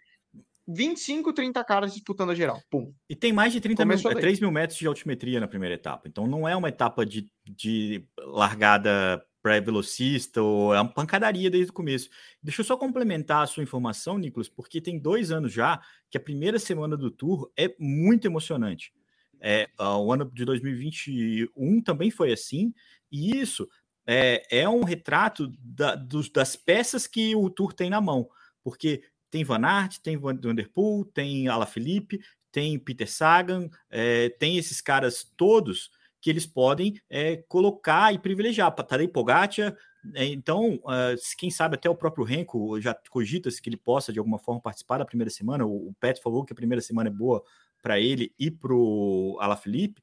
25, 0.68 1.32
30 1.32 1.64
caras 1.64 1.94
disputando 1.94 2.32
a 2.32 2.36
geral. 2.36 2.60
Pum. 2.70 2.92
E 3.10 3.16
tem 3.16 3.32
mais 3.32 3.54
de 3.54 3.62
30 3.62 3.86
mil, 3.86 3.98
3 3.98 4.40
mil 4.40 4.52
metros 4.52 4.80
de 4.80 4.88
altimetria 4.88 5.40
na 5.40 5.48
primeira 5.48 5.76
etapa. 5.76 6.08
Então 6.08 6.26
não 6.26 6.48
é 6.48 6.56
uma 6.56 6.70
etapa 6.70 7.06
de, 7.06 7.30
de 7.46 8.04
largada 8.18 9.24
pré-velocista, 9.46 10.42
ou 10.42 10.74
é 10.74 10.82
uma 10.82 10.92
pancadaria 10.92 11.52
desde 11.52 11.70
o 11.70 11.74
começo. 11.74 12.10
Deixa 12.42 12.62
eu 12.62 12.66
só 12.66 12.76
complementar 12.76 13.44
a 13.44 13.46
sua 13.46 13.62
informação, 13.62 14.18
Nicolas, 14.18 14.50
porque 14.50 14.82
tem 14.82 14.98
dois 14.98 15.32
anos 15.32 15.54
já 15.54 15.80
que 16.10 16.18
a 16.18 16.20
primeira 16.20 16.58
semana 16.58 16.98
do 16.98 17.12
Tour 17.12 17.52
é 17.56 17.76
muito 17.78 18.26
emocionante. 18.26 18.92
É, 19.40 19.70
o 19.80 20.12
ano 20.12 20.26
de 20.34 20.44
2021 20.46 21.80
também 21.84 22.10
foi 22.10 22.34
assim, 22.34 22.74
e 23.12 23.40
isso 23.40 23.70
é, 24.08 24.42
é 24.50 24.68
um 24.68 24.84
retrato 24.84 25.52
da, 25.60 25.94
dos, 25.94 26.28
das 26.28 26.56
peças 26.56 27.06
que 27.06 27.36
o 27.36 27.48
Tour 27.48 27.72
tem 27.72 27.88
na 27.88 28.02
mão, 28.02 28.28
porque 28.64 29.04
tem 29.30 29.44
Van 29.44 29.64
Aert, 29.64 30.00
tem 30.00 30.18
Van 30.18 30.34
Der 30.34 30.72
Poel, 30.72 31.06
tem 31.06 31.48
Alaphilippe, 31.48 32.20
tem 32.52 32.80
Peter 32.80 33.08
Sagan, 33.08 33.70
é, 33.92 34.30
tem 34.30 34.58
esses 34.58 34.82
caras 34.82 35.24
todos 35.38 35.92
que 36.26 36.30
eles 36.32 36.48
podem 36.48 37.00
é, 37.08 37.38
colocar 37.48 38.12
e 38.12 38.18
privilegiar. 38.18 38.74
Tadej 38.74 39.08
Pogacar, 39.10 39.78
é, 40.16 40.26
então, 40.26 40.74
uh, 40.78 41.16
quem 41.38 41.52
sabe 41.52 41.76
até 41.76 41.88
o 41.88 41.94
próprio 41.94 42.26
Renko 42.26 42.82
já 42.82 42.98
cogita-se 43.12 43.62
que 43.62 43.70
ele 43.70 43.78
possa 43.78 44.12
de 44.12 44.18
alguma 44.18 44.40
forma 44.40 44.60
participar 44.60 44.98
da 44.98 45.06
primeira 45.06 45.30
semana. 45.30 45.68
O, 45.68 45.90
o 45.90 45.94
Pet 46.00 46.20
falou 46.24 46.44
que 46.44 46.52
a 46.52 46.56
primeira 46.56 46.82
semana 46.82 47.12
é 47.12 47.14
boa 47.14 47.44
para 47.80 48.00
ele 48.00 48.34
e 48.40 48.50
para 48.50 48.74
o 48.74 49.38
Alaphilippe. 49.40 50.02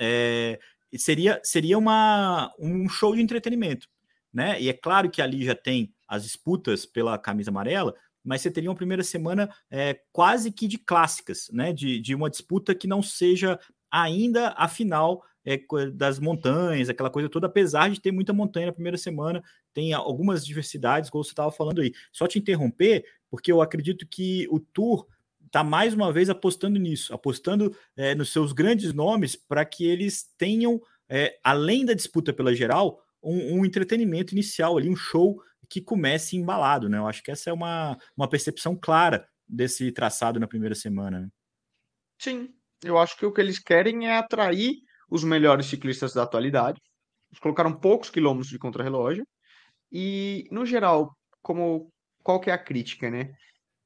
É, 0.00 0.58
seria 0.96 1.40
seria 1.44 1.78
uma, 1.78 2.52
um 2.58 2.88
show 2.88 3.14
de 3.14 3.22
entretenimento, 3.22 3.86
né? 4.32 4.60
E 4.60 4.68
é 4.68 4.72
claro 4.72 5.08
que 5.08 5.22
ali 5.22 5.44
já 5.44 5.54
tem 5.54 5.94
as 6.08 6.24
disputas 6.24 6.84
pela 6.84 7.16
camisa 7.16 7.52
amarela, 7.52 7.94
mas 8.24 8.42
você 8.42 8.50
teria 8.50 8.70
uma 8.70 8.76
primeira 8.76 9.04
semana 9.04 9.48
é, 9.70 10.00
quase 10.12 10.50
que 10.50 10.66
de 10.66 10.78
clássicas, 10.78 11.48
né? 11.52 11.72
De, 11.72 12.00
de 12.00 12.12
uma 12.12 12.28
disputa 12.28 12.74
que 12.74 12.88
não 12.88 13.00
seja 13.00 13.56
ainda 13.88 14.52
a 14.56 14.66
final 14.66 15.22
é, 15.50 15.90
das 15.90 16.18
montanhas, 16.18 16.88
aquela 16.88 17.10
coisa 17.10 17.28
toda, 17.28 17.46
apesar 17.46 17.90
de 17.90 18.00
ter 18.00 18.12
muita 18.12 18.32
montanha 18.32 18.66
na 18.66 18.72
primeira 18.72 18.96
semana, 18.96 19.42
tem 19.72 19.92
algumas 19.92 20.44
diversidades, 20.46 21.10
como 21.10 21.24
você 21.24 21.30
estava 21.30 21.50
falando 21.50 21.80
aí. 21.80 21.92
Só 22.12 22.26
te 22.26 22.38
interromper, 22.38 23.04
porque 23.28 23.50
eu 23.50 23.60
acredito 23.60 24.06
que 24.06 24.46
o 24.50 24.60
Tour 24.60 25.06
está 25.46 25.64
mais 25.64 25.92
uma 25.92 26.12
vez 26.12 26.30
apostando 26.30 26.78
nisso, 26.78 27.12
apostando 27.12 27.76
é, 27.96 28.14
nos 28.14 28.32
seus 28.32 28.52
grandes 28.52 28.92
nomes 28.92 29.34
para 29.34 29.64
que 29.64 29.84
eles 29.84 30.32
tenham, 30.38 30.80
é, 31.08 31.38
além 31.42 31.84
da 31.84 31.94
disputa 31.94 32.32
pela 32.32 32.54
geral, 32.54 33.02
um, 33.20 33.58
um, 33.58 33.64
entretenimento 33.64 34.32
inicial 34.32 34.78
ali, 34.78 34.88
um 34.88 34.96
show 34.96 35.42
que 35.68 35.80
comece 35.80 36.36
embalado, 36.36 36.88
né? 36.88 36.98
Eu 36.98 37.06
acho 37.06 37.22
que 37.22 37.30
essa 37.30 37.50
é 37.50 37.52
uma, 37.52 37.98
uma 38.16 38.28
percepção 38.28 38.76
clara 38.76 39.28
desse 39.48 39.90
traçado 39.90 40.38
na 40.38 40.46
primeira 40.46 40.74
semana. 40.74 41.20
Né? 41.20 41.28
Sim, 42.20 42.54
eu 42.84 42.98
acho 42.98 43.16
que 43.16 43.26
o 43.26 43.32
que 43.32 43.40
eles 43.40 43.58
querem 43.58 44.08
é 44.08 44.16
atrair 44.16 44.76
os 45.10 45.24
melhores 45.24 45.66
ciclistas 45.66 46.14
da 46.14 46.22
atualidade. 46.22 46.80
Colocaram 47.40 47.72
poucos 47.72 48.10
quilômetros 48.10 48.50
de 48.50 48.58
contrarrelógio 48.58 49.26
e, 49.92 50.46
no 50.50 50.64
geral, 50.64 51.14
como 51.42 51.90
qual 52.22 52.40
que 52.40 52.50
é 52.50 52.52
a 52.52 52.58
crítica, 52.58 53.10
né? 53.10 53.32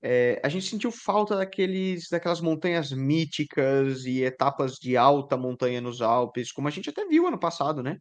É, 0.03 0.39
a 0.45 0.51
gente 0.51 0.67
sentiu 0.67 0.93
falta 0.93 1.35
daqueles, 1.35 2.09
daquelas 2.11 2.41
montanhas 2.41 2.93
míticas 2.93 4.05
e 4.05 4.23
etapas 4.23 4.75
de 4.75 4.99
alta 4.99 5.35
montanha 5.35 5.81
nos 5.81 6.03
Alpes, 6.03 6.53
como 6.53 6.69
a 6.69 6.71
gente 6.71 6.91
até 6.91 7.07
viu 7.07 7.27
ano 7.27 7.39
passado, 7.39 7.83
né? 7.83 7.97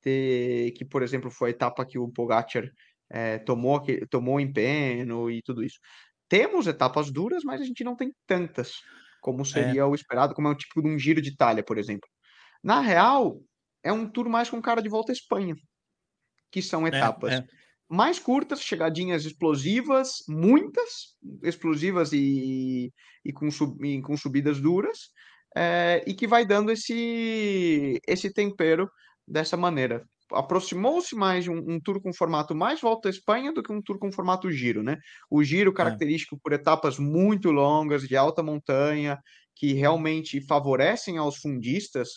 Ter, 0.00 0.70
que, 0.72 0.84
por 0.84 1.02
exemplo, 1.02 1.28
foi 1.30 1.50
a 1.50 1.52
etapa 1.52 1.84
que 1.84 1.98
o 1.98 2.08
Pogacar 2.08 2.64
é, 3.10 3.38
tomou, 3.38 3.80
que, 3.80 4.06
tomou 4.06 4.38
em 4.38 4.52
peno 4.52 5.28
e 5.28 5.42
tudo 5.42 5.64
isso. 5.64 5.80
Temos 6.28 6.68
etapas 6.68 7.10
duras, 7.10 7.42
mas 7.42 7.60
a 7.60 7.64
gente 7.64 7.82
não 7.82 7.96
tem 7.96 8.12
tantas, 8.26 8.74
como 9.20 9.42
é. 9.42 9.44
seria 9.44 9.80
é. 9.80 9.84
o 9.84 9.94
esperado, 9.94 10.34
como 10.34 10.46
é 10.46 10.52
o 10.52 10.56
tipo 10.56 10.80
de 10.80 10.88
um 10.88 10.96
giro 10.96 11.20
de 11.20 11.30
Itália, 11.30 11.64
por 11.64 11.78
exemplo. 11.78 12.08
Na 12.62 12.80
real, 12.80 13.40
é 13.82 13.92
um 13.92 14.08
tour 14.08 14.28
mais 14.28 14.50
com 14.50 14.60
cara 14.60 14.82
de 14.82 14.88
volta 14.88 15.12
à 15.12 15.14
Espanha, 15.14 15.54
que 16.50 16.60
são 16.60 16.86
é, 16.86 16.88
etapas. 16.88 17.32
É, 17.32 17.46
mais 17.88 18.18
curtas, 18.20 18.62
chegadinhas 18.62 19.24
explosivas, 19.24 20.22
muitas 20.28 21.16
explosivas 21.42 22.12
e, 22.12 22.92
e, 23.24 23.32
com, 23.32 23.50
sub, 23.50 23.76
e 23.84 24.00
com 24.00 24.16
subidas 24.16 24.60
duras, 24.60 25.10
é, 25.56 26.04
e 26.06 26.14
que 26.14 26.26
vai 26.26 26.46
dando 26.46 26.70
esse, 26.70 27.98
esse 28.06 28.32
tempero 28.32 28.88
dessa 29.26 29.56
maneira. 29.56 30.04
Aproximou-se 30.32 31.16
mais 31.16 31.42
de 31.42 31.50
um, 31.50 31.58
um, 31.58 31.80
tour 31.80 32.00
com 32.00 32.12
formato 32.12 32.54
mais 32.54 32.80
volta 32.80 33.08
à 33.08 33.10
Espanha 33.10 33.52
do 33.52 33.62
que 33.62 33.72
um 33.72 33.82
tour 33.82 33.98
com 33.98 34.12
formato 34.12 34.48
giro, 34.52 34.80
né? 34.80 34.96
O 35.28 35.42
giro 35.42 35.72
é. 35.72 35.74
característico 35.74 36.36
é. 36.36 36.38
por 36.40 36.52
etapas 36.52 36.98
muito 36.98 37.50
longas, 37.50 38.02
de 38.02 38.16
alta 38.16 38.40
montanha, 38.40 39.18
que 39.56 39.72
realmente 39.72 40.40
favorecem 40.46 41.18
aos 41.18 41.38
fundistas 41.38 42.10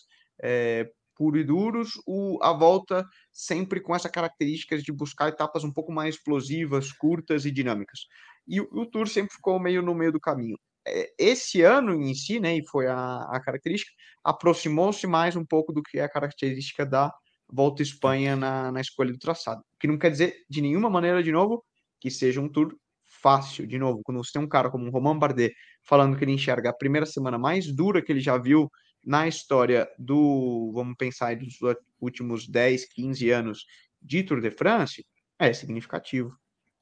é, 0.43 0.91
puro 1.15 1.37
e 1.37 1.43
duros, 1.43 1.91
o, 2.05 2.37
a 2.41 2.51
volta 2.51 3.05
sempre 3.31 3.79
com 3.79 3.95
essa 3.95 4.09
característica 4.09 4.77
de 4.77 4.91
buscar 4.91 5.29
etapas 5.29 5.63
um 5.63 5.71
pouco 5.71 5.91
mais 5.91 6.15
explosivas, 6.15 6.91
curtas 6.91 7.45
e 7.45 7.51
dinâmicas. 7.51 8.01
E 8.45 8.59
o, 8.59 8.67
o 8.73 8.85
Tour 8.85 9.07
sempre 9.07 9.33
ficou 9.33 9.57
meio 9.59 9.81
no 9.81 9.95
meio 9.95 10.11
do 10.11 10.19
caminho. 10.19 10.57
É, 10.85 11.13
esse 11.17 11.61
ano 11.61 11.93
em 11.93 12.13
si, 12.13 12.39
né, 12.41 12.57
e 12.57 12.67
foi 12.67 12.87
a, 12.87 13.21
a 13.29 13.39
característica, 13.39 13.91
aproximou-se 14.21 15.07
mais 15.07 15.35
um 15.35 15.45
pouco 15.45 15.71
do 15.71 15.81
que 15.81 15.97
é 15.97 16.03
a 16.03 16.09
característica 16.09 16.85
da 16.85 17.09
Volta 17.49 17.81
à 17.81 17.85
Espanha 17.85 18.35
na, 18.35 18.71
na 18.71 18.81
escolha 18.81 19.11
do 19.13 19.19
traçado. 19.19 19.61
O 19.61 19.79
que 19.79 19.87
não 19.87 19.97
quer 19.97 20.09
dizer 20.09 20.35
de 20.49 20.61
nenhuma 20.61 20.89
maneira, 20.89 21.21
de 21.21 21.31
novo, 21.31 21.63
que 22.01 22.09
seja 22.09 22.41
um 22.41 22.49
tour 22.49 22.75
fácil. 23.21 23.67
De 23.67 23.77
novo, 23.77 24.01
quando 24.03 24.17
você 24.17 24.31
tem 24.33 24.41
um 24.41 24.47
cara 24.47 24.71
como 24.71 24.87
o 24.87 24.91
Romain 24.91 25.19
Bardet 25.19 25.53
falando 25.83 26.17
que 26.17 26.23
ele 26.25 26.31
enxerga 26.31 26.71
a 26.71 26.75
primeira 26.75 27.05
semana 27.05 27.37
mais 27.37 27.73
dura 27.73 28.01
que 28.01 28.11
ele 28.11 28.19
já 28.19 28.37
viu 28.37 28.69
na 29.03 29.27
história 29.27 29.89
do, 29.97 30.71
vamos 30.73 30.95
pensar, 30.97 31.35
dos 31.35 31.57
últimos 31.99 32.47
10, 32.47 32.85
15 32.85 33.29
anos 33.31 33.65
de 34.01 34.23
Tour 34.23 34.41
de 34.41 34.51
France, 34.51 35.05
é 35.39 35.51
significativo. 35.53 36.37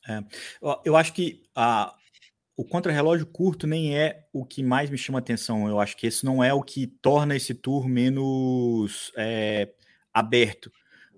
É. 0.07 0.23
Eu 0.83 0.95
acho 0.95 1.13
que 1.13 1.43
a, 1.55 1.93
o 2.55 2.65
contrarrelógio 2.65 3.25
curto 3.25 3.65
nem 3.65 3.97
é 3.97 4.27
o 4.33 4.45
que 4.45 4.63
mais 4.63 4.89
me 4.89 4.97
chama 4.97 5.19
atenção. 5.19 5.67
Eu 5.67 5.79
acho 5.79 5.95
que 5.95 6.07
esse 6.07 6.25
não 6.25 6.43
é 6.43 6.53
o 6.53 6.61
que 6.61 6.87
torna 6.87 7.35
esse 7.35 7.53
tour 7.53 7.87
menos 7.87 9.11
é, 9.15 9.71
aberto. 10.13 10.71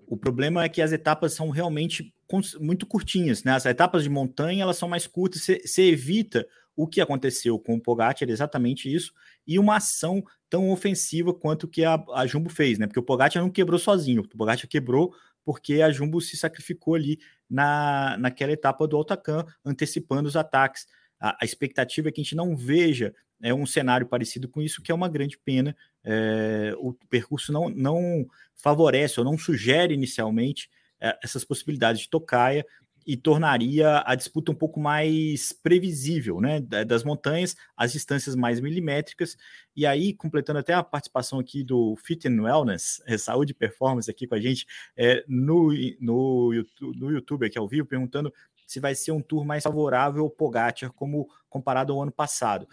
O 0.06 0.16
problema 0.16 0.64
é 0.64 0.68
que 0.68 0.82
as 0.82 0.92
etapas 0.92 1.32
são 1.32 1.50
realmente 1.50 2.14
muito 2.60 2.86
curtinhas, 2.86 3.44
né? 3.44 3.52
As 3.52 3.64
etapas 3.66 4.02
de 4.02 4.10
montanha 4.10 4.62
elas 4.62 4.76
são 4.76 4.88
mais 4.88 5.06
curtas. 5.06 5.42
Você 5.42 5.82
evita 5.82 6.46
o 6.76 6.86
que 6.86 7.00
aconteceu 7.00 7.58
com 7.58 7.74
o 7.74 7.80
Pogacar, 7.80 8.28
exatamente 8.28 8.92
isso, 8.92 9.12
e 9.46 9.58
uma 9.58 9.76
ação 9.76 10.22
tão 10.54 10.70
ofensiva 10.70 11.34
quanto 11.34 11.66
que 11.66 11.84
a, 11.84 12.00
a 12.14 12.28
Jumbo 12.28 12.48
fez, 12.48 12.78
né? 12.78 12.86
Porque 12.86 13.00
o 13.00 13.02
Pogacar 13.02 13.42
não 13.42 13.50
quebrou 13.50 13.76
sozinho, 13.76 14.22
o 14.22 14.28
Pogacar 14.28 14.68
quebrou 14.68 15.12
porque 15.44 15.82
a 15.82 15.90
Jumbo 15.90 16.20
se 16.20 16.36
sacrificou 16.36 16.94
ali 16.94 17.18
na, 17.50 18.16
naquela 18.20 18.52
etapa 18.52 18.86
do 18.86 18.96
Altacan, 18.96 19.44
antecipando 19.64 20.28
os 20.28 20.36
ataques. 20.36 20.86
A, 21.18 21.36
a, 21.42 21.44
expectativa 21.44 22.08
é 22.08 22.12
que 22.12 22.20
a 22.20 22.24
gente 22.24 22.36
não 22.36 22.56
veja 22.56 23.12
é, 23.42 23.52
um 23.52 23.66
cenário 23.66 24.06
parecido 24.06 24.48
com 24.48 24.62
isso, 24.62 24.80
que 24.80 24.92
é 24.92 24.94
uma 24.94 25.08
grande 25.08 25.36
pena. 25.36 25.76
É, 26.04 26.72
o 26.78 26.94
percurso 27.10 27.52
não, 27.52 27.68
não 27.68 28.24
favorece 28.54 29.18
ou 29.18 29.26
não 29.26 29.36
sugere 29.36 29.92
inicialmente 29.92 30.70
é, 31.00 31.18
essas 31.20 31.44
possibilidades 31.44 32.02
de 32.02 32.08
tocaia 32.08 32.64
e 33.06 33.16
tornaria 33.16 34.02
a 34.06 34.14
disputa 34.14 34.52
um 34.52 34.54
pouco 34.54 34.80
mais 34.80 35.52
previsível, 35.52 36.40
né? 36.40 36.60
Das 36.60 37.04
montanhas, 37.04 37.56
as 37.76 37.92
distâncias 37.92 38.34
mais 38.34 38.60
milimétricas, 38.60 39.36
e 39.76 39.84
aí, 39.84 40.14
completando 40.14 40.58
até 40.60 40.72
a 40.72 40.82
participação 40.82 41.38
aqui 41.38 41.62
do 41.62 41.96
Fit 41.96 42.26
and 42.28 42.42
Wellness, 42.42 43.02
é, 43.06 43.18
Saúde 43.18 43.52
e 43.52 43.54
Performance 43.54 44.10
aqui 44.10 44.26
com 44.26 44.34
a 44.34 44.40
gente, 44.40 44.66
é, 44.96 45.24
no, 45.28 45.70
no, 46.00 46.64
no 46.80 47.10
YouTube 47.10 47.46
aqui 47.46 47.58
ao 47.58 47.68
vivo, 47.68 47.86
perguntando 47.86 48.32
se 48.66 48.80
vai 48.80 48.94
ser 48.94 49.12
um 49.12 49.20
tour 49.20 49.44
mais 49.44 49.62
favorável 49.62 50.22
ao 50.24 50.30
Pogacar, 50.30 50.92
como 50.92 51.28
comparado 51.48 51.92
ao 51.92 52.02
ano 52.02 52.12
passado. 52.12 52.66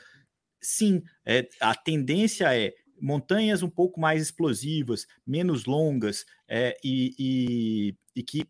Sim, 0.59 1.03
é, 1.25 1.49
a 1.59 1.75
tendência 1.75 2.55
é 2.55 2.73
montanhas 3.01 3.63
um 3.63 3.69
pouco 3.69 3.99
mais 3.99 4.21
explosivas, 4.21 5.07
menos 5.25 5.65
longas, 5.65 6.25
é, 6.47 6.77
e, 6.83 7.15
e, 7.17 7.95
e 8.15 8.23
que 8.23 8.47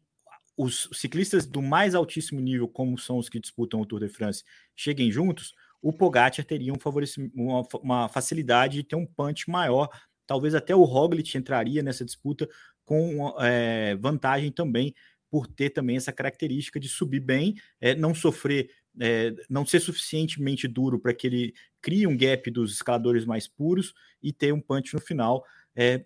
os 0.61 0.89
ciclistas 0.93 1.45
do 1.45 1.61
mais 1.61 1.95
altíssimo 1.95 2.39
nível, 2.39 2.67
como 2.67 2.97
são 2.97 3.17
os 3.17 3.29
que 3.29 3.39
disputam 3.39 3.81
o 3.81 3.85
Tour 3.85 3.99
de 3.99 4.09
France, 4.09 4.43
cheguem 4.75 5.11
juntos, 5.11 5.53
o 5.81 5.91
Pogacar 5.91 6.45
teria 6.45 6.71
um 6.71 6.77
uma, 7.33 7.67
uma 7.81 8.09
facilidade 8.09 8.75
de 8.75 8.83
ter 8.83 8.95
um 8.95 9.05
punch 9.05 9.49
maior. 9.49 9.89
Talvez 10.27 10.53
até 10.53 10.75
o 10.75 10.83
Roglic 10.83 11.35
entraria 11.35 11.81
nessa 11.81 12.05
disputa 12.05 12.47
com 12.85 13.33
é, 13.39 13.95
vantagem 13.95 14.51
também 14.51 14.93
por 15.29 15.47
ter 15.47 15.71
também 15.71 15.95
essa 15.95 16.11
característica 16.11 16.79
de 16.79 16.89
subir 16.89 17.21
bem, 17.21 17.55
é, 17.79 17.95
não 17.95 18.13
sofrer, 18.13 18.69
é, 18.99 19.33
não 19.49 19.65
ser 19.65 19.79
suficientemente 19.79 20.67
duro 20.67 20.99
para 20.99 21.13
que 21.13 21.25
ele 21.25 21.53
crie 21.81 22.05
um 22.05 22.17
gap 22.17 22.51
dos 22.51 22.73
escaladores 22.73 23.25
mais 23.25 23.47
puros 23.47 23.93
e 24.21 24.31
ter 24.31 24.53
um 24.53 24.61
punch 24.61 24.93
no 24.93 24.99
final. 24.99 25.43
É, 25.75 26.05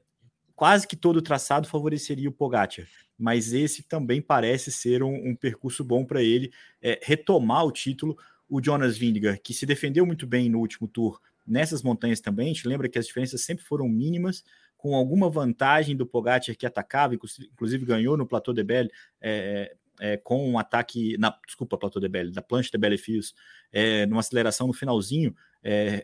quase 0.56 0.88
que 0.88 0.96
todo 0.96 1.18
o 1.18 1.22
traçado 1.22 1.68
favoreceria 1.68 2.30
o 2.30 2.32
Pogacar, 2.32 2.88
mas 3.18 3.54
esse 3.54 3.84
também 3.84 4.22
parece 4.22 4.72
ser 4.72 5.02
um, 5.04 5.30
um 5.30 5.36
percurso 5.36 5.84
bom 5.84 6.06
para 6.06 6.22
ele 6.22 6.52
é, 6.82 7.00
retomar 7.04 7.66
o 7.66 7.72
título. 7.72 8.18
O 8.48 8.64
Jonas 8.64 8.98
Vingegaard, 8.98 9.42
que 9.42 9.54
se 9.54 9.66
defendeu 9.66 10.06
muito 10.06 10.28
bem 10.28 10.50
no 10.50 10.60
último 10.60 10.88
tour 10.88 11.20
nessas 11.46 11.82
montanhas 11.82 12.20
também, 12.20 12.46
a 12.46 12.54
gente 12.54 12.68
lembra 12.68 12.90
que 12.90 12.98
as 12.98 13.08
diferenças 13.08 13.42
sempre 13.42 13.64
foram 13.64 13.88
mínimas, 13.88 14.44
com 14.78 14.96
alguma 14.96 15.30
vantagem 15.30 15.96
do 15.96 16.06
Pogacar 16.06 16.56
que 16.56 16.66
atacava, 16.66 17.16
inclusive 17.16 17.86
ganhou 17.86 18.18
no 18.18 18.28
Plateau 18.28 18.54
de 18.54 18.64
Belle, 18.64 18.90
é, 19.22 19.76
é, 20.00 20.18
com 20.18 20.48
um 20.48 20.60
ataque, 20.60 21.18
na, 21.18 21.36
desculpa, 21.46 21.78
Plateau 21.78 22.02
de 22.02 22.08
Belle, 22.08 22.32
da 22.32 22.42
plancha 22.42 22.70
de 22.72 22.78
Belle 22.78 22.98
Fios, 22.98 23.34
é, 23.72 24.06
numa 24.06 24.20
aceleração 24.20 24.68
no 24.68 24.74
finalzinho, 24.74 25.36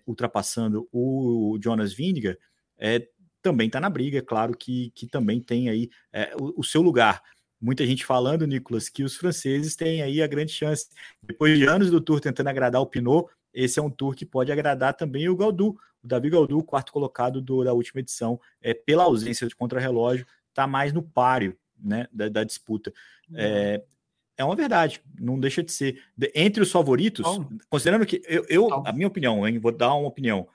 ultrapassando 0.07 0.89
o 0.91 1.59
Jonas 1.61 1.93
Vingegaard, 1.93 2.39
também 3.41 3.67
está 3.67 3.79
na 3.79 3.89
briga, 3.89 4.19
é 4.19 4.21
claro 4.21 4.55
que, 4.55 4.91
que 4.91 5.07
também 5.07 5.39
tem 5.39 5.69
aí 5.69 5.89
é, 6.13 6.33
o, 6.39 6.61
o, 6.61 6.63
seu 6.63 6.81
lugar. 6.81 7.21
Muita 7.59 7.85
gente 7.85 8.05
falando, 8.05 8.47
Nicolas, 8.47 8.89
que 8.89 9.03
os 9.03 9.15
franceses 9.15 9.75
têm 9.75 10.01
aí 10.01 10.21
a 10.21 10.27
grande 10.27 10.51
chance. 10.51 10.87
Depois 11.21 11.57
de 11.57 11.65
anos 11.65 11.91
do 11.91 12.01
Tour 12.01 12.19
tentando 12.19 12.47
agradar 12.47 12.81
o 12.81 12.87
Pinot, 12.87 13.27
esse 13.53 13.79
é 13.79 13.81
um 13.81 13.89
Tour 13.89 14.15
que 14.15 14.25
pode 14.25 14.51
agradar 14.51 14.93
também 14.93 15.27
o 15.29 15.35
Gaudu. 15.35 15.77
O 16.03 16.07
Davi 16.07 16.29
Gaudu, 16.29 16.63
quarto 16.63 16.91
colocado 16.91 17.41
do, 17.41 17.63
da 17.63 17.73
última 17.73 17.99
edição, 17.99 18.39
é, 18.61 18.73
pela 18.73 19.03
ausência 19.03 19.47
de 19.47 19.55
contrarrelógio, 19.55 20.25
está 20.49 20.65
mais 20.65 20.93
no 20.93 21.03
páreo 21.03 21.55
né, 21.77 22.07
da, 22.11 22.29
da 22.29 22.43
disputa. 22.43 22.91
É, 23.33 23.83
é 24.37 24.43
uma 24.43 24.55
verdade, 24.55 25.01
não 25.19 25.39
deixa 25.39 25.61
de 25.61 25.71
ser. 25.71 26.01
Entre 26.33 26.61
os 26.61 26.71
favoritos, 26.71 27.25
considerando 27.69 28.05
que 28.05 28.21
eu, 28.27 28.45
eu 28.49 28.73
a 28.85 28.91
minha 28.91 29.07
opinião, 29.07 29.47
hein, 29.47 29.59
vou 29.59 29.71
dar 29.71 29.93
uma 29.93 30.07
opinião, 30.07 30.47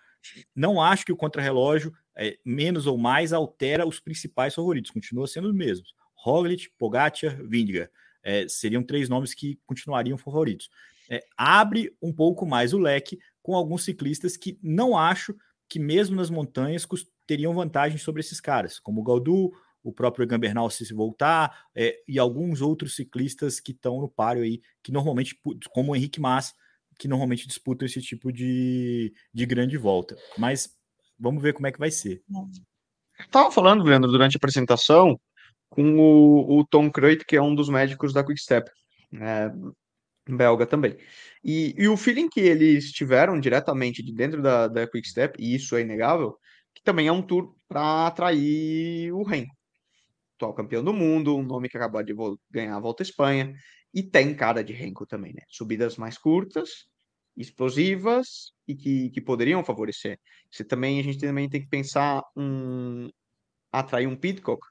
não 0.54 0.82
acho 0.82 1.04
que 1.04 1.12
o 1.12 1.16
contrarrelógio 1.16 1.92
é, 2.16 2.38
menos 2.44 2.86
ou 2.86 2.96
mais 2.96 3.32
altera 3.32 3.86
os 3.86 4.00
principais 4.00 4.54
favoritos, 4.54 4.90
continua 4.90 5.26
sendo 5.26 5.48
os 5.48 5.54
mesmos. 5.54 5.94
Roglic, 6.14 6.70
Pogacar, 6.78 7.36
Vingegaard. 7.46 7.90
É, 8.22 8.48
seriam 8.48 8.82
três 8.82 9.08
nomes 9.08 9.34
que 9.34 9.60
continuariam 9.66 10.18
favoritos. 10.18 10.68
É, 11.08 11.24
abre 11.36 11.94
um 12.02 12.12
pouco 12.12 12.44
mais 12.44 12.72
o 12.72 12.78
leque 12.78 13.18
com 13.40 13.54
alguns 13.54 13.84
ciclistas 13.84 14.36
que 14.36 14.58
não 14.60 14.98
acho 14.98 15.36
que 15.68 15.78
mesmo 15.78 16.16
nas 16.16 16.30
montanhas 16.30 16.86
teriam 17.26 17.54
vantagem 17.54 17.98
sobre 17.98 18.20
esses 18.20 18.40
caras, 18.40 18.80
como 18.80 19.00
o 19.00 19.04
Galdu, 19.04 19.52
o 19.82 19.92
próprio 19.92 20.24
Egan 20.24 20.40
Bernal 20.40 20.68
se 20.68 20.92
voltar, 20.92 21.66
é, 21.74 21.96
e 22.08 22.18
alguns 22.18 22.60
outros 22.60 22.96
ciclistas 22.96 23.60
que 23.60 23.70
estão 23.70 24.00
no 24.00 24.08
páreo 24.08 24.42
aí, 24.42 24.60
que 24.82 24.90
normalmente, 24.90 25.38
como 25.70 25.92
o 25.92 25.96
Henrique 25.96 26.20
Mas, 26.20 26.52
que 26.98 27.06
normalmente 27.06 27.46
disputam 27.46 27.86
esse 27.86 28.00
tipo 28.00 28.32
de, 28.32 29.14
de 29.32 29.46
grande 29.46 29.76
volta. 29.76 30.16
Mas 30.36 30.76
vamos 31.18 31.42
ver 31.42 31.52
como 31.52 31.66
é 31.66 31.72
que 31.72 31.78
vai 31.78 31.90
ser. 31.90 32.22
Estava 33.18 33.50
falando, 33.50 33.84
Leandro, 33.84 34.10
durante 34.10 34.36
a 34.36 34.38
apresentação, 34.38 35.18
com 35.68 35.98
o, 35.98 36.58
o 36.58 36.66
Tom 36.66 36.90
Kreut, 36.90 37.24
que 37.24 37.36
é 37.36 37.42
um 37.42 37.54
dos 37.54 37.68
médicos 37.68 38.12
da 38.12 38.24
Quickstep, 38.24 38.70
é, 39.20 39.50
belga 40.28 40.66
também. 40.66 40.96
E, 41.42 41.74
e, 41.78 41.88
o 41.88 41.96
feeling 41.96 42.28
que 42.28 42.40
eles 42.40 42.90
tiveram 42.92 43.40
diretamente 43.40 44.02
de 44.02 44.12
dentro 44.12 44.42
da, 44.42 44.68
da 44.68 44.86
Quickstep, 44.86 45.40
e 45.42 45.54
isso 45.54 45.76
é 45.76 45.82
inegável, 45.82 46.36
que 46.74 46.82
também 46.82 47.06
é 47.08 47.12
um 47.12 47.22
tour 47.22 47.54
para 47.68 48.06
atrair 48.06 49.12
o 49.12 49.22
Renko 49.22 49.56
atual 50.36 50.54
campeão 50.54 50.84
do 50.84 50.92
mundo, 50.92 51.36
um 51.36 51.42
nome 51.42 51.68
que 51.68 51.76
acabou 51.76 52.02
de 52.02 52.14
ganhar 52.50 52.76
a 52.76 52.80
Volta 52.80 53.02
à 53.02 53.04
Espanha, 53.04 53.54
e 53.92 54.02
tem 54.02 54.34
cara 54.34 54.62
de 54.62 54.72
Renko 54.72 55.06
também, 55.06 55.32
né? 55.32 55.42
Subidas 55.48 55.96
mais 55.96 56.18
curtas, 56.18 56.86
explosivas 57.36 58.52
e 58.66 58.74
que, 58.74 59.10
que 59.10 59.20
poderiam 59.20 59.64
favorecer. 59.64 60.18
Você 60.50 60.64
também, 60.64 60.98
a 60.98 61.02
gente 61.02 61.18
também 61.18 61.48
tem 61.48 61.60
que 61.60 61.68
pensar 61.68 62.22
um 62.36 63.08
atrair 63.70 64.06
um 64.06 64.16
Pitcock 64.16 64.66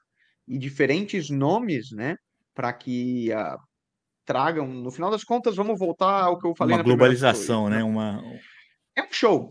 e 0.48 0.58
diferentes 0.58 1.30
nomes, 1.30 1.90
né, 1.92 2.16
para 2.54 2.72
que 2.72 3.30
uh, 3.32 3.58
tragam, 4.24 4.66
no 4.66 4.90
final 4.90 5.10
das 5.10 5.24
contas, 5.24 5.56
vamos 5.56 5.78
voltar 5.78 6.24
ao 6.24 6.38
que 6.38 6.46
eu 6.46 6.54
falei 6.56 6.76
uma 6.76 6.82
globalização, 6.82 7.68
né? 7.68 7.82
Uma 7.84 8.22
é 8.96 9.02
um 9.02 9.12
show. 9.12 9.48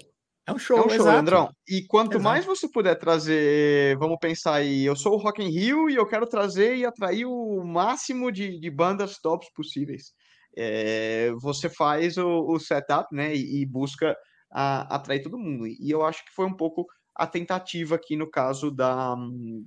É 0.47 0.51
um 0.51 0.60
show, 0.60 0.78
é 0.78 0.86
um 0.86 0.89
show, 0.89 1.06
Leandrão. 1.06 1.49
E 1.67 1.84
quanto 1.88 2.13
exato. 2.13 2.23
mais 2.23 2.45
você 2.45 2.69
puder 2.69 2.95
trazer, 2.95 3.97
vamos 3.97 4.17
pensar 4.21 4.56
aí, 4.56 4.86
eu 4.86 4.95
sou 4.95 5.13
o 5.13 5.17
Rock 5.17 5.41
in 5.41 5.49
Rio 5.49 5.89
e 5.89 5.95
eu 5.95 6.06
quero 6.06 6.28
trazer 6.28 6.75
e 6.75 6.86
atrair 6.86 7.25
o 7.25 7.63
máximo 7.63 8.32
de, 8.32 8.60
de 8.60 8.69
bandas 8.69 9.17
tops 9.17 9.51
possíveis. 9.56 10.13
É, 10.58 11.32
você 11.41 11.70
faz 11.70 12.18
o, 12.18 12.46
o, 12.48 12.60
setup, 12.60 13.13
né, 13.13 13.36
e, 13.36 13.62
e 13.62 13.65
busca 13.65 14.15
a, 14.52 14.96
atrair 14.96 15.22
todo 15.22 15.38
mundo. 15.38 15.68
E 15.68 15.89
eu 15.89 16.06
acho 16.06 16.24
que 16.26 16.32
foi 16.34 16.46
um 16.46 16.56
pouco 16.56 16.86
a 17.13 17.28
tentativa 17.28 17.96
aqui 17.96 18.15
no 18.15 18.30
caso 18.30 18.72
da, 18.72 19.15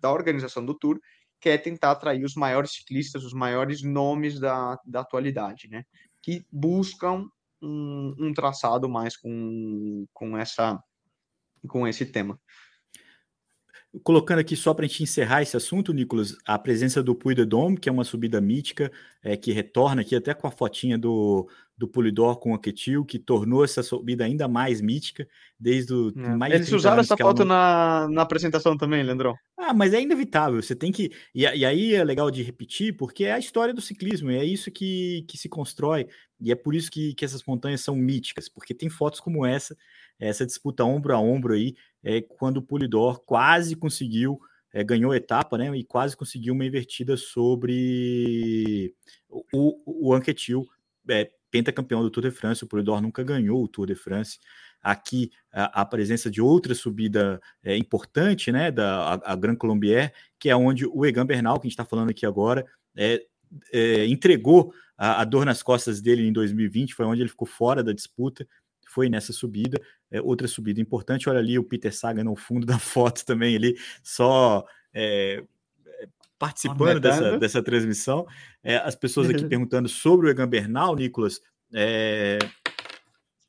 da 0.01 0.13
organização 0.13 0.65
do 0.65 0.75
Tour, 0.75 0.99
que 1.41 1.49
é 1.49 1.59
tentar 1.59 1.93
atrair 1.93 2.25
os 2.25 2.35
maiores 2.35 2.73
ciclistas, 2.73 3.25
os 3.25 3.33
maiores 3.33 3.83
nomes 3.83 4.41
da, 4.41 4.77
da 4.85 5.01
atualidade, 5.01 5.69
né, 5.69 5.85
que 6.23 6.45
buscam 6.51 7.27
um, 7.63 8.15
um 8.19 8.35
traçado 8.35 8.89
mais 8.89 9.17
com, 9.17 10.07
com, 10.13 10.37
essa, 10.37 10.83
com 11.69 11.87
esse 11.87 12.07
tema. 12.07 12.39
Colocando 14.03 14.39
aqui 14.39 14.57
só 14.57 14.75
para 14.75 14.85
a 14.85 14.89
gente 14.89 15.03
encerrar 15.03 15.43
esse 15.43 15.57
assunto, 15.57 15.93
Nicolas, 15.93 16.37
a 16.47 16.59
presença 16.59 17.03
do 17.03 17.15
Puy 17.15 17.35
de 17.35 17.45
Dôme, 17.45 17.79
que 17.79 17.89
é 17.89 17.93
uma 17.93 18.05
subida 18.05 18.41
mítica, 18.41 18.91
é, 19.23 19.37
que 19.37 19.53
retorna 19.53 20.03
aqui 20.03 20.15
até 20.15 20.35
com 20.35 20.47
a 20.47 20.51
fotinha 20.51 20.99
do, 20.99 21.49
do 21.79 21.87
Polidor 21.87 22.41
com 22.41 22.53
o 22.53 22.59
Ketil, 22.59 23.05
que 23.05 23.21
tornou 23.21 23.65
essa 23.65 23.85
subida 23.85 24.25
ainda 24.25 24.49
mais 24.49 24.81
mítica, 24.81 25.29
desde 25.59 25.95
o 25.95 26.09
é. 26.09 26.35
mais 26.35 26.53
Eles 26.53 26.73
usaram 26.73 27.01
essa 27.01 27.17
foto 27.17 27.45
não... 27.45 27.55
na, 27.55 28.09
na 28.11 28.23
apresentação 28.23 28.77
também, 28.77 29.03
Leandrão. 29.05 29.37
Ah, 29.57 29.73
mas 29.73 29.95
é 29.95 30.03
inevitável, 30.03 30.61
você 30.61 30.75
tem 30.75 30.91
que. 30.91 31.13
E, 31.33 31.43
e, 31.43 31.65
aí 31.65 31.95
é 31.95 32.03
legal 32.03 32.33
de 32.33 32.43
repetir, 32.43 32.97
porque 32.97 33.25
é 33.25 33.33
a 33.33 33.39
história 33.39 33.73
do 33.73 33.81
ciclismo, 33.81 34.31
é 34.31 34.45
isso 34.45 34.73
que, 34.73 35.25
que 35.29 35.39
se 35.39 35.49
constrói, 35.49 36.09
e 36.41 36.51
é 36.51 36.57
por 36.57 36.75
isso 36.75 36.91
que, 36.91 37.15
que 37.15 37.25
essas 37.25 37.45
montanhas 37.45 37.81
são 37.81 37.95
míticas, 37.95 38.49
porque 38.49 38.75
tem 38.75 38.89
fotos 38.89 39.21
como 39.21 39.47
essa, 39.47 39.77
essa 40.19 40.45
disputa 40.45 40.83
ombro 40.83 41.15
a 41.15 41.21
ombro 41.21 41.55
aí, 41.55 41.77
é, 42.03 42.21
quando 42.21 42.59
o 42.59 42.63
Polidor 42.63 43.21
quase 43.21 43.75
conseguiu, 43.75 44.41
é, 44.73 44.85
ganhou 44.85 45.15
etapa, 45.15 45.57
né? 45.59 45.77
E 45.77 45.85
quase 45.85 46.17
conseguiu 46.17 46.55
uma 46.55 46.65
invertida 46.65 47.17
sobre 47.17 48.95
o, 49.29 50.09
o, 50.09 50.15
Anquetil, 50.15 50.67
é, 51.09 51.31
pentacampeão 51.51 52.03
do 52.03 52.11
Tour 52.11 52.25
de 52.25 52.31
France. 52.31 52.65
O 52.65 52.67
Polidor 52.67 53.01
nunca 53.01 53.23
ganhou 53.23 53.63
o 53.63 53.69
Tour 53.69 53.87
de 53.87 53.95
France. 53.95 54.39
Aqui 54.83 55.31
a, 55.53 55.81
a 55.83 55.85
presença 55.85 56.31
de 56.31 56.41
outra 56.41 56.75
subida 56.75 57.41
é, 57.63 57.77
importante, 57.77 58.53
né? 58.53 58.71
Da 58.71 59.15
a, 59.15 59.33
a 59.33 59.37
Grand 59.37 59.57
Colombier, 59.57 60.13
que 60.39 60.51
é 60.51 60.57
onde 60.57 60.87
o 60.87 61.05
Egan 61.05 61.27
Bernal, 61.27 61.59
que 61.59 61.67
a 61.67 61.69
gente 61.69 61.73
está 61.73 61.85
falando 61.85 62.11
aqui 62.11 62.25
agora, 62.27 62.65
é, 62.97 63.25
é, 63.73 64.07
entregou 64.07 64.73
a, 64.97 65.23
a, 65.23 65.25
dor 65.25 65.47
nas 65.47 65.63
costas 65.63 66.01
dele 66.01 66.27
em 66.27 66.33
2020, 66.33 66.95
foi 66.95 67.07
onde 67.07 67.23
ele 67.23 67.29
ficou 67.29 67.47
fora 67.47 67.83
da 67.83 67.93
disputa 67.93 68.47
foi 68.99 69.09
nessa 69.09 69.33
subida. 69.33 69.81
É, 70.11 70.21
outra 70.21 70.49
subida 70.49 70.81
importante, 70.81 71.29
olha 71.29 71.39
ali 71.39 71.57
o 71.57 71.63
Peter 71.63 71.95
Sagan 71.95 72.25
no 72.25 72.35
fundo 72.35 72.67
da 72.67 72.81
foto 72.81 73.25
também, 73.25 73.55
ele 73.55 73.77
só 74.03 74.65
é, 74.93 75.45
é 75.87 76.09
participando 76.37 76.99
dessa, 76.99 77.39
dessa 77.39 77.63
transmissão. 77.63 78.27
É, 78.61 78.77
as 78.79 78.97
pessoas 78.97 79.31
aqui 79.31 79.45
perguntando 79.47 79.89
sobre 79.89 80.27
o 80.27 80.31
Egan 80.31 80.49
Bernal, 80.49 80.97
Nicolas. 80.97 81.41
É, 81.73 82.41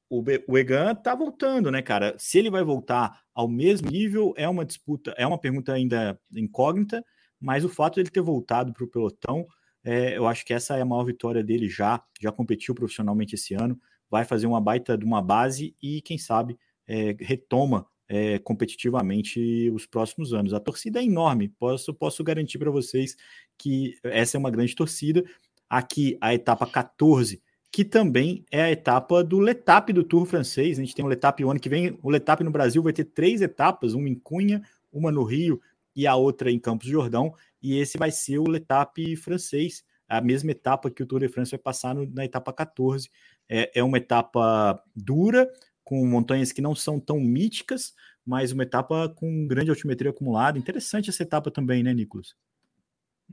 o, 0.07 0.23
o 0.47 0.55
Egan 0.55 0.93
tá 0.93 1.15
voltando, 1.15 1.71
né, 1.71 1.81
cara? 1.81 2.13
Se 2.19 2.37
ele 2.37 2.51
vai 2.51 2.63
voltar 2.63 3.19
ao 3.33 3.47
mesmo 3.47 3.89
nível, 3.89 4.35
é 4.37 4.47
uma 4.47 4.63
disputa, 4.63 5.15
é 5.17 5.25
uma 5.25 5.39
pergunta 5.39 5.73
ainda 5.73 6.19
incógnita, 6.31 7.03
mas 7.39 7.65
o 7.65 7.69
fato 7.69 7.95
de 7.95 8.01
ele 8.01 8.11
ter 8.11 8.21
voltado 8.21 8.71
para 8.71 8.83
o 8.83 8.87
pelotão, 8.87 9.47
é, 9.83 10.15
eu 10.15 10.27
acho 10.27 10.45
que 10.45 10.53
essa 10.53 10.77
é 10.77 10.81
a 10.81 10.85
maior 10.85 11.05
vitória 11.05 11.43
dele 11.43 11.67
já, 11.67 12.03
já 12.21 12.31
competiu 12.31 12.75
profissionalmente 12.75 13.33
esse 13.33 13.55
ano, 13.55 13.79
vai 14.09 14.25
fazer 14.25 14.47
uma 14.47 14.61
baita 14.61 14.97
de 14.97 15.05
uma 15.05 15.21
base 15.21 15.75
e, 15.81 16.01
quem 16.01 16.17
sabe, 16.17 16.57
é, 16.87 17.15
retoma 17.19 17.85
é, 18.07 18.39
competitivamente 18.39 19.69
os 19.71 19.85
próximos 19.85 20.33
anos. 20.33 20.53
A 20.53 20.59
torcida 20.59 20.99
é 20.99 21.03
enorme, 21.03 21.49
posso, 21.49 21.93
posso 21.93 22.23
garantir 22.23 22.57
para 22.57 22.71
vocês 22.71 23.15
que 23.57 23.95
essa 24.03 24.35
é 24.35 24.39
uma 24.39 24.49
grande 24.49 24.75
torcida. 24.75 25.23
Aqui, 25.69 26.17
a 26.19 26.33
etapa 26.33 26.65
14, 26.65 27.41
que 27.71 27.85
também 27.85 28.43
é 28.51 28.63
a 28.63 28.71
etapa 28.71 29.23
do 29.23 29.39
Letap 29.39 29.93
do 29.93 30.03
Tour 30.03 30.25
francês. 30.25 30.79
A 30.79 30.81
gente 30.81 30.95
tem 30.95 31.05
o 31.05 31.07
Letap 31.07 31.43
o 31.43 31.51
ano 31.51 31.59
que 31.59 31.69
vem. 31.69 31.97
O 32.01 32.09
Letap 32.09 32.43
no 32.43 32.49
Brasil 32.49 32.81
vai 32.81 32.91
ter 32.91 33.05
três 33.05 33.41
etapas: 33.41 33.93
uma 33.93 34.09
em 34.09 34.15
Cunha, 34.15 34.63
uma 34.91 35.11
no 35.11 35.23
Rio 35.23 35.61
e 35.95 36.07
a 36.07 36.15
outra 36.15 36.51
em 36.51 36.57
Campos 36.57 36.87
Jordão. 36.87 37.33
E 37.61 37.77
esse 37.77 37.97
vai 37.97 38.09
ser 38.09 38.39
o 38.39 38.49
Letap 38.49 39.15
francês, 39.17 39.83
a 40.09 40.19
mesma 40.19 40.51
etapa 40.51 40.89
que 40.89 41.03
o 41.03 41.05
Tour 41.05 41.19
de 41.19 41.29
France 41.29 41.51
vai 41.51 41.59
passar 41.59 41.93
no, 41.93 42.09
na 42.11 42.25
etapa 42.25 42.51
14. 42.51 43.09
É, 43.47 43.79
é 43.79 43.83
uma 43.83 43.97
etapa 43.97 44.81
dura, 44.95 45.47
com 45.83 46.05
montanhas 46.05 46.51
que 46.51 46.61
não 46.61 46.75
são 46.75 46.99
tão 46.99 47.19
míticas, 47.19 47.93
mas 48.25 48.51
uma 48.51 48.63
etapa 48.63 49.09
com 49.09 49.47
grande 49.47 49.69
altimetria 49.69 50.11
acumulada. 50.11 50.57
Interessante 50.57 51.09
essa 51.09 51.23
etapa 51.23 51.49
também, 51.49 51.83
né, 51.83 51.93
Nicolas? 51.93 52.35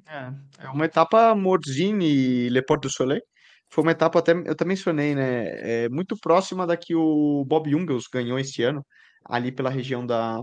É, 0.06 0.32
é 0.64 0.68
uma 0.68 0.84
etapa 0.84 1.34
Morzine 1.34 2.06
e 2.06 2.48
Le 2.50 2.62
Port 2.62 2.82
du 2.82 2.90
Soleil. 2.90 3.22
Foi 3.68 3.82
uma 3.82 3.92
etapa, 3.92 4.18
até, 4.18 4.32
eu 4.32 4.52
até 4.52 4.64
mencionei, 4.64 5.14
né? 5.14 5.84
É 5.84 5.88
muito 5.88 6.16
próxima 6.16 6.66
da 6.66 6.76
que 6.76 6.94
o 6.94 7.44
Bob 7.44 7.70
Jungels 7.70 8.06
ganhou 8.12 8.38
esse 8.38 8.62
ano, 8.62 8.84
ali 9.24 9.50
pela 9.50 9.70
região 9.70 10.06
da, 10.06 10.40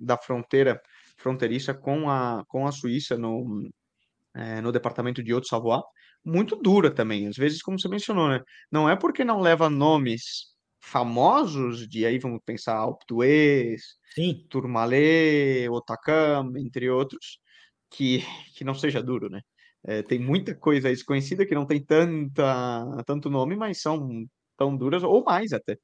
da 0.00 0.16
fronteira, 0.16 0.80
fronteiriça 1.18 1.74
com 1.74 2.08
a, 2.08 2.44
com 2.48 2.66
a 2.66 2.72
Suíça, 2.72 3.18
no, 3.18 3.68
é, 4.34 4.60
no 4.60 4.72
departamento 4.72 5.22
de 5.22 5.32
Haute-Savoie 5.32 5.82
muito 6.24 6.56
dura 6.56 6.90
também. 6.90 7.26
Às 7.26 7.36
vezes, 7.36 7.62
como 7.62 7.78
você 7.78 7.88
mencionou, 7.88 8.28
né? 8.28 8.40
Não 8.70 8.88
é 8.88 8.96
porque 8.96 9.24
não 9.24 9.40
leva 9.40 9.68
nomes 9.68 10.52
famosos, 10.80 11.88
de 11.88 12.04
aí 12.06 12.18
vamos 12.18 12.40
pensar 12.44 12.76
Alpe 12.76 13.04
d'Huez, 13.08 13.82
Tourmalet, 14.48 15.68
Otakam, 15.68 16.52
entre 16.56 16.90
outros, 16.90 17.38
que, 17.90 18.18
que 18.56 18.64
não 18.64 18.74
seja 18.74 19.02
duro, 19.02 19.28
né? 19.28 19.40
É, 19.84 20.02
tem 20.02 20.18
muita 20.18 20.54
coisa 20.54 20.88
desconhecida 20.88 21.44
que 21.46 21.54
não 21.54 21.66
tem 21.66 21.84
tanta, 21.84 23.02
tanto 23.04 23.28
nome, 23.28 23.56
mas 23.56 23.80
são 23.80 24.24
tão 24.56 24.76
duras, 24.76 25.02
ou 25.02 25.24
mais 25.24 25.52
até. 25.52 25.76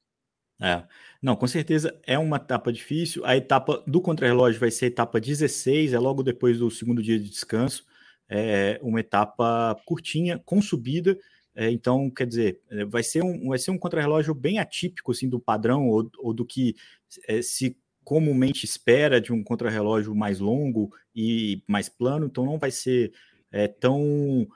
É, 0.61 0.85
não, 1.21 1.35
com 1.35 1.47
certeza 1.47 1.99
é 2.05 2.17
uma 2.17 2.37
etapa 2.37 2.71
difícil. 2.71 3.25
A 3.25 3.35
etapa 3.35 3.83
do 3.87 4.01
contrarrelógio 4.01 4.59
vai 4.59 4.71
ser 4.71 4.85
a 4.85 4.87
etapa 4.89 5.19
16, 5.19 5.93
é 5.93 5.99
logo 5.99 6.23
depois 6.23 6.59
do 6.59 6.69
segundo 6.69 7.01
dia 7.01 7.17
de 7.19 7.29
descanso 7.29 7.85
é, 8.29 8.79
uma 8.81 8.99
etapa 8.99 9.75
curtinha, 9.85 10.39
com 10.45 10.61
subida. 10.61 11.17
É, 11.55 11.69
então, 11.71 12.09
quer 12.09 12.27
dizer, 12.27 12.61
é, 12.69 12.85
vai 12.85 13.03
ser 13.03 13.23
um, 13.23 13.49
vai 13.49 13.57
ser 13.57 13.71
um 13.71 13.77
contrarrelógio 13.77 14.33
bem 14.33 14.59
atípico 14.59 15.11
assim, 15.11 15.27
do 15.27 15.39
padrão 15.39 15.89
ou, 15.89 16.09
ou 16.19 16.33
do 16.33 16.45
que 16.45 16.75
é, 17.27 17.41
se 17.41 17.75
comumente 18.03 18.65
espera 18.65 19.19
de 19.19 19.33
um 19.33 19.43
contrarrelógio 19.43 20.15
mais 20.15 20.39
longo 20.39 20.91
e 21.15 21.61
mais 21.67 21.89
plano, 21.89 22.25
então 22.27 22.45
não 22.45 22.57
vai 22.57 22.71
ser 22.71 23.11
é, 23.51 23.67
tão 23.67 24.47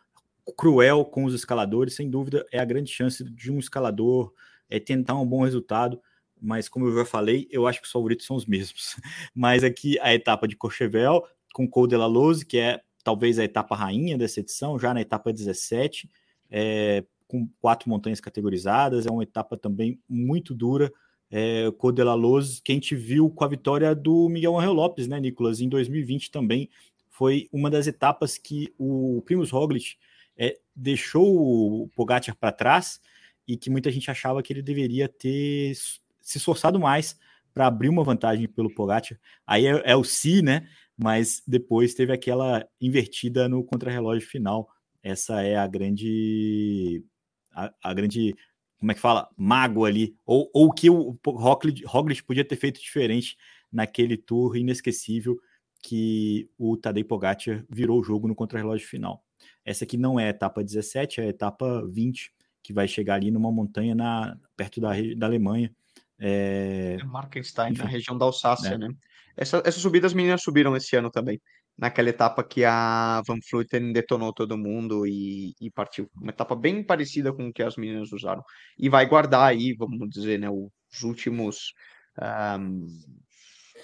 cruel 0.57 1.05
com 1.05 1.25
os 1.25 1.33
escaladores, 1.33 1.95
sem 1.95 2.09
dúvida 2.09 2.45
é 2.51 2.59
a 2.59 2.65
grande 2.65 2.91
chance 2.91 3.23
de 3.23 3.51
um 3.51 3.59
escalador 3.59 4.33
é, 4.69 4.79
tentar 4.79 5.15
um 5.15 5.25
bom 5.25 5.43
resultado, 5.43 6.01
mas 6.41 6.67
como 6.67 6.87
eu 6.87 6.95
já 6.95 7.05
falei, 7.05 7.47
eu 7.51 7.67
acho 7.67 7.79
que 7.79 7.85
os 7.85 7.91
favoritos 7.91 8.25
são 8.25 8.35
os 8.35 8.45
mesmos. 8.45 8.95
Mas 9.33 9.63
aqui 9.63 9.97
a 9.99 10.13
etapa 10.13 10.45
de 10.47 10.57
Courchevel 10.57 11.23
com 11.53 11.67
Col 11.67 11.87
de 11.87 11.95
la 11.95 12.05
Lose, 12.05 12.45
que 12.45 12.57
é 12.57 12.81
talvez 13.03 13.37
a 13.37 13.43
etapa 13.43 13.75
rainha 13.75 14.17
dessa 14.17 14.39
edição, 14.39 14.79
já 14.79 14.93
na 14.93 15.01
etapa 15.01 15.33
17, 15.33 16.09
é, 16.49 17.03
com 17.27 17.47
quatro 17.59 17.89
montanhas 17.89 18.19
categorizadas. 18.19 19.05
É 19.05 19.11
uma 19.11 19.23
etapa 19.23 19.57
também 19.57 19.99
muito 20.07 20.53
dura, 20.53 20.91
é, 21.29 21.71
Codelaluz, 21.77 22.61
que 22.63 22.71
a 22.71 22.75
gente 22.75 22.95
viu 22.95 23.29
com 23.29 23.43
a 23.43 23.47
vitória 23.47 23.93
do 23.95 24.29
Miguel 24.29 24.57
Angel 24.57 24.73
Lopes, 24.73 25.07
né, 25.07 25.19
Nicolas, 25.19 25.59
em 25.59 25.67
2020 25.67 26.31
também. 26.31 26.69
Foi 27.09 27.49
uma 27.51 27.69
das 27.69 27.87
etapas 27.87 28.37
que 28.37 28.73
o 28.77 29.21
Primus 29.25 29.49
Roglic 29.49 29.95
é, 30.37 30.59
deixou 30.75 31.83
o 31.83 31.87
Pogacar 31.95 32.35
para 32.35 32.51
trás 32.51 33.01
e 33.47 33.57
que 33.57 33.69
muita 33.69 33.91
gente 33.91 34.09
achava 34.09 34.41
que 34.41 34.53
ele 34.53 34.61
deveria 34.61 35.09
ter 35.09 35.75
se 36.21 36.37
esforçado 36.37 36.79
mais 36.79 37.17
para 37.53 37.67
abrir 37.67 37.89
uma 37.89 38.03
vantagem 38.03 38.47
pelo 38.47 38.73
Pogacar. 38.73 39.19
Aí 39.45 39.65
é, 39.65 39.81
é 39.85 39.95
o 39.95 40.03
si, 40.03 40.41
né? 40.41 40.67
Mas 40.97 41.41
depois 41.47 41.93
teve 41.93 42.13
aquela 42.13 42.65
invertida 42.79 43.49
no 43.49 43.63
contrarrelógio 43.63 44.27
final. 44.27 44.69
Essa 45.01 45.41
é 45.41 45.55
a 45.55 45.67
grande 45.67 47.03
a, 47.51 47.73
a 47.83 47.93
grande 47.93 48.35
como 48.83 48.91
é 48.91 48.95
que 48.95 48.99
fala? 48.99 49.29
Mago 49.37 49.85
ali, 49.85 50.13
ou, 50.25 50.51
ou 50.53 50.69
que 50.69 50.89
o 50.89 51.17
Roglic, 51.25 51.85
Roglic 51.85 52.21
podia 52.21 52.43
ter 52.43 52.57
feito 52.57 52.81
diferente 52.81 53.37
naquele 53.71 54.17
tour 54.17 54.57
inesquecível 54.57 55.39
que 55.81 56.49
o 56.57 56.75
Tadej 56.75 57.05
Pogacar 57.05 57.63
virou 57.69 58.01
o 58.01 58.03
jogo 58.03 58.27
no 58.27 58.35
contrarrelógio 58.35 58.85
final. 58.85 59.23
Essa 59.63 59.85
aqui 59.85 59.95
não 59.95 60.19
é 60.19 60.25
a 60.25 60.29
etapa 60.29 60.61
17, 60.61 61.21
é 61.21 61.23
a 61.23 61.27
etapa 61.27 61.87
20, 61.89 62.33
que 62.61 62.73
vai 62.73 62.85
chegar 62.85 63.15
ali 63.15 63.31
numa 63.31 63.51
montanha 63.51 63.95
na, 63.95 64.37
perto 64.57 64.81
da, 64.81 64.91
da 65.15 65.27
Alemanha. 65.27 65.73
É... 66.19 66.97
é 66.99 67.03
Markenstein, 67.05 67.73
na 67.73 67.85
região 67.85 68.17
da 68.17 68.25
Alsácia, 68.25 68.73
é. 68.73 68.77
né? 68.77 68.89
Essa, 69.35 69.61
essa 69.65 69.79
subida 69.79 70.07
as 70.07 70.13
meninas 70.13 70.41
subiram 70.43 70.75
esse 70.75 70.95
ano 70.95 71.09
também 71.09 71.39
naquela 71.77 72.09
etapa 72.09 72.43
que 72.43 72.63
a 72.63 73.21
Van 73.27 73.39
Vleuten 73.51 73.91
detonou 73.91 74.33
todo 74.33 74.57
mundo 74.57 75.07
e, 75.07 75.53
e, 75.59 75.71
partiu. 75.71 76.09
Uma 76.15 76.29
etapa 76.31 76.55
bem 76.55 76.83
parecida 76.83 77.33
com 77.33 77.47
o 77.47 77.53
que 77.53 77.63
as 77.63 77.75
meninas 77.75 78.11
usaram. 78.11 78.43
E 78.77 78.89
vai 78.89 79.05
guardar 79.07 79.49
aí, 79.49 79.73
vamos 79.73 80.09
dizer, 80.09 80.39
né, 80.39 80.49
os 80.49 81.03
últimos. 81.03 81.73
Um, 82.19 82.87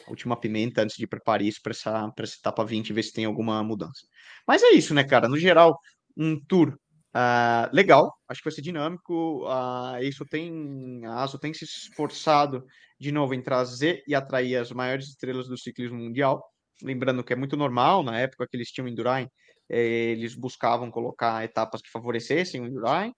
a 0.06 0.10
última 0.10 0.40
pimenta 0.40 0.82
antes 0.82 0.96
de 0.96 1.04
ir 1.04 1.08
para 1.08 1.20
Paris 1.20 1.60
para 1.60 1.72
essa, 1.72 2.14
essa 2.18 2.36
etapa 2.40 2.64
20, 2.64 2.94
ver 2.94 3.04
se 3.04 3.14
tem 3.14 3.26
alguma 3.26 3.64
mudança. 3.64 4.06
Mas 4.48 4.64
é 4.64 4.70
isso, 4.70 4.94
né, 4.94 5.04
cara? 5.04 5.28
No 5.28 5.38
geral, 5.38 5.78
um 6.18 6.40
tour 6.48 6.70
uh, 7.16 7.70
legal, 7.74 8.12
acho 8.28 8.42
que 8.42 8.50
vai 8.50 8.54
ser 8.54 8.62
dinâmico. 8.62 9.46
Uh, 9.46 10.02
isso 10.02 10.26
tem, 10.26 11.06
a 11.06 11.24
ASO 11.24 11.38
tem 11.38 11.54
se 11.54 11.66
esforçado 11.66 12.64
de 13.00 13.12
novo 13.12 13.34
em 13.34 13.42
trazer 13.42 14.04
e 14.08 14.16
atrair 14.16 14.58
as 14.58 14.72
maiores 14.72 15.08
estrelas 15.10 15.48
do 15.48 15.58
ciclismo 15.58 15.98
mundial 15.98 16.44
lembrando 16.82 17.24
que 17.24 17.34
é 17.34 17.36
muito 17.36 17.58
normal, 17.58 18.04
na 18.04 18.20
época 18.20 18.48
que 18.48 18.56
eles 18.56 18.72
tinham 18.72 18.86
o 18.86 18.90
Indurain, 18.90 19.28
eh, 19.70 20.12
eles 20.12 20.36
buscavam 20.36 20.90
colocar 20.90 21.44
etapas 21.44 21.82
que 21.82 21.90
favorecessem 21.92 22.62
o 22.62 22.68
Indurain 22.68 23.12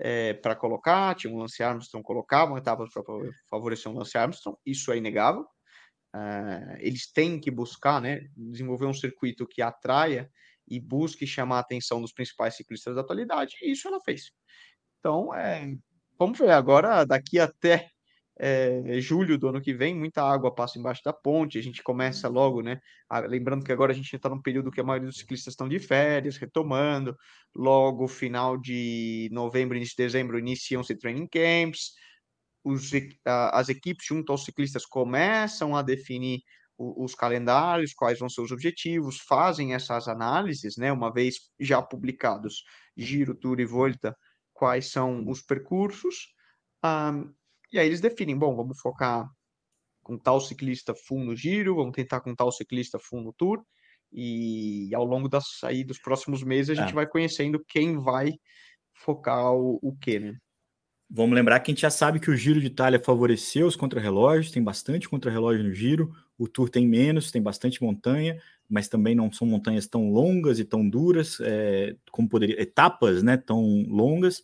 eh, 0.00 0.34
para 0.34 0.56
colocar, 0.56 1.14
tinha 1.14 1.32
um 1.32 1.38
Lance 1.38 1.62
Armstrong, 1.62 2.02
colocavam 2.04 2.56
etapas 2.56 2.90
para 2.92 3.02
favorecer 3.48 3.90
o 3.90 3.94
Lance 3.94 4.16
Armstrong, 4.16 4.56
isso 4.64 4.92
é 4.92 4.96
inegável. 4.96 5.46
Uh, 6.14 6.76
eles 6.80 7.10
têm 7.10 7.40
que 7.40 7.50
buscar, 7.50 7.98
né, 7.98 8.20
desenvolver 8.36 8.84
um 8.84 8.92
circuito 8.92 9.46
que 9.46 9.62
atraia 9.62 10.30
e 10.68 10.78
busque 10.78 11.26
chamar 11.26 11.56
a 11.56 11.60
atenção 11.60 12.02
dos 12.02 12.12
principais 12.12 12.54
ciclistas 12.54 12.94
da 12.94 13.00
atualidade, 13.00 13.54
e 13.62 13.72
isso 13.72 13.88
ela 13.88 13.98
fez. 14.04 14.30
Então, 14.98 15.34
é, 15.34 15.74
vamos 16.18 16.38
ver 16.38 16.50
agora, 16.50 17.04
daqui 17.06 17.40
até 17.40 17.91
é, 18.44 19.00
julho 19.00 19.38
do 19.38 19.48
ano 19.48 19.60
que 19.60 19.72
vem, 19.72 19.94
muita 19.94 20.20
água 20.20 20.52
passa 20.52 20.76
embaixo 20.76 21.00
da 21.04 21.12
ponte, 21.12 21.58
a 21.58 21.62
gente 21.62 21.80
começa 21.80 22.28
logo, 22.28 22.60
né? 22.60 22.80
A, 23.08 23.20
lembrando 23.20 23.64
que 23.64 23.70
agora 23.70 23.92
a 23.92 23.94
gente 23.94 24.12
está 24.16 24.28
num 24.28 24.42
período 24.42 24.72
que 24.72 24.80
a 24.80 24.84
maioria 24.84 25.08
dos 25.08 25.18
ciclistas 25.18 25.52
estão 25.52 25.68
de 25.68 25.78
férias, 25.78 26.36
retomando, 26.36 27.16
logo 27.54 28.08
final 28.08 28.58
de 28.58 29.28
novembro, 29.30 29.76
início 29.76 29.94
de 29.96 30.02
dezembro, 30.02 30.40
iniciam-se 30.40 30.96
training 30.96 31.28
camps, 31.28 31.92
os, 32.64 32.90
a, 33.24 33.60
as 33.60 33.68
equipes 33.68 34.04
junto 34.04 34.32
aos 34.32 34.44
ciclistas 34.44 34.84
começam 34.84 35.76
a 35.76 35.82
definir 35.82 36.40
o, 36.76 37.04
os 37.04 37.14
calendários, 37.14 37.94
quais 37.94 38.18
vão 38.18 38.28
ser 38.28 38.40
os 38.40 38.50
objetivos, 38.50 39.20
fazem 39.20 39.72
essas 39.72 40.08
análises, 40.08 40.76
né? 40.76 40.92
Uma 40.92 41.12
vez 41.12 41.36
já 41.60 41.80
publicados, 41.80 42.64
Giro, 42.96 43.36
Tour 43.36 43.60
e 43.60 43.64
Volta, 43.64 44.16
quais 44.52 44.90
são 44.90 45.28
os 45.28 45.42
percursos, 45.42 46.34
um, 46.84 47.32
e 47.72 47.78
aí 47.78 47.86
eles 47.86 48.00
definem, 48.00 48.36
bom, 48.36 48.54
vamos 48.54 48.78
focar 48.80 49.28
com 50.02 50.18
tal 50.18 50.40
ciclista 50.40 50.94
full 50.94 51.24
no 51.24 51.34
giro, 51.34 51.76
vamos 51.76 51.92
tentar 51.92 52.20
com 52.20 52.34
tal 52.34 52.50
ciclista 52.52 52.98
full 52.98 53.22
no 53.22 53.32
tour, 53.32 53.62
e 54.12 54.90
ao 54.94 55.04
longo 55.04 55.28
das, 55.28 55.44
aí, 55.64 55.84
dos 55.84 55.98
próximos 55.98 56.42
meses 56.42 56.76
a 56.76 56.80
gente 56.80 56.90
é. 56.90 56.94
vai 56.94 57.06
conhecendo 57.06 57.64
quem 57.66 57.98
vai 57.98 58.32
focar 58.92 59.52
o, 59.54 59.78
o 59.82 59.96
quê, 59.96 60.18
né? 60.18 60.36
Vamos 61.14 61.34
lembrar 61.34 61.60
que 61.60 61.70
a 61.70 61.74
gente 61.74 61.82
já 61.82 61.90
sabe 61.90 62.18
que 62.18 62.30
o 62.30 62.36
Giro 62.36 62.58
de 62.58 62.68
Itália 62.68 62.98
favoreceu 62.98 63.66
os 63.66 63.76
contrarrelógios, 63.76 64.50
tem 64.50 64.62
bastante 64.62 65.08
contrarrelógio 65.08 65.62
no 65.62 65.74
Giro, 65.74 66.10
o 66.38 66.48
Tour 66.48 66.70
tem 66.70 66.88
menos, 66.88 67.30
tem 67.30 67.42
bastante 67.42 67.82
montanha, 67.82 68.40
mas 68.68 68.88
também 68.88 69.14
não 69.14 69.30
são 69.30 69.46
montanhas 69.46 69.86
tão 69.86 70.10
longas 70.10 70.58
e 70.58 70.64
tão 70.64 70.88
duras, 70.88 71.38
é, 71.42 71.94
como 72.10 72.28
poderia, 72.28 72.60
etapas 72.60 73.22
né, 73.22 73.36
tão 73.36 73.62
longas, 73.88 74.42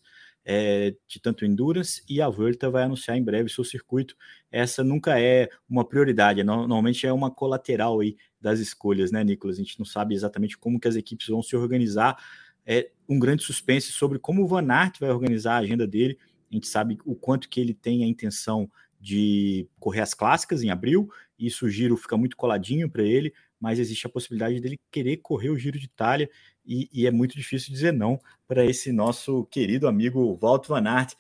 é, 0.51 0.95
de 1.07 1.21
tanto 1.21 1.45
endurance 1.45 2.03
e 2.09 2.23
a 2.23 2.29
Volta 2.31 2.71
vai 2.71 2.85
anunciar 2.85 3.19
em 3.19 3.23
breve 3.23 3.51
seu 3.51 3.63
circuito. 3.63 4.17
Essa 4.51 4.83
nunca 4.83 5.21
é 5.21 5.51
uma 5.69 5.87
prioridade, 5.87 6.43
normalmente 6.43 7.07
é 7.07 7.13
uma 7.13 7.31
colateral 7.31 8.01
aí 8.01 8.17
das 8.41 8.59
escolhas, 8.59 9.13
né, 9.13 9.23
Nicolas? 9.23 9.57
A 9.57 9.63
gente 9.63 9.79
não 9.79 9.85
sabe 9.85 10.15
exatamente 10.15 10.57
como 10.57 10.81
que 10.81 10.89
as 10.89 10.97
equipes 10.97 11.27
vão 11.27 11.43
se 11.43 11.55
organizar. 11.55 12.17
É 12.65 12.91
um 13.07 13.19
grande 13.19 13.43
suspense 13.43 13.93
sobre 13.93 14.19
como 14.19 14.43
o 14.43 14.47
Van 14.47 14.67
Aert 14.71 14.99
vai 14.99 15.11
organizar 15.11 15.57
a 15.57 15.59
agenda 15.59 15.87
dele. 15.87 16.19
A 16.51 16.55
gente 16.55 16.67
sabe 16.67 16.97
o 17.05 17.15
quanto 17.15 17.47
que 17.47 17.61
ele 17.61 17.75
tem 17.75 18.03
a 18.03 18.07
intenção 18.07 18.71
de 18.99 19.69
correr 19.79 20.01
as 20.01 20.15
clássicas 20.15 20.63
em 20.63 20.71
abril, 20.71 21.11
e 21.39 21.47
isso 21.47 21.67
o 21.67 21.69
giro 21.69 21.95
fica 21.95 22.17
muito 22.17 22.39
coladinho 22.39 22.91
para 22.91 23.03
ele, 23.03 23.35
mas 23.61 23.79
existe 23.79 24.07
a 24.07 24.11
possibilidade 24.11 24.61
dele 24.61 24.81
querer 24.91 25.19
correr 25.19 25.51
o 25.51 25.59
Giro 25.59 25.79
de 25.79 25.85
Itália 25.85 26.31
e, 26.69 26.89
e 26.93 27.07
é 27.07 27.11
muito 27.11 27.35
difícil 27.35 27.73
dizer 27.73 27.93
não 27.93 28.21
para 28.47 28.65
esse 28.65 28.93
nosso 28.93 29.45
querido 29.47 29.89
amigo 29.89 30.37
Walter 30.37 30.69
Van 30.69 30.87
Aert, 30.87 31.15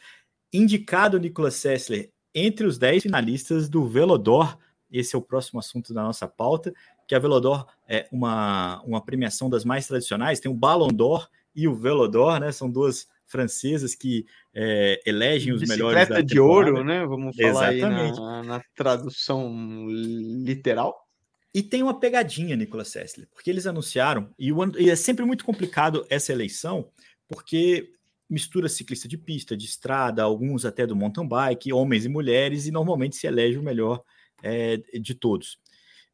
indicado 0.52 1.18
Nicolas 1.18 1.54
Sessler 1.54 2.10
entre 2.34 2.66
os 2.66 2.78
10 2.78 3.04
finalistas 3.04 3.68
do 3.68 3.88
Velodor. 3.88 4.58
Esse 4.90 5.16
é 5.16 5.18
o 5.18 5.22
próximo 5.22 5.58
assunto 5.58 5.94
da 5.94 6.02
nossa 6.02 6.28
pauta, 6.28 6.72
que 7.06 7.14
a 7.14 7.18
Velodor 7.18 7.66
é 7.88 8.06
uma, 8.12 8.82
uma 8.82 9.04
premiação 9.04 9.48
das 9.48 9.64
mais 9.64 9.86
tradicionais, 9.86 10.40
tem 10.40 10.50
o 10.50 10.54
Ballon 10.54 10.88
d'Or 10.88 11.28
e 11.54 11.66
o 11.66 11.74
Velodor, 11.74 12.38
né? 12.38 12.52
São 12.52 12.70
duas 12.70 13.08
francesas 13.26 13.94
que 13.94 14.26
é, 14.54 15.00
elegem 15.04 15.52
os 15.52 15.62
melhores 15.62 16.08
da 16.08 16.20
de 16.20 16.40
ouro, 16.40 16.82
né? 16.84 17.04
Vamos 17.06 17.36
falar 17.36 17.74
Exatamente. 17.74 18.18
aí 18.18 18.24
na, 18.24 18.42
na 18.42 18.62
tradução 18.74 19.86
literal. 19.88 21.07
E 21.54 21.62
tem 21.62 21.82
uma 21.82 21.98
pegadinha, 21.98 22.56
Nicolas 22.56 22.88
Sessler, 22.88 23.28
porque 23.32 23.48
eles 23.48 23.66
anunciaram, 23.66 24.32
e, 24.38 24.52
o, 24.52 24.78
e 24.78 24.90
é 24.90 24.96
sempre 24.96 25.24
muito 25.24 25.44
complicado 25.44 26.06
essa 26.10 26.32
eleição, 26.32 26.90
porque 27.26 27.92
mistura 28.28 28.68
ciclista 28.68 29.08
de 29.08 29.16
pista, 29.16 29.56
de 29.56 29.64
estrada, 29.64 30.22
alguns 30.22 30.64
até 30.64 30.86
do 30.86 30.94
mountain 30.94 31.26
bike, 31.26 31.72
homens 31.72 32.04
e 32.04 32.08
mulheres, 32.08 32.66
e 32.66 32.70
normalmente 32.70 33.16
se 33.16 33.26
elege 33.26 33.58
o 33.58 33.62
melhor 33.62 34.02
é, 34.42 34.76
de 34.76 35.14
todos. 35.14 35.58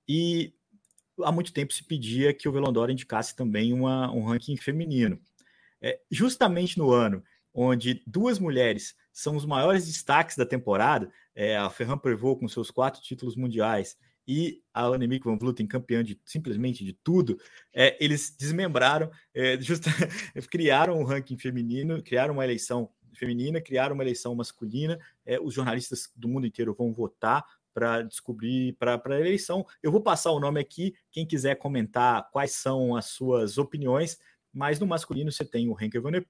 E 0.08 0.54
há 1.22 1.32
muito 1.32 1.52
tempo 1.52 1.72
se 1.72 1.82
pedia 1.82 2.32
que 2.32 2.48
o 2.48 2.52
Velondora 2.52 2.92
indicasse 2.92 3.34
também 3.34 3.72
uma, 3.72 4.12
um 4.12 4.24
ranking 4.24 4.56
feminino. 4.56 5.18
É, 5.80 6.00
justamente 6.10 6.78
no 6.78 6.92
ano 6.92 7.22
onde 7.52 8.02
duas 8.06 8.38
mulheres 8.38 8.96
são 9.12 9.36
os 9.36 9.46
maiores 9.46 9.86
destaques 9.86 10.36
da 10.36 10.44
temporada, 10.44 11.10
é, 11.34 11.56
a 11.56 11.70
Ferran 11.70 11.98
Prevot 11.98 12.40
com 12.40 12.48
seus 12.48 12.70
quatro 12.70 13.00
títulos 13.00 13.36
mundiais 13.36 13.96
e 14.26 14.62
a 14.72 14.86
Annemiek 14.86 15.24
van 15.24 15.36
Vleuten 15.36 15.66
campeã 15.66 16.02
de 16.02 16.20
simplesmente 16.24 16.84
de 16.84 16.92
tudo, 16.92 17.38
é, 17.72 17.96
eles 18.02 18.34
desmembraram, 18.36 19.10
é, 19.34 19.60
justa, 19.60 19.90
criaram 20.50 20.98
um 20.98 21.04
ranking 21.04 21.38
feminino, 21.38 22.02
criaram 22.02 22.34
uma 22.34 22.44
eleição 22.44 22.90
feminina, 23.14 23.60
criaram 23.60 23.94
uma 23.94 24.02
eleição 24.02 24.34
masculina, 24.34 24.98
é, 25.24 25.38
os 25.40 25.54
jornalistas 25.54 26.10
do 26.16 26.28
mundo 26.28 26.46
inteiro 26.46 26.74
vão 26.74 26.92
votar 26.92 27.44
para 27.72 28.02
descobrir 28.02 28.72
para 28.74 29.00
a 29.04 29.20
eleição. 29.20 29.66
Eu 29.82 29.90
vou 29.90 30.00
passar 30.00 30.30
o 30.30 30.40
nome 30.40 30.60
aqui, 30.60 30.94
quem 31.10 31.26
quiser 31.26 31.56
comentar 31.56 32.30
quais 32.30 32.52
são 32.52 32.96
as 32.96 33.06
suas 33.06 33.58
opiniões, 33.58 34.18
mas 34.52 34.78
no 34.78 34.86
masculino 34.86 35.32
você 35.32 35.44
tem 35.44 35.68
o 35.68 35.76
Henker 35.78 36.00
Van 36.00 36.12
Der 36.12 36.24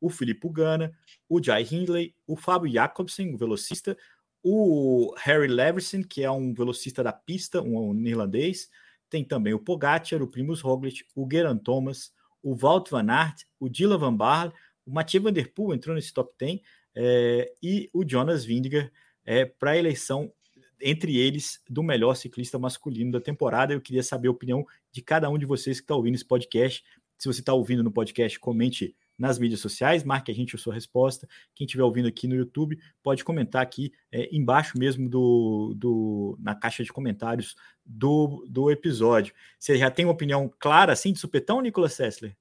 o 0.00 0.08
Filipe 0.08 0.48
Gana, 0.48 0.92
o 1.28 1.42
Jai 1.42 1.62
Hindley, 1.70 2.14
o 2.26 2.34
Fábio 2.34 2.72
Jacobsen, 2.72 3.34
o 3.34 3.36
velocista, 3.36 3.96
o 4.42 5.14
Harry 5.18 5.48
Leverson, 5.48 6.02
que 6.02 6.22
é 6.22 6.30
um 6.30 6.54
velocista 6.54 7.02
da 7.02 7.12
pista, 7.12 7.62
um, 7.62 7.94
irlandês, 8.06 8.68
tem 9.08 9.24
também 9.24 9.52
o 9.52 9.58
Pogacar, 9.58 10.22
o 10.22 10.26
Primus 10.26 10.60
Roglic, 10.60 11.04
o 11.14 11.28
Geraint 11.30 11.62
Thomas, 11.62 12.12
o 12.42 12.54
Walt 12.54 12.88
Van 12.90 13.10
Aert, 13.10 13.42
o 13.58 13.68
Dylan 13.68 13.98
Van 13.98 14.14
Baarle, 14.14 14.52
o 14.86 14.90
Mathieu 14.90 15.22
Van 15.22 15.32
Der 15.32 15.52
Poel 15.52 15.74
entrou 15.74 15.94
nesse 15.94 16.12
top 16.12 16.32
10 16.38 16.60
é, 16.94 17.52
e 17.62 17.90
o 17.92 18.08
Jonas 18.08 18.44
Vingegaard 18.44 18.90
é, 19.24 19.44
para 19.44 19.72
a 19.72 19.76
eleição 19.76 20.32
entre 20.80 21.18
eles 21.18 21.60
do 21.68 21.82
melhor 21.82 22.14
ciclista 22.14 22.58
masculino 22.58 23.12
da 23.12 23.20
temporada. 23.20 23.74
Eu 23.74 23.80
queria 23.80 24.02
saber 24.02 24.28
a 24.28 24.30
opinião 24.30 24.66
de 24.90 25.02
cada 25.02 25.28
um 25.28 25.36
de 25.36 25.44
vocês 25.44 25.78
que 25.78 25.84
está 25.84 25.94
ouvindo 25.94 26.14
esse 26.14 26.24
podcast. 26.24 26.82
Se 27.18 27.28
você 27.28 27.40
está 27.40 27.52
ouvindo 27.52 27.82
no 27.84 27.92
podcast, 27.92 28.38
comente 28.40 28.96
nas 29.20 29.38
mídias 29.38 29.60
sociais, 29.60 30.02
marque 30.02 30.32
a 30.32 30.34
gente 30.34 30.56
a 30.56 30.58
sua 30.58 30.72
resposta. 30.72 31.28
Quem 31.54 31.66
estiver 31.66 31.84
ouvindo 31.84 32.08
aqui 32.08 32.26
no 32.26 32.34
YouTube 32.34 32.80
pode 33.02 33.22
comentar 33.22 33.60
aqui 33.60 33.92
é, 34.10 34.34
embaixo 34.34 34.78
mesmo 34.78 35.10
do, 35.10 35.74
do 35.76 36.38
na 36.40 36.54
caixa 36.54 36.82
de 36.82 36.90
comentários 36.90 37.54
do, 37.84 38.46
do 38.48 38.70
episódio. 38.70 39.34
Você 39.58 39.76
já 39.76 39.90
tem 39.90 40.06
uma 40.06 40.14
opinião 40.14 40.50
clara 40.58 40.94
assim 40.94 41.12
de 41.12 41.18
supetão, 41.18 41.60
Nicolas 41.60 41.92
Sessler? 41.92 42.34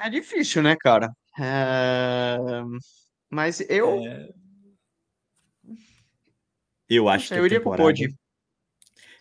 É 0.00 0.08
difícil, 0.08 0.62
né, 0.62 0.76
cara? 0.76 1.14
É... 1.38 2.38
Mas 3.28 3.60
eu. 3.68 4.00
É... 4.00 4.30
Eu 6.88 7.08
acho 7.08 7.28
que. 7.28 7.34
Eu 7.34 7.44
iria 7.44 7.58
temporada... 7.58 7.82
com 7.82 7.88
o 7.88 7.92
Pod. 7.92 8.16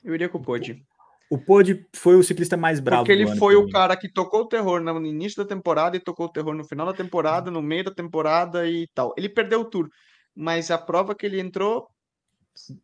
Eu 0.03 0.15
iria 0.15 0.29
com 0.29 0.37
o 0.37 0.41
Pod. 0.41 0.84
O 1.29 1.37
Pod 1.37 1.85
foi 1.95 2.15
o 2.15 2.23
ciclista 2.23 2.55
mais 2.55 2.79
bravo. 2.79 3.03
Porque 3.03 3.11
ele 3.11 3.35
foi 3.37 3.55
o 3.55 3.67
cara 3.69 3.97
que 3.97 4.07
tocou 4.07 4.41
o 4.41 4.47
terror 4.47 4.79
no 4.79 5.05
início 5.05 5.43
da 5.43 5.47
temporada 5.47 5.97
e 5.97 5.99
tocou 5.99 6.27
o 6.27 6.31
terror 6.31 6.53
no 6.53 6.63
final 6.63 6.85
da 6.85 6.93
temporada, 6.93 7.49
no 7.49 7.61
meio 7.61 7.83
da 7.83 7.91
temporada 7.91 8.67
e 8.67 8.87
tal. 8.93 9.13
Ele 9.17 9.27
perdeu 9.27 9.61
o 9.61 9.65
tour, 9.65 9.89
mas 10.35 10.69
a 10.69 10.77
prova 10.77 11.15
que 11.15 11.25
ele 11.25 11.39
entrou. 11.39 11.87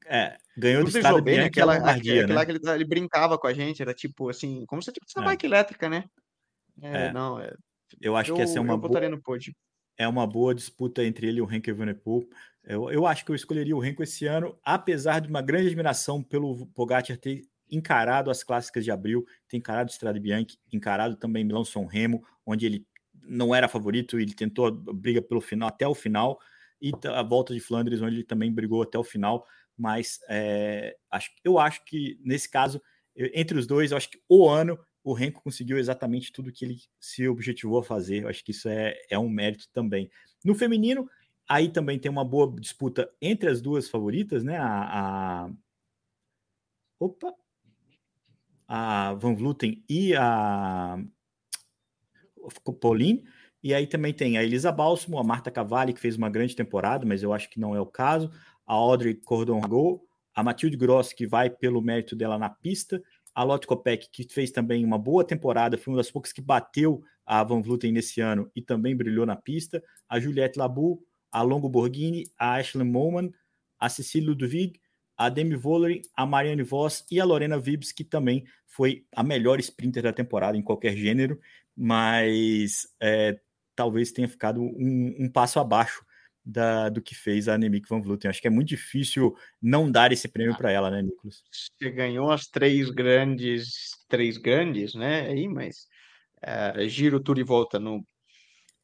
É, 0.06 0.36
ganhou 0.58 0.84
de 0.84 0.90
estrada 0.90 1.22
bem, 1.22 1.40
aquela, 1.40 1.76
aquela, 1.76 1.94
né? 1.94 2.46
que 2.46 2.52
ele, 2.52 2.60
ele, 2.70 2.86
brincava 2.86 3.38
com 3.38 3.48
a 3.48 3.54
gente, 3.54 3.82
era 3.82 3.94
tipo 3.94 4.30
assim, 4.30 4.66
como 4.66 4.82
se 4.82 4.92
tivesse 4.92 5.14
uma 5.16 5.24
é. 5.24 5.28
bike 5.28 5.46
elétrica, 5.46 5.88
né? 5.88 6.04
É, 6.82 7.08
é. 7.08 7.14
Não, 7.14 7.40
é, 7.40 7.54
eu 8.02 8.16
acho 8.18 8.32
eu, 8.32 8.36
que 8.36 8.42
essa 8.42 8.58
é 8.58 8.62
uma 8.62 8.78
boa, 8.78 9.10
no 9.10 9.22
pod. 9.22 9.56
É 9.98 10.08
uma 10.08 10.28
boa 10.28 10.54
disputa 10.54 11.04
entre 11.04 11.28
ele 11.28 11.40
e 11.40 11.42
o 11.42 11.50
Henk 11.50 11.70
Evenepoel. 11.70 12.28
Eu, 12.64 12.92
eu 12.92 13.08
acho 13.08 13.26
que 13.26 13.32
eu 13.32 13.36
escolheria 13.36 13.76
o 13.76 13.80
Renko 13.80 14.04
esse 14.04 14.26
ano, 14.26 14.58
apesar 14.64 15.20
de 15.20 15.28
uma 15.28 15.42
grande 15.42 15.68
admiração 15.68 16.22
pelo 16.22 16.68
Pogacar 16.68 17.18
ter 17.18 17.42
encarado 17.72 18.30
as 18.30 18.44
clássicas 18.44 18.84
de 18.84 18.92
abril, 18.92 19.26
ter 19.48 19.58
encarado 19.58 19.90
o 19.90 19.94
Strade 19.94 20.20
Bianchi, 20.20 20.60
encarado 20.72 21.16
também 21.16 21.44
Milão 21.44 21.64
São 21.64 21.86
Remo, 21.86 22.24
onde 22.46 22.66
ele 22.66 22.86
não 23.24 23.56
era 23.56 23.68
favorito, 23.68 24.20
ele 24.20 24.34
tentou 24.34 24.68
a 24.68 24.72
briga 24.72 25.22
pelo 25.22 25.42
final 25.42 25.70
até 25.70 25.88
o 25.88 25.96
final, 25.96 26.40
e 26.82 26.92
a 27.06 27.24
volta 27.24 27.54
de 27.54 27.60
Flandres, 27.60 28.02
onde 28.02 28.16
ele 28.16 28.24
também 28.24 28.52
brigou 28.52 28.82
até 28.82 28.98
o 28.98 29.04
final. 29.04 29.46
Mas 29.78 30.20
é, 30.28 30.98
acho, 31.10 31.32
eu 31.44 31.58
acho 31.60 31.86
que 31.86 32.20
nesse 32.24 32.50
caso, 32.50 32.82
entre 33.16 33.58
os 33.58 33.68
dois, 33.68 33.92
eu 33.92 33.98
acho 33.98 34.10
que 34.10 34.20
o 34.28 34.50
ano 34.50 34.78
o 35.04 35.14
Renko 35.14 35.42
conseguiu 35.42 35.78
exatamente 35.78 36.32
tudo 36.32 36.52
que 36.52 36.66
ele 36.66 36.78
se 37.00 37.28
objetivou 37.28 37.80
a 37.80 37.84
fazer. 37.84 38.24
Eu 38.24 38.30
acho 38.30 38.44
que 38.44 38.52
isso 38.52 38.70
é, 38.70 38.96
é 39.10 39.18
um 39.18 39.30
mérito 39.30 39.68
também. 39.72 40.10
No 40.44 40.54
feminino, 40.56 41.10
aí 41.48 41.70
também 41.70 42.00
tem 42.00 42.12
uma 42.12 42.26
boa 42.26 42.54
disputa 42.60 43.12
entre 43.22 43.50
as 43.50 43.62
duas 43.62 43.90
favoritas, 43.90 44.44
né? 44.44 44.58
A, 44.58 45.46
a... 45.46 45.52
Opa! 47.00 47.41
A 48.74 49.14
Van 49.16 49.36
Vluten 49.36 49.84
e 49.90 50.16
a 50.16 50.98
Pauline. 52.80 53.26
E 53.62 53.74
aí 53.74 53.86
também 53.86 54.14
tem 54.14 54.38
a 54.38 54.44
Elisa 54.44 54.72
Balsamo, 54.72 55.20
a 55.20 55.24
Marta 55.26 55.52
Cavalli, 55.52 55.92
que 55.92 56.00
fez 56.00 56.16
uma 56.16 56.30
grande 56.30 56.56
temporada, 56.56 57.06
mas 57.06 57.22
eu 57.22 57.34
acho 57.34 57.50
que 57.50 57.60
não 57.60 57.76
é 57.76 57.82
o 57.82 57.86
caso. 57.86 58.32
A 58.66 58.74
Audrey 58.74 59.14
Cordon-Ragot, 59.14 60.02
a 60.34 60.42
Mathilde 60.42 60.78
Gross, 60.78 61.12
que 61.12 61.28
vai 61.28 61.50
pelo 61.50 61.82
mérito 61.82 62.16
dela 62.16 62.38
na 62.38 62.50
pista, 62.50 63.04
a 63.36 63.44
Lotte 63.44 63.68
Kopeck, 63.68 64.10
que 64.10 64.34
fez 64.34 64.52
também 64.52 64.86
uma 64.86 64.98
boa 64.98 65.26
temporada, 65.26 65.78
foi 65.78 65.92
uma 65.92 65.98
das 65.98 66.10
poucas 66.10 66.32
que 66.32 66.42
bateu 66.42 67.04
a 67.26 67.44
Van 67.44 67.62
Vluten 67.62 67.92
nesse 67.92 68.22
ano 68.22 68.50
e 68.56 68.62
também 68.62 68.96
brilhou 68.96 69.26
na 69.26 69.36
pista, 69.36 69.84
a 70.08 70.18
Juliette 70.18 70.58
Labu, 70.58 71.04
a 71.30 71.42
Longo 71.42 71.68
Borghini, 71.68 72.24
a 72.38 72.56
Ashley 72.56 72.86
Moman, 72.86 73.32
a 73.78 73.90
Cecília 73.90 74.30
Ludwig, 74.30 74.81
a 75.26 75.30
Demi 75.30 75.56
Vollering, 75.56 76.02
a 76.16 76.26
Marianne 76.26 76.64
Voss 76.64 77.06
e 77.10 77.20
a 77.20 77.26
Lorena 77.26 77.60
Vibes, 77.60 77.92
que 77.92 78.04
também 78.04 78.44
foi 78.66 79.06
a 79.16 79.24
melhor 79.24 79.60
sprinter 79.60 80.04
da 80.04 80.14
temporada 80.14 80.58
em 80.58 80.62
qualquer 80.62 80.96
gênero, 80.96 81.40
mas 81.76 82.88
é, 83.02 83.40
talvez 83.76 84.12
tenha 84.12 84.28
ficado 84.28 84.62
um, 84.62 85.16
um 85.20 85.30
passo 85.30 85.60
abaixo 85.60 86.06
da, 86.44 86.90
do 86.90 87.02
que 87.02 87.14
fez 87.14 87.48
a 87.48 87.54
Annemiek 87.54 87.88
van 87.88 88.02
Vleuten. 88.02 88.30
Acho 88.30 88.42
que 88.42 88.48
é 88.48 88.52
muito 88.52 88.70
difícil 88.70 89.36
não 89.62 89.92
dar 89.92 90.12
esse 90.12 90.28
prêmio 90.28 90.58
para 90.58 90.72
ela, 90.72 90.90
né, 90.90 91.02
Nicolas? 91.02 91.44
Você 91.52 91.92
ganhou 91.92 92.32
as 92.32 92.48
três 92.48 92.90
grandes, 92.90 93.92
três 94.08 94.38
grandes, 94.38 94.96
né? 94.96 95.28
Aí, 95.28 95.48
mas 95.48 95.88
é, 96.42 96.88
giro, 96.88 97.20
tour 97.20 97.38
e 97.38 97.44
volta 97.44 97.80
no 97.80 98.06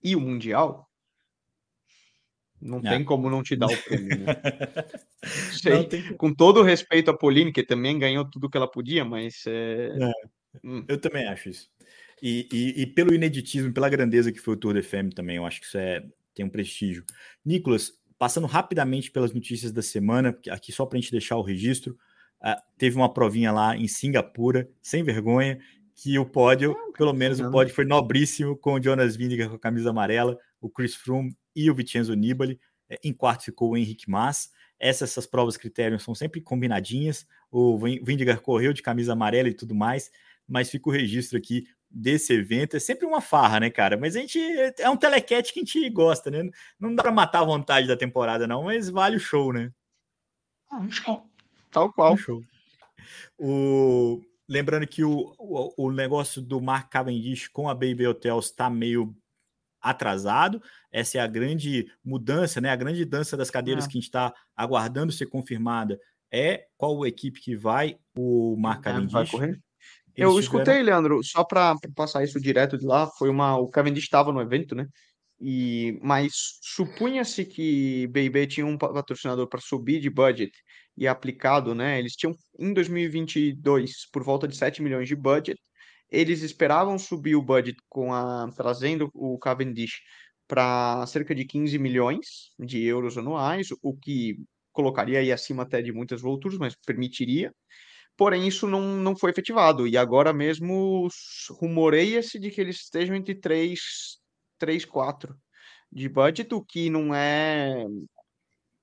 e 0.04 0.16
o 0.16 0.22
mundial. 0.22 0.87
Não 2.62 2.80
é. 2.80 2.90
tem 2.90 3.04
como 3.04 3.30
não 3.30 3.44
te 3.44 3.56
dar 3.56 3.68
o 3.68 3.78
prêmio, 3.84 4.20
né? 4.20 4.36
Sei, 5.54 5.84
tem... 5.86 6.14
Com 6.16 6.34
todo 6.34 6.60
o 6.60 6.64
respeito 6.64 7.12
a 7.12 7.18
Pauline, 7.18 7.52
que 7.52 7.64
também 7.64 8.00
ganhou 8.00 8.26
tudo 8.30 8.50
que 8.50 8.58
ela 8.58 8.70
podia, 8.70 9.06
mas. 9.06 9.44
É... 9.48 9.90
É, 10.00 10.12
hum. 10.64 10.84
Eu 10.88 11.00
também 11.00 11.28
acho 11.28 11.50
isso. 11.50 11.70
E, 12.22 12.48
e, 12.52 12.82
e, 12.82 12.88
pelo 12.88 13.14
ineditismo, 13.14 13.72
pela 13.72 13.90
grandeza 13.90 14.32
que 14.32 14.40
foi 14.40 14.56
o 14.56 14.58
Tour 14.58 14.74
de 14.74 14.82
Femme 14.82 15.14
também, 15.14 15.36
eu 15.36 15.46
acho 15.46 15.60
que 15.60 15.68
isso 15.68 15.78
é, 15.78 16.04
tem 16.34 16.46
um 16.46 16.50
prestígio. 16.50 17.04
Nicolas, 17.46 17.92
passando 18.18 18.48
rapidamente 18.48 19.12
pelas 19.12 19.34
notícias 19.34 19.72
da 19.72 19.84
semana, 19.84 20.36
aqui 20.50 20.72
só 20.72 20.86
para 20.86 20.98
a 20.98 21.02
gente 21.02 21.12
deixar 21.12 21.38
o 21.38 21.44
registro, 21.44 21.96
uh, 22.42 22.60
teve 22.76 22.96
uma 22.96 23.14
provinha 23.14 23.52
lá 23.52 23.78
em 23.78 23.88
Singapura, 23.88 24.68
sem 24.82 25.04
vergonha, 25.04 25.60
que 25.96 26.18
o 26.18 26.26
pódio, 26.26 26.76
pelo 26.98 27.14
menos 27.14 27.40
o 27.40 27.52
pódio 27.52 27.74
foi 27.74 27.86
nobríssimo, 27.86 28.56
com 28.58 28.74
o 28.74 28.84
Jonas 28.84 29.16
Vingegaard 29.16 29.50
com 29.50 29.56
a 29.56 29.60
camisa 29.60 29.90
amarela, 29.92 30.38
o 30.62 30.70
Chris 30.70 30.96
Froome 30.96 31.36
e 31.56 31.70
o 31.70 31.76
Vincenzo 31.76 32.14
Nibali. 32.14 32.60
É, 32.90 33.00
em 33.04 33.14
quarto 33.14 33.46
ficou 33.46 33.72
o 33.72 33.78
Henrique 33.78 34.10
Mas. 34.10 34.52
Essas, 34.80 35.12
essas 35.12 35.26
provas 35.26 35.58
critérios 35.58 36.04
são 36.04 36.14
sempre 36.14 36.40
combinadinhas. 36.40 37.26
O 37.52 37.78
Vingegaard 37.78 38.42
correu 38.42 38.74
de 38.74 38.82
camisa 38.82 39.14
amarela 39.14 39.50
e 39.50 39.54
tudo 39.54 39.74
mais, 39.74 40.12
mas 40.48 40.70
fica 40.70 40.90
o 40.90 40.92
registro 40.92 41.38
aqui 41.38 41.68
desse 41.90 42.34
evento. 42.34 42.78
É 42.78 42.80
sempre 42.80 43.06
uma 43.06 43.22
farra, 43.22 43.60
né, 43.60 43.70
cara? 43.70 43.98
Mas 43.98 44.16
a 44.16 44.20
gente 44.20 44.40
é 44.80 44.90
um 44.90 44.98
telequete 44.98 45.54
que 45.54 45.60
a 45.60 45.64
gente 45.64 45.90
gosta, 45.90 46.30
né? 46.30 46.50
Não 46.80 46.94
dá 46.94 47.04
para 47.04 47.12
matar 47.12 47.42
a 47.42 47.46
vontade 47.46 47.88
da 47.88 47.98
temporada, 47.98 48.46
não, 48.46 48.64
mas 48.64 48.90
vale 48.90 49.16
o 49.16 49.20
show, 49.20 49.52
né? 49.52 49.72
Ah, 50.70 50.80
um 50.80 50.92
show. 50.92 51.28
Tal 51.72 51.92
qual. 51.92 52.14
Um 52.14 52.18
show. 52.18 52.44
O... 53.38 54.22
Lembrando 54.50 54.88
que 54.88 55.04
o, 55.04 55.36
o, 55.38 55.88
o, 55.88 55.92
negócio 55.92 56.42
do 56.42 56.62
Mark 56.62 56.90
Cavendish 56.90 57.50
com 57.50 57.68
a 57.68 57.74
Baby 57.74 58.08
Hotels 58.08 58.46
está 58.46 58.70
meio 58.70 59.14
atrasado. 59.82 60.62
Essa 60.92 61.18
é 61.18 61.22
a 61.22 61.28
grande 61.28 61.86
mudança, 62.04 62.60
né? 62.60 62.70
A 62.70 62.76
grande 62.76 63.04
dança 63.06 63.38
das 63.38 63.50
cadeiras 63.50 63.86
é. 63.86 63.88
que 63.88 63.98
a 63.98 64.00
gente 64.00 64.08
está 64.08 64.34
aguardando 64.56 65.12
ser 65.12 65.28
confirmada 65.28 66.00
é 66.32 66.66
qual 66.78 67.06
equipe 67.06 67.40
que 67.40 67.56
vai 67.56 67.98
o 68.16 68.56
Mark 68.58 68.84
Cavendish. 68.84 69.12
Vai 69.12 69.28
correr? 69.28 69.62
eu 70.18 70.30
tiveram... 70.30 70.40
escutei, 70.40 70.82
Leandro, 70.82 71.24
só 71.24 71.44
para 71.44 71.76
passar 71.96 72.24
isso 72.24 72.42
direto 72.42 72.78
de 72.78 72.86
lá, 72.86 73.08
foi 73.18 73.30
uma. 73.30 73.58
O 73.58 73.70
Cavendish 73.70 74.04
estava 74.04 74.32
no 74.32 74.42
evento, 74.42 74.74
né? 74.76 74.88
E, 75.40 76.00
mas 76.02 76.58
supunha-se 76.62 77.46
que 77.46 78.08
BB 78.08 78.48
tinha 78.48 78.66
um 78.66 78.78
patrocinador 78.78 79.48
para 79.48 79.62
subir 79.62 80.00
de 80.00 80.10
budget 80.10 80.52
e 80.98 81.08
aplicado, 81.08 81.76
né? 81.76 82.00
Eles 82.00 82.14
tinham 82.14 82.36
em 82.60 82.74
2022 82.74 84.10
por 84.12 84.24
volta 84.24 84.48
de 84.48 84.58
7 84.58 84.82
milhões 84.82 85.08
de 85.08 85.16
budget. 85.16 85.62
Eles 86.10 86.42
esperavam 86.42 86.98
subir 86.98 87.36
o 87.36 87.42
budget 87.42 87.78
com 87.90 88.14
a 88.14 88.50
trazendo 88.56 89.10
o 89.14 89.38
Cavendish 89.38 90.02
para 90.48 91.06
cerca 91.08 91.36
de 91.36 91.46
15 91.46 91.78
milhões 91.78 92.52
de 92.58 92.84
euros 92.84 93.18
anuais, 93.18 93.68
o 93.82 93.96
que 93.98 94.38
colocaria 94.72 95.20
aí 95.20 95.32
acima 95.32 95.64
até 95.64 95.82
de 95.82 95.92
muitas 95.92 96.22
volturas, 96.22 96.58
mas 96.58 96.76
permitiria 96.86 97.52
porém 98.18 98.48
isso 98.48 98.68
não, 98.68 98.82
não 98.82 99.16
foi 99.16 99.30
efetivado. 99.30 99.88
E 99.88 99.96
agora 99.96 100.34
mesmo 100.34 101.08
rumoreia-se 101.52 102.40
de 102.40 102.50
que 102.50 102.60
eles 102.60 102.78
estejam 102.78 103.16
entre 103.16 103.36
3, 103.36 103.80
3 104.58 104.84
4 104.84 105.38
de 105.92 106.10
budget, 106.10 106.54
o 106.54 106.66
que 106.66 106.90
não 106.90 107.14
é. 107.14 107.86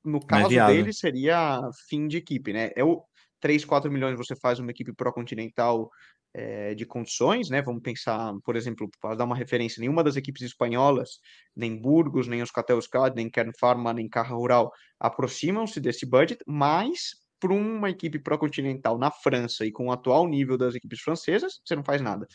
No 0.03 0.19
é 0.19 0.27
caso 0.27 0.59
é 0.59 0.67
dele, 0.67 0.93
seria 0.93 1.61
fim 1.89 2.07
de 2.07 2.19
equipe, 2.19 2.53
né? 2.53 2.71
É 2.77 2.85
o 2.85 3.03
3, 3.41 3.65
4 3.65 3.91
milhões 3.91 4.17
você 4.17 4.35
faz 4.37 4.59
uma 4.59 4.71
equipe 4.71 4.95
pró-continental 4.95 5.91
é, 6.35 6.75
de 6.75 6.85
condições, 6.85 7.49
né? 7.49 7.63
Vamos 7.63 7.81
pensar, 7.81 8.35
por 8.45 8.57
exemplo, 8.57 8.91
para 9.01 9.15
dar 9.15 9.25
uma 9.25 9.37
referência, 9.37 9.81
nenhuma 9.81 10.03
das 10.03 10.17
equipes 10.17 10.43
espanholas, 10.43 11.21
nem 11.55 11.81
Burgos, 11.81 12.27
nem 12.27 12.43
os 12.43 12.51
Catelscad, 12.51 13.15
nem 13.15 13.31
Kern 13.31 13.53
Pharma, 13.59 13.93
nem 13.93 14.09
Carra 14.09 14.35
Rural 14.35 14.73
aproximam-se 14.99 15.81
desse 15.81 16.05
budget, 16.05 16.43
mas 16.47 17.11
para 17.39 17.53
uma 17.53 17.91
equipe 17.91 18.19
pró-continental 18.19 18.99
na 18.99 19.11
França 19.11 19.65
e 19.65 19.71
com 19.71 19.87
o 19.87 19.93
atual 19.93 20.27
nível 20.27 20.59
das 20.59 20.75
equipes 20.75 21.01
francesas, 21.01 21.61
você 21.65 21.77
não 21.77 21.85
faz 21.85 22.01
nada. 22.01 22.27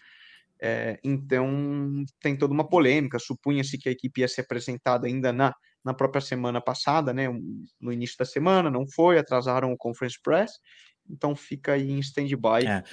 É, 0.61 0.99
então, 1.03 2.05
tem 2.21 2.37
toda 2.37 2.53
uma 2.53 2.67
polêmica. 2.67 3.17
Supunha-se 3.17 3.77
que 3.77 3.89
a 3.89 3.91
equipe 3.91 4.21
ia 4.21 4.27
ser 4.27 4.41
apresentada 4.41 5.07
ainda 5.07 5.33
na, 5.33 5.53
na 5.83 5.93
própria 5.93 6.21
semana 6.21 6.61
passada, 6.61 7.13
né, 7.13 7.27
no 7.79 7.91
início 7.91 8.17
da 8.17 8.25
semana, 8.25 8.69
não 8.69 8.85
foi, 8.87 9.17
atrasaram 9.17 9.71
o 9.71 9.77
Conference 9.77 10.19
Press, 10.21 10.51
então 11.09 11.35
fica 11.35 11.73
aí 11.73 11.89
em 11.89 11.99
stand-by. 11.99 12.67
É. 12.67 12.83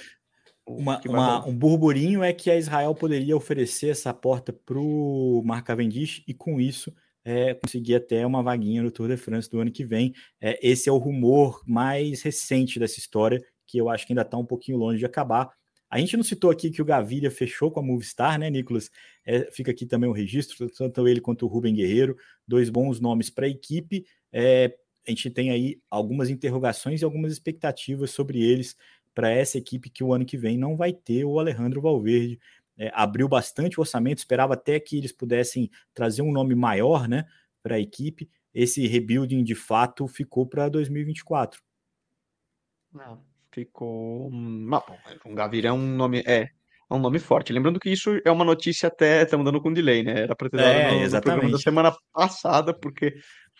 Uma, 0.67 1.01
uma, 1.07 1.47
um 1.47 1.55
burburinho 1.55 2.21
é 2.21 2.33
que 2.33 2.51
a 2.51 2.57
Israel 2.57 2.93
poderia 2.93 3.37
oferecer 3.37 3.89
essa 3.89 4.13
porta 4.13 4.51
para 4.51 4.77
o 4.77 5.41
Mark 5.45 5.65
Cavendish 5.65 6.23
e 6.27 6.33
com 6.33 6.59
isso 6.59 6.93
é, 7.23 7.53
conseguir 7.53 7.95
até 7.95 8.25
uma 8.25 8.43
vaguinha 8.43 8.83
no 8.83 8.91
Tour 8.91 9.07
de 9.07 9.17
France 9.17 9.49
do 9.49 9.59
ano 9.59 9.71
que 9.71 9.85
vem. 9.85 10.13
É, 10.41 10.59
esse 10.61 10.87
é 10.87 10.91
o 10.91 10.97
rumor 10.97 11.61
mais 11.65 12.21
recente 12.21 12.79
dessa 12.79 12.99
história, 12.99 13.41
que 13.65 13.77
eu 13.77 13.89
acho 13.89 14.05
que 14.05 14.13
ainda 14.13 14.21
está 14.21 14.37
um 14.37 14.45
pouquinho 14.45 14.77
longe 14.77 14.99
de 14.99 15.05
acabar. 15.05 15.49
A 15.89 15.99
gente 15.99 16.17
não 16.17 16.23
citou 16.23 16.49
aqui 16.49 16.69
que 16.69 16.81
o 16.81 16.85
Gaviria 16.85 17.31
fechou 17.31 17.71
com 17.71 17.79
a 17.79 17.83
Movistar, 17.83 18.37
né, 18.37 18.49
Nicolas? 18.49 18.89
É, 19.25 19.49
fica 19.51 19.71
aqui 19.71 19.85
também 19.85 20.09
o 20.09 20.13
registro, 20.13 20.69
tanto 20.69 21.07
ele 21.07 21.21
quanto 21.21 21.45
o 21.45 21.49
Rubem 21.49 21.73
Guerreiro, 21.73 22.17
dois 22.47 22.69
bons 22.69 22.99
nomes 22.99 23.29
para 23.29 23.45
a 23.45 23.49
equipe. 23.49 24.05
É, 24.31 24.73
a 25.07 25.11
gente 25.11 25.29
tem 25.29 25.51
aí 25.51 25.79
algumas 25.89 26.29
interrogações 26.29 27.01
e 27.01 27.05
algumas 27.05 27.31
expectativas 27.31 28.11
sobre 28.11 28.41
eles 28.41 28.75
para 29.17 29.31
essa 29.31 29.57
equipe 29.57 29.89
que 29.89 30.03
o 30.03 30.13
ano 30.13 30.23
que 30.23 30.37
vem 30.37 30.59
não 30.59 30.77
vai 30.77 30.93
ter 30.93 31.25
o 31.25 31.39
Alejandro 31.39 31.81
Valverde. 31.81 32.39
É, 32.77 32.91
abriu 32.93 33.27
bastante 33.27 33.79
o 33.79 33.81
orçamento, 33.81 34.19
esperava 34.19 34.53
até 34.53 34.79
que 34.79 34.95
eles 34.95 35.11
pudessem 35.11 35.71
trazer 35.91 36.21
um 36.21 36.31
nome 36.31 36.53
maior 36.53 37.07
né, 37.07 37.25
para 37.63 37.77
a 37.77 37.79
equipe. 37.79 38.29
Esse 38.53 38.85
rebuilding 38.85 39.43
de 39.43 39.55
fato 39.55 40.07
ficou 40.07 40.45
para 40.45 40.69
2024. 40.69 41.59
Não, 42.93 43.23
ficou. 43.51 44.29
Um 44.31 45.33
Gaviria 45.33 45.71
é 45.71 45.73
um 45.73 45.95
nome. 45.95 46.21
É, 46.23 46.51
é 46.87 46.93
um 46.93 46.99
nome 46.99 47.17
forte. 47.17 47.51
Lembrando 47.51 47.79
que 47.79 47.89
isso 47.89 48.21
é 48.23 48.29
uma 48.29 48.45
notícia 48.45 48.85
até, 48.85 49.23
estamos 49.23 49.45
dando 49.45 49.59
com 49.59 49.73
delay, 49.73 50.03
né? 50.03 50.21
Era 50.21 50.35
para 50.35 50.47
ter 50.47 50.57
dado 50.57 50.69
É, 50.69 50.73
no, 50.73 50.77
no 50.77 50.81
programa 50.83 50.99
da 50.99 51.05
exatamente. 51.07 51.63
semana 51.63 51.97
passada, 52.13 52.71
porque 52.71 53.15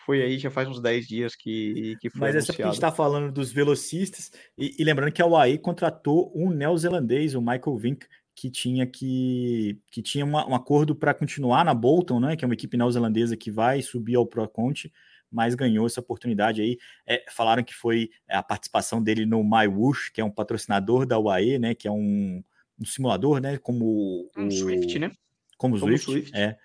foi 0.08 0.22
aí, 0.22 0.38
já 0.38 0.50
faz 0.50 0.66
uns 0.66 0.80
10 0.80 1.06
dias 1.06 1.36
que, 1.36 1.94
que 2.00 2.08
foi 2.08 2.20
Mas 2.28 2.34
essa 2.36 2.46
porque 2.46 2.62
a 2.62 2.64
gente 2.64 2.72
anunciado. 2.72 2.74
está 2.74 2.90
falando 2.90 3.30
dos 3.30 3.52
velocistas, 3.52 4.32
e, 4.56 4.74
e 4.78 4.82
lembrando 4.82 5.12
que 5.12 5.20
a 5.20 5.26
UAE 5.26 5.58
contratou 5.58 6.32
um 6.34 6.48
neozelandês, 6.48 7.34
o 7.34 7.42
Michael 7.42 7.76
Vink, 7.76 8.06
que 8.34 8.48
tinha 8.50 8.86
que, 8.86 9.78
que 9.90 10.00
tinha 10.00 10.24
uma- 10.24 10.48
um 10.48 10.54
acordo 10.54 10.94
para 10.94 11.12
continuar 11.12 11.62
na 11.62 11.74
Bolton, 11.74 12.20
né? 12.20 12.36
Que 12.36 12.42
é 12.44 12.48
uma 12.48 12.54
equipe 12.54 12.74
neozelandesa 12.78 13.36
que 13.36 13.50
vai 13.50 13.82
subir 13.82 14.14
ao 14.16 14.24
Pro 14.24 14.48
Conti, 14.48 14.90
mas 15.30 15.54
ganhou 15.54 15.84
essa 15.86 16.00
oportunidade 16.00 16.62
aí. 16.62 16.78
É, 17.06 17.22
falaram 17.30 17.62
que 17.62 17.74
foi 17.74 18.08
a 18.30 18.42
participação 18.42 19.02
dele 19.02 19.26
no 19.26 19.44
MyWush, 19.44 20.10
que 20.10 20.22
é 20.22 20.24
um 20.24 20.30
patrocinador 20.30 21.04
da 21.04 21.18
UAE, 21.18 21.58
né? 21.58 21.74
Que 21.74 21.86
é 21.86 21.90
um, 21.92 22.42
um 22.80 22.84
simulador, 22.86 23.40
né? 23.42 23.58
Como 23.58 24.30
Um 24.34 24.46
o 24.46 24.50
Swift, 24.50 24.98
né? 24.98 25.10
como 25.58 25.76
o 25.76 25.80
Como 25.80 25.98
Swift, 25.98 26.10
Swift. 26.10 26.34
é. 26.34 26.56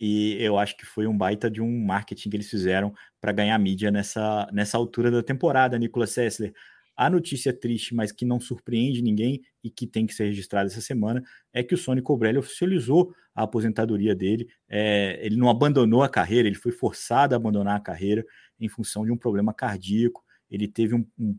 E 0.00 0.36
eu 0.40 0.58
acho 0.58 0.76
que 0.76 0.84
foi 0.84 1.06
um 1.06 1.16
baita 1.16 1.50
de 1.50 1.60
um 1.60 1.84
marketing 1.84 2.30
que 2.30 2.36
eles 2.36 2.50
fizeram 2.50 2.92
para 3.20 3.32
ganhar 3.32 3.58
mídia 3.58 3.90
nessa, 3.90 4.48
nessa 4.52 4.76
altura 4.76 5.10
da 5.10 5.22
temporada, 5.22 5.78
Nicolas 5.78 6.10
Sessler. 6.10 6.52
A 6.96 7.10
notícia 7.10 7.52
triste, 7.52 7.94
mas 7.94 8.10
que 8.10 8.24
não 8.24 8.40
surpreende 8.40 9.02
ninguém 9.02 9.42
e 9.62 9.70
que 9.70 9.86
tem 9.86 10.06
que 10.06 10.14
ser 10.14 10.24
registrada 10.24 10.68
essa 10.68 10.80
semana, 10.80 11.22
é 11.52 11.62
que 11.62 11.74
o 11.74 11.78
Sony 11.78 12.00
Cobrelli 12.00 12.38
oficializou 12.38 13.14
a 13.34 13.42
aposentadoria 13.42 14.14
dele. 14.14 14.48
É, 14.68 15.18
ele 15.22 15.36
não 15.36 15.50
abandonou 15.50 16.02
a 16.02 16.08
carreira, 16.08 16.48
ele 16.48 16.56
foi 16.56 16.72
forçado 16.72 17.34
a 17.34 17.36
abandonar 17.36 17.76
a 17.76 17.80
carreira 17.80 18.24
em 18.58 18.68
função 18.68 19.04
de 19.04 19.12
um 19.12 19.16
problema 19.16 19.52
cardíaco. 19.52 20.24
Ele 20.50 20.66
teve 20.66 20.94
um, 20.94 21.06
um 21.18 21.36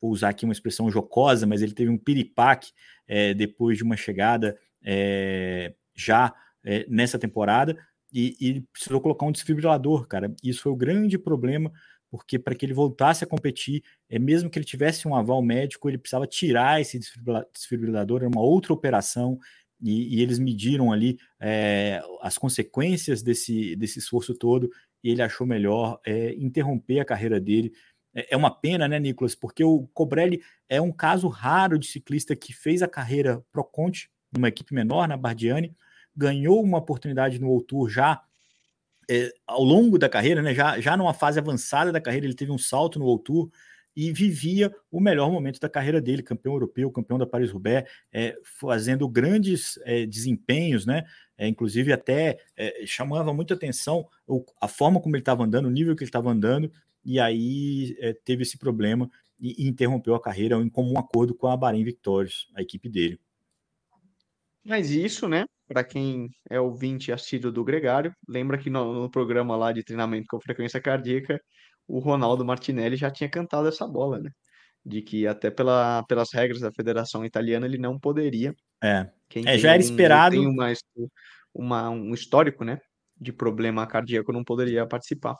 vou 0.00 0.10
usar 0.10 0.28
aqui 0.30 0.44
uma 0.44 0.52
expressão 0.52 0.90
jocosa, 0.90 1.46
mas 1.46 1.62
ele 1.62 1.72
teve 1.72 1.90
um 1.90 1.96
piripaque 1.96 2.72
é, 3.08 3.32
depois 3.32 3.78
de 3.78 3.82
uma 3.82 3.96
chegada 3.96 4.58
é, 4.82 5.74
já 5.94 6.34
é, 6.62 6.86
nessa 6.88 7.18
temporada 7.18 7.78
e, 8.14 8.36
e 8.40 8.60
precisou 8.72 9.00
colocar 9.00 9.26
um 9.26 9.32
desfibrilador, 9.32 10.06
cara. 10.06 10.32
Isso 10.42 10.62
foi 10.62 10.72
o 10.72 10.76
grande 10.76 11.18
problema, 11.18 11.72
porque 12.08 12.38
para 12.38 12.54
que 12.54 12.64
ele 12.64 12.72
voltasse 12.72 13.24
a 13.24 13.26
competir, 13.26 13.82
é, 14.08 14.20
mesmo 14.20 14.48
que 14.48 14.56
ele 14.56 14.64
tivesse 14.64 15.08
um 15.08 15.16
aval 15.16 15.42
médico, 15.42 15.88
ele 15.88 15.98
precisava 15.98 16.26
tirar 16.26 16.80
esse 16.80 17.00
desfibrilador, 17.52 18.20
era 18.20 18.28
uma 18.28 18.40
outra 18.40 18.72
operação, 18.72 19.36
e, 19.82 20.16
e 20.16 20.22
eles 20.22 20.38
mediram 20.38 20.92
ali 20.92 21.18
é, 21.40 22.00
as 22.22 22.38
consequências 22.38 23.20
desse, 23.20 23.74
desse 23.74 23.98
esforço 23.98 24.32
todo, 24.32 24.70
e 25.02 25.10
ele 25.10 25.20
achou 25.20 25.44
melhor 25.44 26.00
é, 26.06 26.32
interromper 26.34 27.00
a 27.00 27.04
carreira 27.04 27.40
dele. 27.40 27.72
É, 28.14 28.34
é 28.34 28.36
uma 28.36 28.50
pena, 28.50 28.86
né, 28.86 29.00
Nicolas? 29.00 29.34
Porque 29.34 29.64
o 29.64 29.88
Cobrelli 29.92 30.40
é 30.68 30.80
um 30.80 30.92
caso 30.92 31.26
raro 31.26 31.78
de 31.78 31.88
ciclista 31.88 32.36
que 32.36 32.52
fez 32.52 32.80
a 32.80 32.88
carreira 32.88 33.44
pro 33.50 33.64
Conte, 33.64 34.08
numa 34.32 34.48
equipe 34.48 34.72
menor, 34.72 35.08
na 35.08 35.16
Bardiani, 35.16 35.74
ganhou 36.16 36.62
uma 36.62 36.78
oportunidade 36.78 37.38
no 37.38 37.48
World 37.48 37.92
já 37.92 38.22
é, 39.10 39.32
ao 39.46 39.62
longo 39.62 39.98
da 39.98 40.08
carreira, 40.08 40.42
né, 40.42 40.54
já, 40.54 40.80
já 40.80 40.96
numa 40.96 41.14
fase 41.14 41.38
avançada 41.38 41.92
da 41.92 42.00
carreira, 42.00 42.26
ele 42.26 42.34
teve 42.34 42.50
um 42.50 42.58
salto 42.58 42.98
no 42.98 43.04
World 43.04 43.50
e 43.96 44.12
vivia 44.12 44.74
o 44.90 45.00
melhor 45.00 45.30
momento 45.30 45.60
da 45.60 45.68
carreira 45.68 46.00
dele, 46.00 46.22
campeão 46.22 46.54
europeu, 46.54 46.90
campeão 46.90 47.18
da 47.18 47.26
Paris-Roubaix, 47.26 47.88
é, 48.12 48.36
fazendo 48.42 49.08
grandes 49.08 49.78
é, 49.84 50.04
desempenhos, 50.04 50.84
né? 50.84 51.04
É, 51.36 51.46
inclusive 51.46 51.92
até 51.92 52.38
é, 52.56 52.84
chamava 52.86 53.32
muita 53.32 53.54
atenção 53.54 54.06
o, 54.26 54.44
a 54.60 54.68
forma 54.68 55.00
como 55.00 55.14
ele 55.14 55.22
estava 55.22 55.44
andando, 55.44 55.66
o 55.66 55.70
nível 55.70 55.94
que 55.94 56.02
ele 56.02 56.08
estava 56.08 56.30
andando, 56.30 56.72
e 57.04 57.20
aí 57.20 57.96
é, 58.00 58.12
teve 58.12 58.42
esse 58.42 58.56
problema 58.58 59.10
e, 59.38 59.64
e, 59.64 59.68
interrompeu 59.68 60.14
a 60.14 60.20
carreira 60.20 60.56
em 60.56 60.68
comum 60.68 60.98
acordo 60.98 61.34
com 61.34 61.46
a 61.46 61.56
Bahrein 61.56 61.84
Victorious, 61.84 62.48
a 62.54 62.62
equipe 62.62 62.88
dele. 62.88 63.20
Mas 64.64 64.90
isso, 64.90 65.28
né? 65.28 65.44
Para 65.66 65.82
quem 65.82 66.28
é 66.50 66.60
ouvinte 66.60 67.10
assíduo 67.10 67.50
do 67.50 67.64
Gregário, 67.64 68.14
lembra 68.28 68.58
que 68.58 68.68
no, 68.68 69.02
no, 69.02 69.10
programa 69.10 69.56
lá 69.56 69.72
de 69.72 69.82
treinamento 69.82 70.26
com 70.28 70.40
frequência 70.40 70.80
cardíaca, 70.80 71.40
o 71.88 71.98
Ronaldo 71.98 72.44
Martinelli 72.44 72.96
já 72.96 73.10
tinha 73.10 73.30
cantado 73.30 73.68
essa 73.68 73.86
bola, 73.86 74.18
né? 74.18 74.30
De 74.84 75.00
que 75.00 75.26
até 75.26 75.50
pela, 75.50 76.02
pelas 76.04 76.32
regras 76.32 76.60
da 76.60 76.70
Federação 76.72 77.24
Italiana 77.24 77.66
ele 77.66 77.78
não 77.78 77.98
poderia. 77.98 78.54
É, 78.82 79.10
é 79.46 79.58
já 79.58 79.70
era 79.70 79.82
algum, 79.82 79.90
esperado. 79.90 80.36
Tem 80.36 80.46
uma, 80.46 80.72
uma, 81.54 81.90
um 81.90 82.12
histórico, 82.12 82.64
né? 82.64 82.78
De 83.18 83.32
problema 83.32 83.86
cardíaco, 83.86 84.32
não 84.32 84.44
poderia 84.44 84.86
participar. 84.86 85.36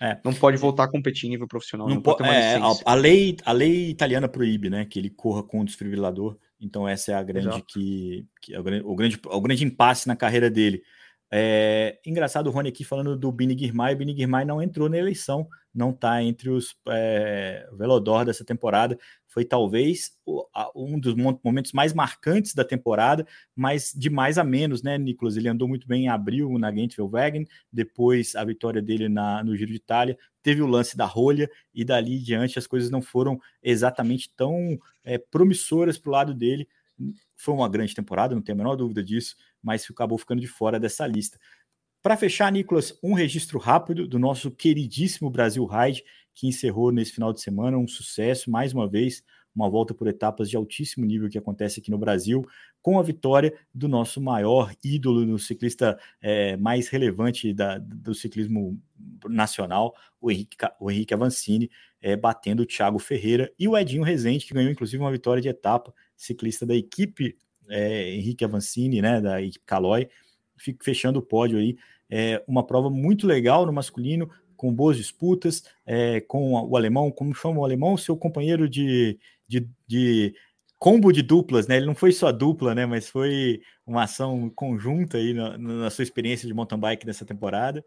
É. 0.00 0.18
Não 0.24 0.32
pode 0.32 0.56
voltar 0.56 0.84
a 0.84 0.90
competir 0.90 1.26
em 1.26 1.30
nível 1.30 1.46
profissional. 1.46 1.86
Não, 1.86 1.96
não 1.96 2.02
pode, 2.02 2.18
pode 2.18 2.30
é, 2.30 2.56
a, 2.56 2.72
a, 2.86 2.94
lei, 2.94 3.36
a 3.44 3.52
lei 3.52 3.90
italiana 3.90 4.28
proíbe, 4.28 4.70
né? 4.70 4.86
Que 4.86 4.98
ele 4.98 5.10
corra 5.10 5.42
com 5.42 5.60
o 5.60 5.64
desfibrilador. 5.64 6.38
Então 6.58 6.88
essa 6.88 7.12
é 7.12 7.14
a 7.14 7.22
grande 7.22 7.62
que, 7.68 8.26
que 8.40 8.54
é 8.54 8.60
o, 8.60 8.62
grande, 8.62 8.84
o, 8.84 8.94
grande, 8.94 9.20
o 9.24 9.40
grande 9.40 9.64
impasse 9.64 10.08
na 10.08 10.16
carreira 10.16 10.50
dele. 10.50 10.82
É, 11.32 12.00
engraçado 12.04 12.48
o 12.48 12.50
Rony 12.50 12.70
aqui 12.70 12.82
falando 12.82 13.16
do 13.16 13.30
Bini 13.30 13.56
Girmay. 13.56 13.94
O 13.94 13.96
Bini 13.98 14.16
Girmay 14.16 14.44
não 14.44 14.60
entrou 14.60 14.88
na 14.88 14.98
eleição, 14.98 15.48
não 15.72 15.90
está 15.90 16.20
entre 16.22 16.50
os 16.50 16.74
é, 16.88 17.68
Velodor 17.72 18.24
dessa 18.24 18.44
temporada. 18.44 18.98
Foi 19.28 19.44
talvez 19.44 20.10
o, 20.26 20.44
a, 20.52 20.70
um 20.74 20.98
dos 20.98 21.14
momentos 21.14 21.72
mais 21.72 21.92
marcantes 21.92 22.52
da 22.52 22.64
temporada, 22.64 23.24
mas 23.54 23.92
de 23.94 24.10
mais 24.10 24.38
a 24.38 24.44
menos, 24.44 24.82
né, 24.82 24.98
Nicolas? 24.98 25.36
Ele 25.36 25.48
andou 25.48 25.68
muito 25.68 25.86
bem 25.86 26.04
em 26.04 26.08
abril 26.08 26.58
na 26.58 26.72
Gent-Wevelgem, 26.72 27.46
depois 27.72 28.34
a 28.34 28.44
vitória 28.44 28.82
dele 28.82 29.08
na, 29.08 29.44
no 29.44 29.56
Giro 29.56 29.70
de 29.70 29.76
Itália, 29.76 30.18
teve 30.42 30.60
o 30.62 30.66
lance 30.66 30.96
da 30.96 31.06
rolha 31.06 31.48
e 31.72 31.84
dali 31.84 32.16
em 32.16 32.22
diante 32.22 32.58
as 32.58 32.66
coisas 32.66 32.90
não 32.90 33.00
foram 33.00 33.38
exatamente 33.62 34.32
tão 34.36 34.76
é, 35.04 35.16
promissoras 35.16 35.96
para 35.96 36.08
o 36.08 36.12
lado 36.12 36.34
dele. 36.34 36.66
Foi 37.36 37.54
uma 37.54 37.68
grande 37.68 37.94
temporada, 37.94 38.34
não 38.34 38.42
tenho 38.42 38.56
a 38.56 38.62
menor 38.62 38.76
dúvida 38.76 39.02
disso, 39.02 39.36
mas 39.62 39.86
acabou 39.90 40.18
ficando 40.18 40.40
de 40.40 40.46
fora 40.46 40.78
dessa 40.78 41.06
lista. 41.06 41.38
Para 42.02 42.16
fechar, 42.16 42.50
Nicolas, 42.50 42.98
um 43.02 43.12
registro 43.12 43.58
rápido 43.58 44.08
do 44.08 44.18
nosso 44.18 44.50
queridíssimo 44.50 45.28
Brasil 45.28 45.66
Ride, 45.66 46.02
que 46.34 46.46
encerrou 46.46 46.90
nesse 46.90 47.12
final 47.12 47.32
de 47.32 47.42
semana 47.42 47.76
um 47.76 47.86
sucesso, 47.86 48.50
mais 48.50 48.72
uma 48.72 48.88
vez, 48.88 49.22
uma 49.54 49.68
volta 49.68 49.92
por 49.92 50.06
etapas 50.08 50.48
de 50.48 50.56
altíssimo 50.56 51.04
nível 51.04 51.28
que 51.28 51.36
acontece 51.36 51.80
aqui 51.80 51.90
no 51.90 51.98
Brasil, 51.98 52.42
com 52.80 52.98
a 52.98 53.02
vitória 53.02 53.52
do 53.74 53.88
nosso 53.88 54.20
maior 54.20 54.72
ídolo 54.82 55.26
no 55.26 55.38
ciclista 55.38 55.98
é, 56.22 56.56
mais 56.56 56.88
relevante 56.88 57.52
da, 57.52 57.78
do 57.78 58.14
ciclismo 58.14 58.80
nacional, 59.28 59.94
o 60.20 60.30
Henrique, 60.30 60.56
o 60.80 60.90
Henrique 60.90 61.12
Avancini, 61.12 61.70
é, 62.00 62.16
batendo 62.16 62.62
o 62.62 62.66
Thiago 62.66 62.98
Ferreira 62.98 63.52
e 63.58 63.68
o 63.68 63.76
Edinho 63.76 64.02
Rezende, 64.02 64.46
que 64.46 64.54
ganhou 64.54 64.72
inclusive 64.72 65.02
uma 65.02 65.12
vitória 65.12 65.42
de 65.42 65.48
etapa, 65.48 65.92
ciclista 66.16 66.64
da 66.64 66.74
equipe 66.74 67.36
é, 67.70 68.14
Henrique 68.14 68.44
Avancini, 68.44 69.00
né, 69.00 69.20
da 69.20 69.40
equipe 69.40 69.64
Caloi, 69.64 70.08
fico 70.56 70.84
fechando 70.84 71.18
o 71.18 71.22
pódio 71.22 71.58
aí, 71.58 71.76
é, 72.10 72.42
uma 72.46 72.66
prova 72.66 72.90
muito 72.90 73.26
legal 73.26 73.64
no 73.64 73.72
masculino, 73.72 74.28
com 74.56 74.74
boas 74.74 74.96
disputas, 74.96 75.64
é, 75.86 76.20
com 76.20 76.52
o 76.52 76.76
alemão, 76.76 77.10
como 77.10 77.34
chama 77.34 77.60
o 77.60 77.64
alemão, 77.64 77.96
seu 77.96 78.14
companheiro 78.14 78.68
de, 78.68 79.18
de, 79.48 79.66
de, 79.86 80.34
combo 80.78 81.12
de 81.12 81.22
duplas, 81.22 81.66
né? 81.66 81.76
Ele 81.76 81.86
não 81.86 81.94
foi 81.94 82.12
só 82.12 82.30
dupla, 82.30 82.74
né? 82.74 82.84
Mas 82.84 83.08
foi 83.08 83.62
uma 83.86 84.02
ação 84.02 84.50
conjunta 84.50 85.16
aí 85.16 85.32
na, 85.32 85.56
na 85.56 85.88
sua 85.90 86.02
experiência 86.02 86.46
de 86.46 86.52
mountain 86.52 86.78
bike 86.78 87.06
nessa 87.06 87.24
temporada. 87.24 87.82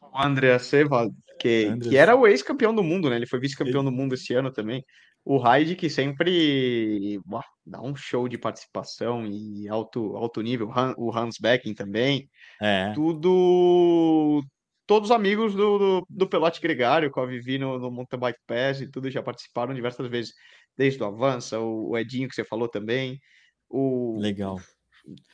O 0.00 0.16
André 0.20 0.58
Seva, 0.58 1.10
que, 1.40 1.66
André... 1.66 1.88
que 1.88 1.96
era 1.96 2.14
o 2.14 2.26
ex-campeão 2.26 2.74
do 2.74 2.82
mundo, 2.82 3.10
né? 3.10 3.16
Ele 3.16 3.26
foi 3.26 3.40
vice-campeão 3.40 3.82
do 3.82 3.90
mundo 3.90 4.14
esse 4.14 4.34
ano 4.34 4.52
também. 4.52 4.84
O 5.24 5.38
Raid, 5.38 5.76
que 5.76 5.90
sempre 5.90 7.20
uau, 7.30 7.44
dá 7.64 7.80
um 7.80 7.94
show 7.94 8.26
de 8.28 8.38
participação 8.38 9.26
e 9.26 9.68
alto, 9.68 10.16
alto 10.16 10.40
nível. 10.40 10.70
O 10.96 11.16
Hans 11.16 11.36
Becken 11.40 11.74
também. 11.74 12.28
É. 12.60 12.92
Tudo 12.94 14.42
todos 14.90 15.12
amigos 15.12 15.54
do, 15.54 15.78
do, 15.78 16.06
do, 16.10 16.28
Pelote 16.28 16.60
Gregário, 16.60 17.12
que 17.12 17.20
eu 17.20 17.24
vivi 17.24 17.58
no, 17.58 17.78
no 17.78 17.92
Mountain 17.92 18.18
Bike 18.18 18.40
Pass 18.44 18.80
e 18.80 18.90
tudo, 18.90 19.08
já 19.08 19.22
participaram 19.22 19.72
diversas 19.72 20.08
vezes, 20.08 20.34
desde 20.76 21.00
o 21.00 21.06
Avança, 21.06 21.60
o, 21.60 21.90
o 21.90 21.96
Edinho 21.96 22.28
que 22.28 22.34
você 22.34 22.42
falou 22.42 22.68
também, 22.68 23.20
o... 23.68 24.18
Legal. 24.18 24.58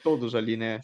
Todos 0.02 0.34
ali, 0.34 0.58
né? 0.58 0.78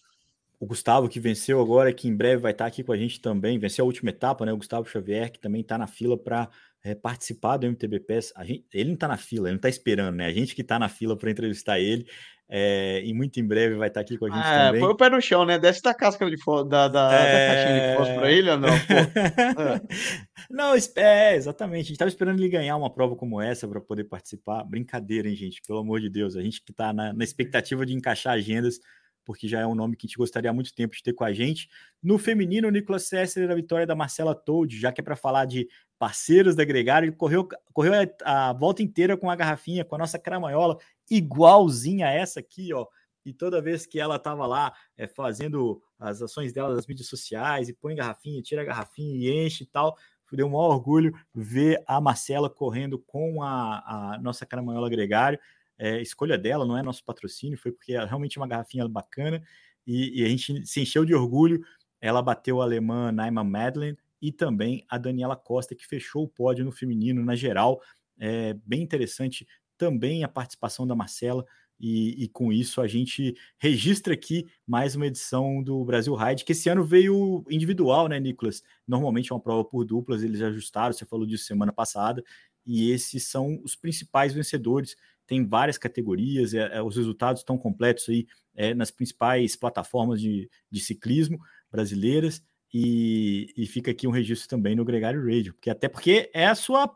O 0.58 0.64
Gustavo, 0.64 1.06
que 1.06 1.20
venceu 1.20 1.60
agora, 1.60 1.92
que 1.92 2.08
em 2.08 2.16
breve 2.16 2.40
vai 2.40 2.52
estar 2.52 2.64
aqui 2.64 2.82
com 2.82 2.92
a 2.92 2.96
gente 2.96 3.20
também, 3.20 3.58
venceu 3.58 3.84
a 3.84 3.86
última 3.86 4.08
etapa, 4.08 4.46
né? 4.46 4.54
O 4.54 4.56
Gustavo 4.56 4.88
Xavier, 4.88 5.30
que 5.30 5.38
também 5.38 5.60
está 5.60 5.76
na 5.76 5.86
fila 5.86 6.16
para 6.16 6.48
é, 6.84 6.94
participar 6.94 7.56
do 7.56 7.66
MTB 7.66 8.00
Pass. 8.00 8.32
Gente, 8.44 8.66
ele 8.74 8.88
não 8.88 8.94
está 8.94 9.08
na 9.08 9.16
fila, 9.16 9.48
ele 9.48 9.54
não 9.54 9.58
está 9.58 9.68
esperando, 9.68 10.16
né? 10.16 10.26
A 10.26 10.32
gente 10.32 10.54
que 10.54 10.62
está 10.62 10.78
na 10.78 10.88
fila 10.88 11.16
para 11.16 11.30
entrevistar 11.30 11.78
ele. 11.78 12.06
É, 12.54 13.00
e 13.02 13.14
muito 13.14 13.40
em 13.40 13.46
breve 13.46 13.76
vai 13.76 13.88
estar 13.88 14.00
tá 14.00 14.04
aqui 14.04 14.18
com 14.18 14.26
a 14.26 14.28
gente 14.28 14.46
é, 14.46 14.66
também. 14.66 14.80
Põe 14.82 14.90
o 14.90 14.96
pé 14.96 15.08
no 15.08 15.22
chão, 15.22 15.46
né? 15.46 15.58
Desce 15.58 15.80
da 15.80 15.94
casca 15.94 16.28
de 16.28 16.36
fósforo, 16.36 16.68
da, 16.68 16.86
da, 16.86 17.10
é... 17.10 17.48
da 17.48 17.54
caixinha 17.54 17.88
de 17.88 17.96
fósforo 17.96 18.20
para 18.20 18.30
ele 18.30 18.50
ou 18.50 18.58
não? 18.58 18.68
não, 20.50 20.74
é, 20.96 21.34
exatamente. 21.34 21.76
A 21.76 21.84
gente 21.84 21.92
estava 21.92 22.10
esperando 22.10 22.38
ele 22.38 22.50
ganhar 22.50 22.76
uma 22.76 22.92
prova 22.92 23.16
como 23.16 23.40
essa 23.40 23.66
para 23.66 23.80
poder 23.80 24.04
participar. 24.04 24.64
Brincadeira, 24.64 25.30
hein, 25.30 25.34
gente? 25.34 25.62
Pelo 25.66 25.78
amor 25.78 26.00
de 26.00 26.10
Deus. 26.10 26.36
A 26.36 26.42
gente 26.42 26.62
que 26.62 26.72
está 26.72 26.92
na, 26.92 27.14
na 27.14 27.24
expectativa 27.24 27.86
de 27.86 27.94
encaixar 27.94 28.34
agendas 28.34 28.78
porque 29.24 29.48
já 29.48 29.60
é 29.60 29.66
um 29.66 29.74
nome 29.74 29.96
que 29.96 30.06
a 30.06 30.08
gente 30.08 30.16
gostaria 30.16 30.50
há 30.50 30.52
muito 30.52 30.74
tempo 30.74 30.94
de 30.94 31.02
ter 31.02 31.12
com 31.12 31.24
a 31.24 31.32
gente. 31.32 31.68
No 32.02 32.18
feminino, 32.18 32.68
o 32.68 32.70
Nicolas 32.70 33.06
Sessler, 33.06 33.50
a 33.50 33.54
vitória 33.54 33.86
da 33.86 33.94
Marcela 33.94 34.34
Told, 34.34 34.78
já 34.78 34.92
que 34.92 35.00
é 35.00 35.04
para 35.04 35.16
falar 35.16 35.44
de 35.44 35.68
parceiros 35.98 36.56
da 36.56 36.64
Gregário, 36.64 37.06
ele 37.06 37.16
correu, 37.16 37.48
correu 37.72 37.92
a, 38.24 38.48
a, 38.48 38.52
volta 38.52 38.82
inteira 38.82 39.16
com 39.16 39.30
a 39.30 39.36
garrafinha, 39.36 39.84
com 39.84 39.94
a 39.94 39.98
nossa 39.98 40.18
cramanhola, 40.18 40.78
igualzinha 41.10 42.08
a 42.08 42.10
essa 42.10 42.40
aqui, 42.40 42.72
ó. 42.72 42.86
E 43.24 43.32
toda 43.32 43.62
vez 43.62 43.86
que 43.86 44.00
ela 44.00 44.16
estava 44.16 44.46
lá 44.46 44.72
é, 44.96 45.06
fazendo 45.06 45.80
as 45.98 46.20
ações 46.20 46.52
dela 46.52 46.74
nas 46.74 46.86
mídias 46.86 47.06
sociais, 47.06 47.68
e 47.68 47.72
põe 47.72 47.94
garrafinha, 47.94 48.42
tira 48.42 48.62
a 48.62 48.64
garrafinha 48.64 49.14
e 49.14 49.46
enche 49.46 49.62
e 49.62 49.66
tal, 49.66 49.96
deu 50.32 50.46
um 50.46 50.50
maior 50.50 50.70
orgulho 50.70 51.14
ver 51.34 51.82
a 51.86 52.00
Marcela 52.00 52.48
correndo 52.48 52.98
com 52.98 53.42
a, 53.42 54.14
a 54.14 54.18
nossa 54.18 54.46
cramanhola 54.46 54.88
Gregário 54.88 55.38
é, 55.82 56.00
escolha 56.00 56.38
dela, 56.38 56.64
não 56.64 56.78
é 56.78 56.82
nosso 56.82 57.04
patrocínio, 57.04 57.58
foi 57.58 57.72
porque 57.72 57.94
é 57.94 58.04
realmente 58.04 58.38
uma 58.38 58.46
garrafinha 58.46 58.86
bacana 58.86 59.42
e, 59.84 60.20
e, 60.20 60.24
a 60.24 60.28
gente 60.28 60.64
se 60.64 60.80
encheu 60.80 61.04
de 61.04 61.12
orgulho. 61.12 61.60
Ela 62.00 62.22
bateu 62.22 62.60
a 62.60 62.64
alemã 62.64 63.10
Naima 63.10 63.42
Madeleine 63.42 63.98
e 64.20 64.30
também 64.30 64.84
a 64.88 64.96
Daniela 64.96 65.34
Costa, 65.34 65.74
que 65.74 65.84
fechou 65.84 66.22
o 66.22 66.28
pódio 66.28 66.64
no 66.64 66.70
feminino 66.70 67.24
na 67.24 67.34
geral. 67.34 67.82
É 68.16 68.54
bem 68.64 68.80
interessante 68.80 69.44
também 69.76 70.22
a 70.22 70.28
participação 70.28 70.86
da 70.86 70.94
Marcela. 70.94 71.44
E, 71.80 72.22
e, 72.22 72.28
com 72.28 72.52
isso 72.52 72.80
a 72.80 72.86
gente 72.86 73.34
registra 73.58 74.14
aqui 74.14 74.46
mais 74.64 74.94
uma 74.94 75.08
edição 75.08 75.60
do 75.64 75.84
Brasil 75.84 76.14
Ride, 76.14 76.44
que 76.44 76.52
esse 76.52 76.68
ano 76.68 76.84
veio 76.84 77.44
individual, 77.50 78.06
né, 78.06 78.20
Nicolas? 78.20 78.62
Normalmente 78.86 79.32
é 79.32 79.34
uma 79.34 79.40
prova 79.40 79.64
por 79.64 79.84
duplas, 79.84 80.22
eles 80.22 80.42
ajustaram, 80.42 80.92
você 80.92 81.04
falou 81.04 81.26
disso 81.26 81.44
semana 81.44 81.72
passada, 81.72 82.22
e 82.64 82.92
esses 82.92 83.26
são 83.26 83.60
os 83.64 83.74
principais 83.74 84.32
vencedores 84.32 84.94
tem 85.26 85.46
várias 85.46 85.78
categorias, 85.78 86.54
é, 86.54 86.76
é, 86.76 86.82
os 86.82 86.96
resultados 86.96 87.40
estão 87.40 87.56
completos 87.56 88.08
aí 88.08 88.26
é, 88.54 88.74
nas 88.74 88.90
principais 88.90 89.56
plataformas 89.56 90.20
de, 90.20 90.48
de 90.70 90.80
ciclismo 90.80 91.38
brasileiras, 91.70 92.42
e, 92.74 93.52
e, 93.54 93.66
fica 93.66 93.90
aqui 93.90 94.06
um 94.06 94.10
registro 94.10 94.48
também 94.48 94.74
no 94.74 94.84
Gregário 94.84 95.22
Radio, 95.22 95.52
porque 95.52 95.68
até 95.68 95.88
porque 95.88 96.30
é 96.32 96.46
a 96.46 96.54
sua, 96.54 96.90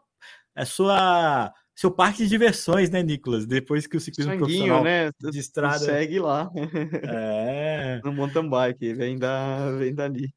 é 0.54 0.62
a 0.62 0.64
sua 0.64 1.52
seu 1.76 1.90
parque 1.90 2.22
de 2.22 2.30
diversões, 2.30 2.88
né, 2.88 3.02
Nicolas? 3.02 3.46
Depois 3.46 3.86
que 3.86 3.98
o 3.98 4.00
ciclismo 4.00 4.32
Sanguinho, 4.32 4.46
profissional 4.46 4.82
né? 4.82 5.10
de 5.30 5.38
estrada 5.38 5.78
segue 5.78 6.18
lá. 6.18 6.50
É. 7.02 8.00
no 8.02 8.12
mountain 8.14 8.48
bike, 8.48 8.94
vem 8.94 9.18
da 9.18 9.70
vem 9.72 9.94
dali. 9.94 10.32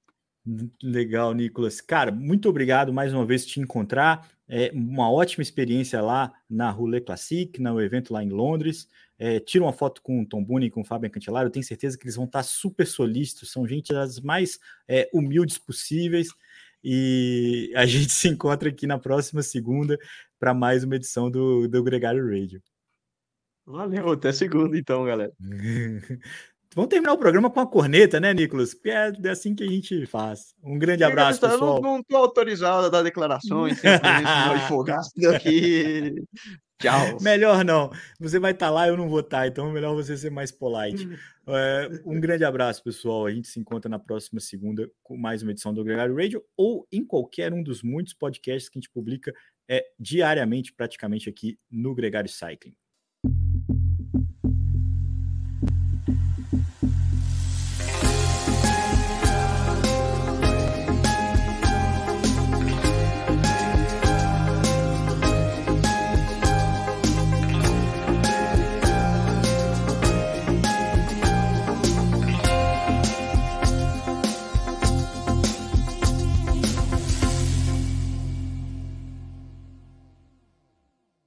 Legal, 0.81 1.33
Nicolas. 1.33 1.79
Cara, 1.79 2.11
muito 2.11 2.49
obrigado 2.49 2.91
mais 2.91 3.13
uma 3.13 3.25
vez 3.25 3.45
te 3.45 3.59
encontrar. 3.59 4.27
É 4.47 4.71
uma 4.73 5.11
ótima 5.11 5.43
experiência 5.43 6.01
lá 6.01 6.33
na 6.49 6.71
Roulette 6.71 7.05
Classic, 7.05 7.61
no 7.61 7.79
evento 7.79 8.11
lá 8.11 8.23
em 8.23 8.29
Londres. 8.29 8.87
É, 9.17 9.39
tira 9.39 9.63
uma 9.63 9.73
foto 9.73 10.01
com 10.01 10.21
o 10.21 10.25
Tom 10.25 10.43
Boone 10.43 10.67
e 10.67 10.71
com 10.71 10.81
o 10.81 10.85
Fábio 10.85 11.11
Cantelaro. 11.11 11.47
Eu 11.47 11.51
tenho 11.51 11.65
certeza 11.65 11.97
que 11.97 12.05
eles 12.05 12.15
vão 12.15 12.25
estar 12.25 12.41
super 12.41 12.87
solícitos. 12.87 13.51
São 13.51 13.67
gente 13.67 13.93
das 13.93 14.19
mais 14.19 14.59
é, 14.87 15.07
humildes 15.13 15.59
possíveis. 15.59 16.29
E 16.83 17.71
a 17.75 17.85
gente 17.87 18.11
se 18.11 18.27
encontra 18.27 18.69
aqui 18.69 18.87
na 18.87 18.97
próxima 18.97 19.43
segunda 19.43 19.99
para 20.39 20.53
mais 20.53 20.83
uma 20.83 20.95
edição 20.95 21.29
do, 21.29 21.67
do 21.67 21.83
Gregário 21.83 22.25
Radio. 22.25 22.61
Valeu, 23.67 24.13
até 24.13 24.31
segunda 24.31 24.75
então, 24.75 25.05
galera. 25.05 25.31
Vamos 26.75 26.89
terminar 26.89 27.13
o 27.13 27.17
programa 27.17 27.49
com 27.49 27.59
a 27.59 27.67
corneta, 27.67 28.19
né, 28.19 28.33
Nicolas? 28.33 28.75
É 28.85 29.29
assim 29.29 29.55
que 29.55 29.63
a 29.63 29.67
gente 29.67 30.05
faz. 30.05 30.53
Um 30.63 30.77
grande 30.77 31.03
abraço, 31.03 31.43
eu 31.43 31.49
pessoal. 31.49 31.81
Não 31.81 31.99
estou 31.99 32.17
autorizado 32.17 32.85
a 32.85 32.89
dar 32.89 33.01
declarações, 33.01 33.81
advogado 34.03 35.07
aqui. 35.35 36.15
Tchau. 36.79 37.17
Melhor 37.19 37.65
não. 37.65 37.91
Você 38.19 38.39
vai 38.39 38.51
estar 38.51 38.67
tá 38.67 38.71
lá, 38.71 38.87
eu 38.87 38.95
não 38.95 39.09
vou 39.09 39.19
estar, 39.19 39.39
tá, 39.39 39.47
então 39.47 39.69
é 39.69 39.73
melhor 39.73 39.93
você 39.93 40.15
ser 40.15 40.29
mais 40.29 40.49
polite. 40.49 41.07
Hum. 41.07 41.15
É, 41.47 42.01
um 42.05 42.19
grande 42.21 42.45
abraço, 42.45 42.81
pessoal. 42.81 43.25
A 43.25 43.31
gente 43.31 43.49
se 43.49 43.59
encontra 43.59 43.89
na 43.89 43.99
próxima 43.99 44.39
segunda 44.39 44.89
com 45.03 45.17
mais 45.17 45.41
uma 45.41 45.51
edição 45.51 45.73
do 45.73 45.83
Gregário 45.83 46.15
Radio 46.15 46.41
ou 46.55 46.87
em 46.89 47.03
qualquer 47.03 47.53
um 47.53 47.61
dos 47.61 47.83
muitos 47.83 48.13
podcasts 48.13 48.69
que 48.69 48.77
a 48.77 48.81
gente 48.81 48.91
publica 48.91 49.33
é, 49.67 49.83
diariamente, 49.99 50.71
praticamente 50.71 51.27
aqui 51.27 51.59
no 51.69 51.93
Gregário 51.93 52.29
Cycling. 52.29 52.75